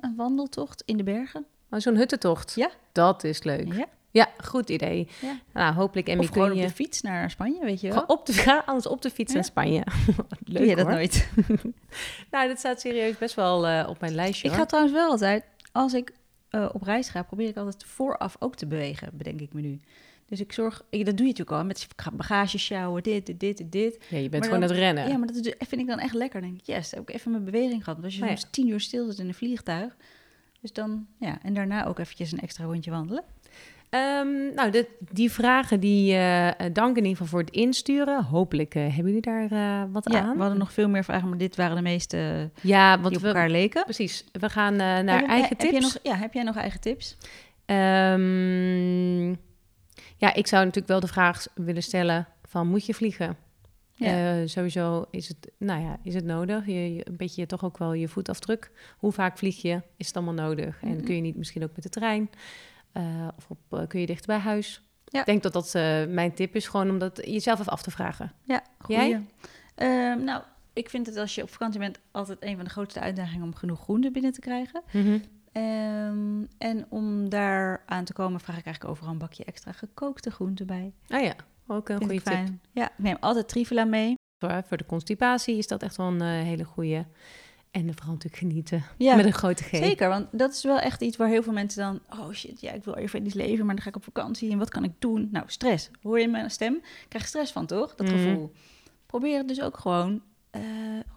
een 0.00 0.14
wandeltocht 0.16 0.82
in 0.86 0.96
de 0.96 1.02
bergen. 1.02 1.44
oh, 1.70 1.78
Zo'n 1.80 1.96
huttentocht. 1.96 2.52
Ja. 2.54 2.70
Dat 2.92 3.24
is 3.24 3.42
leuk. 3.42 3.72
Ja. 3.74 3.86
Ja, 4.10 4.28
goed 4.44 4.70
idee. 4.70 5.08
Ja. 5.20 5.38
Nou, 5.52 5.74
hopelijk 5.74 6.08
Emmy 6.08 6.22
of 6.24 6.28
gewoon 6.30 6.48
kun 6.48 6.56
op 6.56 6.62
je... 6.62 6.68
de 6.68 6.74
fiets 6.74 7.00
naar 7.00 7.30
Spanje, 7.30 7.64
weet 7.64 7.80
je 7.80 7.88
wel. 7.92 8.02
Op 8.06 8.26
de, 8.26 8.32
ga 8.32 8.62
anders 8.66 8.86
op 8.86 9.02
de 9.02 9.10
fiets 9.10 9.30
Ja. 9.32 9.34
naar 9.38 9.44
Spanje. 9.44 9.82
leuk 10.44 10.56
Doe 10.58 10.66
je 10.66 10.76
dat 10.76 10.84
hoor. 10.86 10.94
nooit? 10.94 11.28
Nou, 12.30 12.48
dat 12.48 12.58
staat 12.58 12.80
serieus 12.80 13.18
best 13.18 13.34
wel 13.34 13.66
eh, 13.66 13.88
op 13.88 14.00
mijn 14.00 14.14
lijstje. 14.14 14.44
Ik 14.44 14.50
hoor. 14.50 14.58
ga 14.60 14.66
trouwens 14.66 14.94
wel 14.94 15.10
altijd, 15.10 15.44
als 15.72 15.94
ik 15.94 16.12
eh, 16.54 16.68
op 16.72 16.82
reis 16.82 17.08
ga, 17.08 17.22
probeer 17.22 17.48
ik 17.48 17.56
altijd 17.56 17.84
vooraf 17.84 18.36
ook 18.38 18.54
te 18.56 18.66
bewegen, 18.66 19.10
bedenk 19.12 19.40
ik 19.40 19.52
me 19.52 19.60
nu. 19.60 19.80
Dus 20.26 20.40
ik 20.40 20.52
zorg, 20.52 20.84
ik, 20.90 21.04
dat 21.04 21.16
doe 21.16 21.26
je 21.26 21.32
natuurlijk 21.32 21.58
al, 21.58 21.64
met 21.64 21.88
bagage 22.12 22.58
sjouwen, 22.58 23.02
dit, 23.02 23.26
dit, 23.26 23.40
dit, 23.40 23.72
dit. 23.72 24.04
Ja, 24.08 24.16
je 24.16 24.28
bent 24.28 24.32
Maar 24.32 24.42
gewoon 24.42 24.62
aan 24.62 24.68
het 24.68 24.78
rennen. 24.78 25.08
Ja, 25.08 25.16
maar 25.16 25.26
dat 25.26 25.36
is- 25.36 25.54
vind 25.58 25.80
ik 25.80 25.86
dan 25.86 25.98
echt 25.98 26.14
lekker. 26.14 26.40
Dan 26.40 26.50
denk 26.50 26.60
ik, 26.60 26.66
yes, 26.66 26.90
heb 26.90 27.08
ik 27.08 27.14
even 27.14 27.30
mijn 27.30 27.44
beweging 27.44 27.84
gehad. 27.84 28.00
Want 28.00 28.04
als 28.04 28.14
je 28.14 28.20
ja. 28.20 28.26
soms 28.26 28.46
tien 28.50 28.68
uur 28.68 28.80
stil 28.80 29.06
zit 29.06 29.18
in 29.18 29.28
een 29.28 29.34
vliegtuig. 29.34 29.96
Dus 30.60 30.72
dan, 30.72 31.06
ja, 31.18 31.42
en 31.42 31.54
daarna 31.54 31.86
ook 31.86 31.98
eventjes 31.98 32.32
een 32.32 32.40
extra 32.40 32.64
rondje 32.64 32.90
wandelen. 32.90 33.24
Ehm, 33.94 34.54
nou, 34.54 34.70
de, 34.70 34.86
die 34.98 35.30
vragen 35.32 35.80
die 35.80 36.14
eh, 36.14 36.50
dank 36.72 36.90
in 36.96 37.02
ieder 37.02 37.10
geval 37.10 37.26
voor 37.26 37.40
het 37.40 37.50
insturen. 37.50 38.24
Hopelijk 38.24 38.74
eh, 38.74 38.82
hebben 38.82 39.04
jullie 39.04 39.20
daar 39.20 39.50
eh, 39.52 39.82
wat 39.92 40.12
Ja, 40.12 40.20
aan. 40.20 40.34
we 40.34 40.40
hadden 40.40 40.58
nog 40.58 40.72
veel 40.72 40.88
meer 40.88 41.04
vragen, 41.04 41.28
maar 41.28 41.38
dit 41.38 41.56
waren 41.56 41.76
de 41.76 41.82
meeste 41.82 42.50
Ja, 42.60 42.96
die 42.96 43.06
op 43.16 43.20
we, 43.22 43.26
elkaar 43.26 43.50
leken. 43.50 43.84
precies. 43.84 44.24
We 44.32 44.48
gaan 44.50 44.76
naar 44.76 45.04
Heb 45.20 45.28
eigen 45.28 45.48
heb 45.48 45.58
tips. 45.58 45.70
Jij 45.72 45.80
nog, 45.80 45.98
ja, 46.02 46.14
heb 46.16 46.32
jij 46.34 46.42
nog 46.42 46.56
eigen 46.56 46.80
tips? 46.80 47.16
Ehm, 47.64 49.28
ja, 50.16 50.34
ik 50.34 50.46
zou 50.46 50.60
natuurlijk 50.64 50.88
wel 50.88 51.00
de 51.00 51.06
vraag 51.06 51.46
willen 51.54 51.82
stellen 51.82 52.26
van 52.48 52.68
moet 52.68 52.86
je 52.86 52.94
vliegen? 52.94 53.36
Ja. 53.96 54.46
Sowieso 54.46 55.04
is 55.10 55.28
het, 55.28 55.50
nou 55.58 55.82
ja, 55.82 55.96
is 56.02 56.14
het 56.14 56.24
nodig? 56.24 56.66
Je, 56.66 56.94
je- 56.94 57.08
een 57.08 57.16
beetje 57.16 57.46
toch 57.46 57.64
ook 57.64 57.78
wel 57.78 57.92
je 57.92 58.08
voetafdruk. 58.08 58.70
Hoe 58.98 59.12
vaak 59.12 59.38
vlieg 59.38 59.62
je? 59.62 59.80
Is 59.96 60.06
het 60.06 60.16
allemaal 60.16 60.46
nodig? 60.46 60.78
En 60.82 60.88
Mhm. 60.94 61.04
kun 61.04 61.14
je 61.14 61.20
niet 61.20 61.36
misschien 61.36 61.62
ook 61.62 61.70
met 61.74 61.82
de 61.82 61.88
trein? 61.90 62.30
Eh, 62.94 63.28
of 63.36 63.50
op, 63.50 63.58
eh, 63.70 63.86
kun 63.86 64.00
je 64.00 64.06
dichter 64.06 64.26
bij 64.26 64.38
huis? 64.38 64.82
Ja. 65.04 65.20
Ik 65.20 65.26
denk 65.26 65.42
dat 65.42 65.52
dat 65.52 65.74
eh, 65.74 66.04
mijn 66.06 66.34
tip 66.34 66.54
is, 66.54 66.68
gewoon 66.68 66.90
om 66.90 66.98
dat 66.98 67.20
jezelf 67.24 67.60
even 67.60 67.72
af 67.72 67.82
te 67.82 67.90
vragen. 67.90 68.32
Ja, 68.42 68.62
Jij? 68.86 69.04
goeie. 69.04 69.26
Ehm, 69.74 70.24
nou, 70.24 70.42
ik 70.72 70.88
vind 70.88 71.06
het 71.06 71.16
als 71.16 71.34
je 71.34 71.42
op 71.42 71.50
vakantie 71.50 71.80
bent 71.80 71.98
altijd 72.10 72.38
een 72.42 72.56
van 72.56 72.64
de 72.64 72.70
grootste 72.70 73.00
uitdagingen 73.00 73.44
om 73.44 73.54
genoeg 73.54 73.80
groente 73.80 74.10
binnen 74.10 74.32
te 74.32 74.40
krijgen. 74.40 74.82
Ehm, 75.52 76.44
en 76.58 76.86
om 76.88 77.28
daar 77.28 77.82
aan 77.86 78.04
te 78.04 78.12
komen 78.12 78.40
vraag 78.40 78.58
ik 78.58 78.64
eigenlijk 78.64 78.94
overal 78.94 79.12
een 79.12 79.18
bakje 79.18 79.44
extra 79.44 79.72
gekookte 79.72 80.30
groenten 80.30 80.66
bij. 80.66 80.92
Ah 81.08 81.22
ja, 81.22 81.34
ook 81.66 81.88
een 81.88 81.98
goede 81.98 82.14
tip. 82.14 82.22
fijn. 82.22 82.60
Ja, 82.70 82.84
ik 82.84 82.98
neem 82.98 83.16
altijd 83.20 83.48
trifela 83.48 83.84
mee. 83.84 84.14
Voor, 84.38 84.62
voor 84.66 84.76
de 84.76 84.86
constipatie 84.86 85.56
is 85.56 85.66
dat 85.66 85.82
echt 85.82 85.96
wel 85.96 86.06
een 86.06 86.22
hele 86.22 86.64
goede. 86.64 87.06
En 87.74 87.94
vooral 87.94 88.12
natuurlijk 88.12 88.36
genieten 88.42 88.84
Ja, 88.98 89.16
met 89.16 89.24
een 89.24 89.32
grote 89.32 89.62
G. 89.62 89.68
zeker. 89.68 90.08
Want 90.08 90.26
dat 90.32 90.52
is 90.52 90.62
wel 90.62 90.78
echt 90.78 91.02
iets 91.02 91.16
waar 91.16 91.28
heel 91.28 91.42
veel 91.42 91.52
mensen 91.52 91.82
dan... 91.82 92.18
Oh 92.20 92.30
shit, 92.32 92.60
ja, 92.60 92.72
ik 92.72 92.84
wil 92.84 92.94
Ayurvedisch 92.94 93.34
leven, 93.34 93.66
maar 93.66 93.74
dan 93.74 93.82
ga 93.84 93.88
ik 93.90 93.96
op 93.96 94.04
vakantie. 94.04 94.50
En 94.50 94.58
wat 94.58 94.68
kan 94.70 94.84
ik 94.84 94.92
doen? 94.98 95.28
Nou, 95.32 95.44
stress. 95.48 95.90
Hoor 96.02 96.20
je 96.20 96.28
mijn 96.28 96.50
stem? 96.50 96.74
Ik 96.74 97.06
krijg 97.08 97.24
je 97.24 97.28
stress 97.30 97.52
van, 97.52 97.66
toch? 97.66 97.94
Dat 97.94 98.06
Mhm. 98.06 98.16
gevoel. 98.16 98.52
Probeer 99.06 99.38
het 99.38 99.48
dus 99.48 99.60
ook 99.60 99.76
gewoon... 99.78 100.22
eh, 100.50 100.60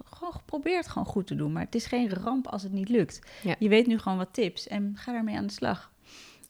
gewoon 0.06 0.34
probeer 0.46 0.78
het 0.78 0.88
gewoon 0.88 1.08
goed 1.08 1.28
te 1.28 1.36
doen. 1.36 1.52
Maar 1.52 1.64
het 1.64 1.76
is 1.76 1.86
geen 1.86 2.10
ramp 2.10 2.48
als 2.48 2.64
het 2.64 2.72
niet 2.72 2.90
lukt. 2.90 3.20
Ja. 3.44 3.56
Je 3.60 3.70
weet 3.70 3.88
nu 3.88 3.98
gewoon 4.00 4.18
wat 4.18 4.34
tips 4.34 4.68
en 4.68 4.92
ga 4.96 5.12
daarmee 5.12 5.36
aan 5.38 5.48
de 5.48 5.54
slag. 5.54 5.92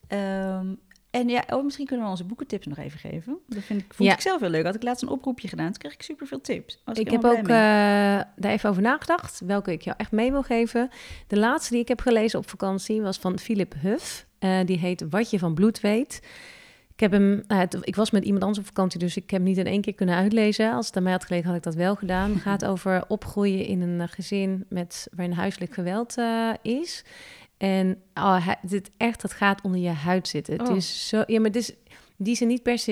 Ehm, 0.08 0.74
en 1.12 1.30
ja, 1.30 1.44
oh, 1.50 1.64
misschien 1.64 1.86
kunnen 1.86 2.06
we 2.06 2.12
onze 2.12 2.24
boekentips 2.24 2.66
nog 2.66 2.78
even 2.78 3.00
geven. 3.00 3.38
Dat 3.48 3.64
vind 3.64 3.82
ik, 3.82 3.94
vond 3.94 4.10
Ja. 4.10 4.16
ik 4.16 4.22
zelf 4.22 4.40
heel 4.40 4.50
leuk. 4.50 4.66
Had 4.66 4.76
ik 4.76 4.84
laatst 4.84 5.02
een 5.04 5.10
oproepje 5.10 5.48
gedaan, 5.48 5.66
toen 5.66 5.78
kreeg 5.78 5.94
ik 5.94 6.02
superveel 6.02 6.42
tips. 6.42 6.82
Was 6.86 6.98
Ik 6.98 7.10
heb 7.12 7.24
ook 7.26 7.38
eh, 7.38 7.46
daar 7.48 8.26
even 8.52 8.70
over 8.70 8.82
nagedacht, 8.82 9.42
welke 9.46 9.72
ik 9.72 9.82
jou 9.82 9.98
echt 10.00 10.12
mee 10.12 10.32
wil 10.32 10.44
geven. 10.44 10.90
De 11.28 11.38
laatste 11.38 11.72
die 11.74 11.82
ik 11.82 11.88
heb 11.88 12.00
gelezen 12.02 12.40
op 12.40 12.50
vakantie 12.50 13.02
was 13.02 13.18
van 13.18 13.40
Philip 13.40 13.74
Huff. 13.82 14.26
Eh, 14.40 14.60
die 14.66 14.78
heet 14.78 15.06
Wat 15.10 15.30
je 15.30 15.40
van 15.40 15.54
bloed 15.54 15.80
weet. 15.80 16.20
Ik, 16.94 17.00
heb 17.04 17.12
hem, 17.12 17.44
het- 17.48 17.78
ik 17.82 17.96
was 17.96 18.12
met 18.12 18.24
iemand 18.24 18.42
anders 18.44 18.60
op 18.60 18.66
vakantie, 18.66 19.00
dus 19.00 19.16
ik 19.18 19.30
heb 19.30 19.40
hem 19.40 19.50
niet 19.50 19.58
in 19.58 19.66
één 19.66 19.82
keer 19.82 19.94
kunnen 19.94 20.16
uitlezen. 20.16 20.74
Als 20.74 20.88
het 20.88 20.98
aan 20.98 21.04
mij 21.04 21.12
had 21.12 21.26
gelegen, 21.26 21.48
had 21.48 21.58
ik 21.58 21.64
dat 21.64 21.76
wel 21.76 21.96
gedaan. 21.96 22.32
Het 22.34 22.42
gaat 22.42 22.66
over 22.72 23.04
opgroeien 23.08 23.66
in 23.66 23.82
een 23.82 24.02
eh, 24.02 24.08
gezin 24.10 24.66
met, 24.70 25.08
waarin 25.16 25.36
huiselijk 25.36 25.74
geweld 25.74 26.18
eh, 26.18 26.50
is. 26.62 27.04
En 27.58 28.02
oh, 28.14 28.46
hij- 28.46 28.58
dit 28.62 28.92
echt, 28.98 29.22
dat 29.22 29.34
gaat 29.34 29.62
onder 29.62 29.80
je 29.80 29.90
huid 29.90 30.28
zitten. 30.28 30.58
Het 30.58 30.70
Oh. 30.70 30.76
is 30.76 31.08
zo, 31.08 31.24
ja, 31.28 31.38
maar 31.40 31.48
het 31.52 31.56
is, 31.56 31.74
die 32.18 32.36
zijn 32.36 32.50
niet 32.50 32.64
per 32.64 32.80
se, 32.80 32.92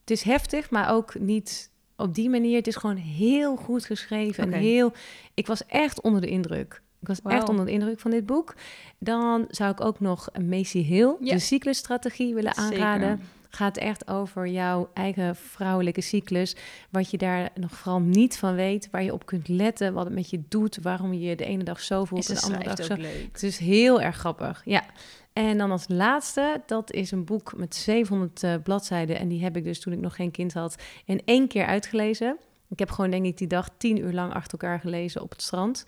het 0.00 0.10
is 0.10 0.22
heftig, 0.22 0.70
maar 0.70 0.90
ook 0.92 1.18
niet 1.18 1.70
op 1.96 2.14
die 2.14 2.30
manier. 2.30 2.56
Het 2.56 2.66
is 2.66 2.76
gewoon 2.76 2.96
heel 2.96 3.56
goed 3.56 3.84
geschreven 3.84 4.52
en 4.52 4.60
heel, 4.60 4.92
ik 5.34 5.46
was 5.46 5.66
echt 5.66 6.00
onder 6.00 6.20
de 6.20 6.28
indruk. 6.28 6.82
Ik 7.00 7.08
was 7.08 7.20
echt 7.22 7.48
onder 7.48 7.64
de 7.64 7.70
indruk 7.72 8.00
van 8.00 8.10
dit 8.10 8.26
boek. 8.26 8.54
Dan 8.98 9.44
zou 9.48 9.70
ik 9.70 9.80
ook 9.80 10.00
nog 10.00 10.28
Macy 10.48 10.82
Hill, 10.82 11.14
Ja. 11.20 11.32
de 11.32 11.38
cyclusstrategie, 11.38 12.34
willen 12.34 12.56
aanraden. 12.56 13.08
Zeker. 13.08 13.24
Gaat 13.48 13.76
echt 13.76 14.08
over 14.08 14.46
jouw 14.46 14.90
eigen 14.94 15.36
vrouwelijke 15.36 16.00
cyclus. 16.00 16.56
Wat 16.90 17.10
je 17.10 17.18
daar 17.18 17.50
nog 17.54 17.72
vooral 17.72 18.00
niet 18.00 18.38
van 18.38 18.54
weet. 18.54 18.88
Waar 18.90 19.02
je 19.02 19.12
op 19.12 19.26
kunt 19.26 19.48
letten. 19.48 19.92
Wat 19.92 20.04
het 20.04 20.14
met 20.14 20.30
je 20.30 20.42
doet. 20.48 20.78
Waarom 20.82 21.12
je 21.12 21.20
je 21.20 21.36
de 21.36 21.44
ene 21.44 21.64
dag 21.64 21.80
zo 21.80 22.04
voelt 22.04 22.28
Is 22.28 22.42
en 22.42 22.48
de 22.50 22.56
andere 22.56 22.74
dag 22.74 22.86
zo. 22.86 22.94
leuk. 22.94 23.28
Het 23.32 23.42
is 23.42 23.58
heel 23.58 24.00
erg 24.00 24.16
grappig, 24.16 24.62
ja. 24.64 24.84
En 25.32 25.58
dan 25.58 25.70
als 25.70 25.84
laatste, 25.88 26.62
dat 26.66 26.92
is 26.92 27.10
een 27.10 27.24
boek 27.24 27.56
met 27.56 27.74
700 27.74 28.42
eh, 28.42 28.54
bladzijden. 28.62 29.18
En 29.18 29.28
die 29.28 29.42
heb 29.42 29.56
ik 29.56 29.64
dus 29.64 29.80
toen 29.80 29.92
ik 29.92 30.00
nog 30.00 30.14
geen 30.14 30.30
kind 30.30 30.52
had 30.52 30.76
in 31.04 31.22
één 31.24 31.48
keer 31.48 31.66
uitgelezen. 31.66 32.36
Ik 32.68 32.78
heb 32.78 32.90
gewoon 32.90 33.10
denk 33.10 33.24
ik 33.26 33.38
die 33.38 33.46
dag 33.46 33.68
tien 33.76 33.98
uur 33.98 34.12
lang 34.12 34.34
achter 34.34 34.58
elkaar 34.58 34.80
gelezen 34.80 35.22
op 35.22 35.30
het 35.30 35.42
strand. 35.42 35.84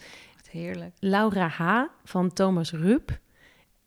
Heerlijk. 0.50 0.94
Laura 0.98 1.48
H. 1.48 1.82
van 2.04 2.32
Thomas 2.32 2.72
Rup. 2.72 3.18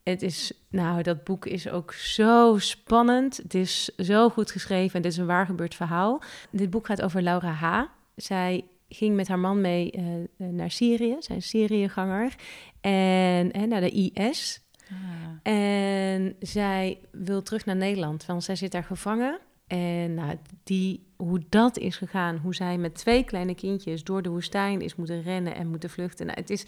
Het 0.04 0.22
is, 0.22 0.52
nou, 0.68 1.02
dat 1.02 1.24
boek 1.24 1.46
is 1.46 1.68
ook 1.68 1.92
zo 1.92 2.58
spannend. 2.58 3.36
Het 3.36 3.54
is 3.54 3.84
zo 3.84 4.28
goed 4.28 4.50
geschreven 4.50 4.94
en 4.94 5.02
dit 5.02 5.12
is 5.12 5.18
een 5.18 5.26
waar 5.26 5.46
gebeurd 5.46 5.74
verhaal. 5.74 6.22
Dit 6.50 6.70
boek 6.70 6.86
gaat 6.86 7.02
over 7.02 7.22
Laura 7.22 7.50
H. 7.52 7.82
Zij 8.16 8.64
ging 8.88 9.16
met 9.16 9.28
haar 9.28 9.38
man 9.38 9.60
mee 9.60 9.92
uh, 9.96 10.48
naar 10.48 10.70
Syrië, 10.70 11.16
zijn 11.18 11.42
Syriëganger, 11.42 12.34
en, 12.80 13.52
en 13.52 13.68
naar 13.68 13.80
de 13.80 13.90
IS. 13.90 14.60
Ah. 14.90 15.52
En 15.52 16.36
zij 16.40 16.98
wil 17.10 17.42
terug 17.42 17.64
naar 17.64 17.76
Nederland, 17.76 18.26
want 18.26 18.44
zij 18.44 18.56
zit 18.56 18.72
daar 18.72 18.84
gevangen. 18.84 19.38
En 19.66 20.14
nou, 20.14 20.36
die, 20.64 21.06
hoe 21.16 21.42
dat 21.48 21.78
is 21.78 21.96
gegaan, 21.96 22.36
hoe 22.36 22.54
zij 22.54 22.78
met 22.78 22.94
twee 22.94 23.24
kleine 23.24 23.54
kindjes 23.54 24.04
door 24.04 24.22
de 24.22 24.28
woestijn 24.28 24.80
is 24.80 24.94
moeten 24.94 25.22
rennen 25.22 25.54
en 25.54 25.68
moeten 25.68 25.90
vluchten. 25.90 26.26
Nou, 26.26 26.38
het 26.38 26.50
is 26.50 26.66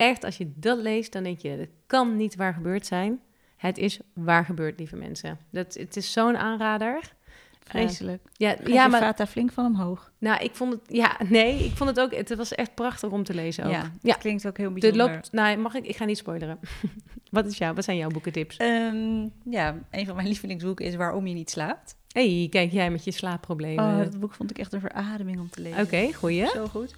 echt, 0.00 0.24
als 0.24 0.36
je 0.36 0.52
dat 0.56 0.78
leest, 0.78 1.12
dan 1.12 1.22
denk 1.22 1.38
je, 1.38 1.48
het 1.48 1.70
kan 1.86 2.16
niet 2.16 2.36
waar 2.36 2.54
gebeurd 2.54 2.86
zijn. 2.86 3.20
Het 3.56 3.78
is 3.78 4.00
waar 4.12 4.44
gebeurd, 4.44 4.78
lieve 4.78 4.96
mensen. 4.96 5.38
Dat, 5.50 5.74
het 5.74 5.96
is 5.96 6.12
zo'n 6.12 6.36
aanrader. 6.36 7.12
Vreselijk. 7.60 8.22
Uh, 8.24 8.32
ja, 8.32 8.56
ja, 8.64 8.88
maar 8.88 9.00
gaat 9.00 9.16
daar 9.16 9.26
flink 9.26 9.52
van 9.52 9.66
omhoog. 9.66 10.12
Nou, 10.18 10.44
ik 10.44 10.54
vond 10.54 10.72
het, 10.72 10.80
ja, 10.86 11.16
nee, 11.28 11.64
ik 11.64 11.76
vond 11.76 11.90
het 11.90 12.00
ook, 12.00 12.14
het 12.14 12.34
was 12.34 12.54
echt 12.54 12.74
prachtig 12.74 13.10
om 13.10 13.24
te 13.24 13.34
lezen 13.34 13.64
ook. 13.64 13.70
Ja, 13.70 13.92
ja. 14.02 14.14
klinkt 14.14 14.46
ook 14.46 14.56
heel 14.56 14.72
bijzonder. 14.72 15.06
Dit 15.06 15.14
loopt, 15.14 15.32
nou, 15.32 15.56
mag 15.56 15.74
ik, 15.74 15.86
ik 15.86 15.96
ga 15.96 16.04
niet 16.04 16.18
spoileren. 16.18 16.58
wat 17.30 17.46
is 17.46 17.58
jou, 17.58 17.74
wat 17.74 17.84
zijn 17.84 17.96
jouw 17.96 18.08
boekentips? 18.08 18.58
Um, 18.60 19.32
ja, 19.44 19.78
een 19.90 20.06
van 20.06 20.14
mijn 20.14 20.28
lievelingsboeken 20.32 20.84
is 20.84 20.94
Waarom 20.94 21.26
je 21.26 21.34
niet 21.34 21.50
slaapt. 21.50 21.96
hey, 22.12 22.46
kijk 22.50 22.72
jij 22.72 22.90
met 22.90 23.04
je 23.04 23.12
slaapproblemen. 23.12 23.84
Oh, 23.84 23.98
dat 23.98 24.20
boek 24.20 24.34
vond 24.34 24.50
ik 24.50 24.58
echt 24.58 24.72
een 24.72 24.80
verademing 24.80 25.40
om 25.40 25.50
te 25.50 25.60
lezen. 25.60 25.82
Oké, 25.82 25.94
okay, 25.94 26.12
goeie. 26.12 26.46
Zo 26.46 26.66
goed. 26.66 26.94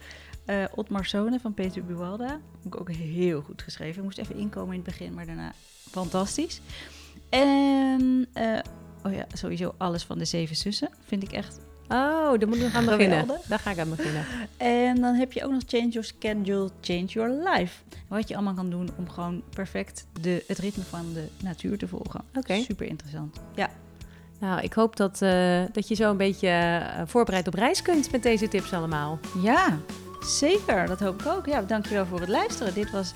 Uh, 0.46 0.64
Otmar 0.74 1.06
Zonen 1.06 1.40
van 1.40 1.54
Peter 1.54 1.84
Buwalda. 1.84 2.40
Ik 2.64 2.80
ook 2.80 2.90
heel 2.90 3.40
goed 3.40 3.62
geschreven. 3.62 3.96
Ik 3.96 4.04
moest 4.04 4.18
even 4.18 4.36
inkomen 4.36 4.74
in 4.74 4.80
het 4.80 4.88
begin, 4.88 5.14
maar 5.14 5.26
daarna 5.26 5.52
fantastisch. 5.90 6.60
En 7.28 8.26
uh, 8.34 8.58
oh 9.04 9.12
ja, 9.12 9.26
sowieso 9.32 9.74
alles 9.76 10.04
van 10.04 10.18
de 10.18 10.24
Zeven 10.24 10.56
Zussen. 10.56 10.88
Vind 11.04 11.22
ik 11.22 11.32
echt 11.32 11.60
Oh, 11.88 12.38
daar 12.38 12.48
moet 12.48 12.56
ik 12.56 12.74
aan 12.74 12.84
beginnen. 12.84 13.26
Daar 13.48 13.58
ga 13.58 13.70
ik 13.70 13.78
aan 13.78 13.90
beginnen. 13.90 14.24
En 14.56 15.00
dan 15.00 15.14
heb 15.14 15.32
je 15.32 15.44
ook 15.44 15.50
nog 15.50 15.62
Change 15.66 15.88
Your 15.88 16.04
Schedule, 16.04 16.70
Change 16.80 17.04
Your 17.04 17.48
Life. 17.48 17.82
Wat 18.08 18.28
je 18.28 18.34
allemaal 18.34 18.54
kan 18.54 18.70
doen 18.70 18.90
om 18.98 19.10
gewoon 19.10 19.42
perfect 19.50 20.06
de, 20.20 20.44
het 20.46 20.58
ritme 20.58 20.82
van 20.82 21.12
de 21.12 21.28
natuur 21.42 21.78
te 21.78 21.88
volgen. 21.88 22.20
Oké. 22.34 22.54
Super 22.54 22.86
interessant. 22.86 23.40
Ja. 23.54 23.70
Nou, 24.40 24.60
ik 24.60 24.72
hoop 24.72 24.96
dat, 24.96 25.22
uh, 25.22 25.62
dat 25.72 25.88
je 25.88 25.94
zo 25.94 26.10
een 26.10 26.16
beetje 26.16 26.82
voorbereid 27.06 27.46
op 27.46 27.54
reis 27.54 27.82
kunt 27.82 28.12
met 28.12 28.22
deze 28.22 28.48
tips 28.48 28.72
allemaal. 28.72 29.18
Ja, 29.42 29.78
zeker. 30.26 30.86
Dat 30.86 31.00
hoop 31.00 31.20
ik 31.20 31.26
ook. 31.26 31.46
Ja, 31.46 31.62
dankjewel 31.62 32.06
voor 32.06 32.20
het 32.20 32.28
luisteren. 32.28 32.74
Dit 32.74 32.90
was 32.90 33.12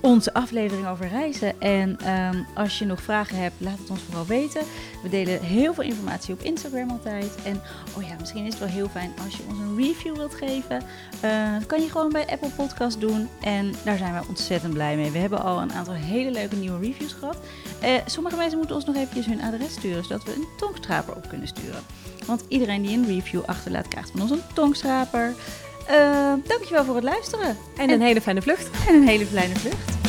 onze 0.00 0.34
aflevering 0.34 0.88
over 0.88 1.08
reizen. 1.08 1.60
En 1.60 2.12
um, 2.12 2.46
als 2.54 2.78
je 2.78 2.84
nog 2.84 3.02
vragen 3.02 3.36
hebt, 3.36 3.54
laat 3.58 3.78
het 3.78 3.90
ons 3.90 4.00
vooral 4.00 4.26
weten. 4.26 4.62
We 5.02 5.08
delen 5.08 5.40
heel 5.40 5.74
veel 5.74 5.84
informatie 5.84 6.34
op 6.34 6.42
Instagram 6.42 6.90
altijd. 6.90 7.34
En 7.44 7.60
oh 7.96 8.02
ja, 8.02 8.14
misschien 8.20 8.44
is 8.44 8.50
het 8.50 8.58
wel 8.58 8.68
heel 8.68 8.88
fijn 8.88 9.12
als 9.24 9.36
je 9.36 9.42
ons 9.48 9.58
een 9.58 9.76
review 9.76 10.16
wilt 10.16 10.34
geven. 10.34 10.82
Uh, 11.24 11.52
dat 11.58 11.66
kan 11.66 11.80
je 11.80 11.90
gewoon 11.90 12.12
bij 12.12 12.26
Apple 12.26 12.50
Podcast 12.50 13.00
doen. 13.00 13.28
En 13.40 13.74
daar 13.84 13.96
zijn 13.98 14.14
we 14.14 14.28
ontzettend 14.28 14.72
blij 14.72 14.96
mee. 14.96 15.10
We 15.10 15.18
hebben 15.18 15.42
al 15.42 15.60
een 15.60 15.72
aantal 15.72 15.94
hele 15.94 16.30
leuke 16.30 16.56
nieuwe 16.56 16.86
reviews 16.86 17.12
gehad. 17.12 17.36
Uh, 17.82 17.94
sommige 18.06 18.36
mensen 18.36 18.58
moeten 18.58 18.76
ons 18.76 18.84
nog 18.84 18.96
eventjes 18.96 19.26
hun 19.26 19.42
adres 19.42 19.72
sturen, 19.72 20.04
zodat 20.04 20.24
we 20.24 20.34
een 20.34 20.46
tongstraper 20.56 21.14
op 21.14 21.28
kunnen 21.28 21.48
sturen. 21.48 21.82
Want 22.26 22.44
iedereen 22.48 22.82
die 22.82 22.96
een 22.96 23.06
review 23.06 23.42
achterlaat, 23.46 23.88
krijgt 23.88 24.10
van 24.10 24.20
ons 24.20 24.30
een 24.30 24.42
tongstraper. 24.54 25.34
Uh, 25.90 26.32
dankjewel 26.44 26.84
voor 26.84 26.94
het 26.94 27.04
luisteren. 27.04 27.48
En, 27.48 27.56
en 27.76 27.90
een 27.90 28.00
hele 28.00 28.20
fijne 28.20 28.42
vlucht. 28.42 28.70
En 28.88 28.94
een 28.94 29.08
hele 29.08 29.26
fijne 29.26 29.54
vlucht. 29.54 30.05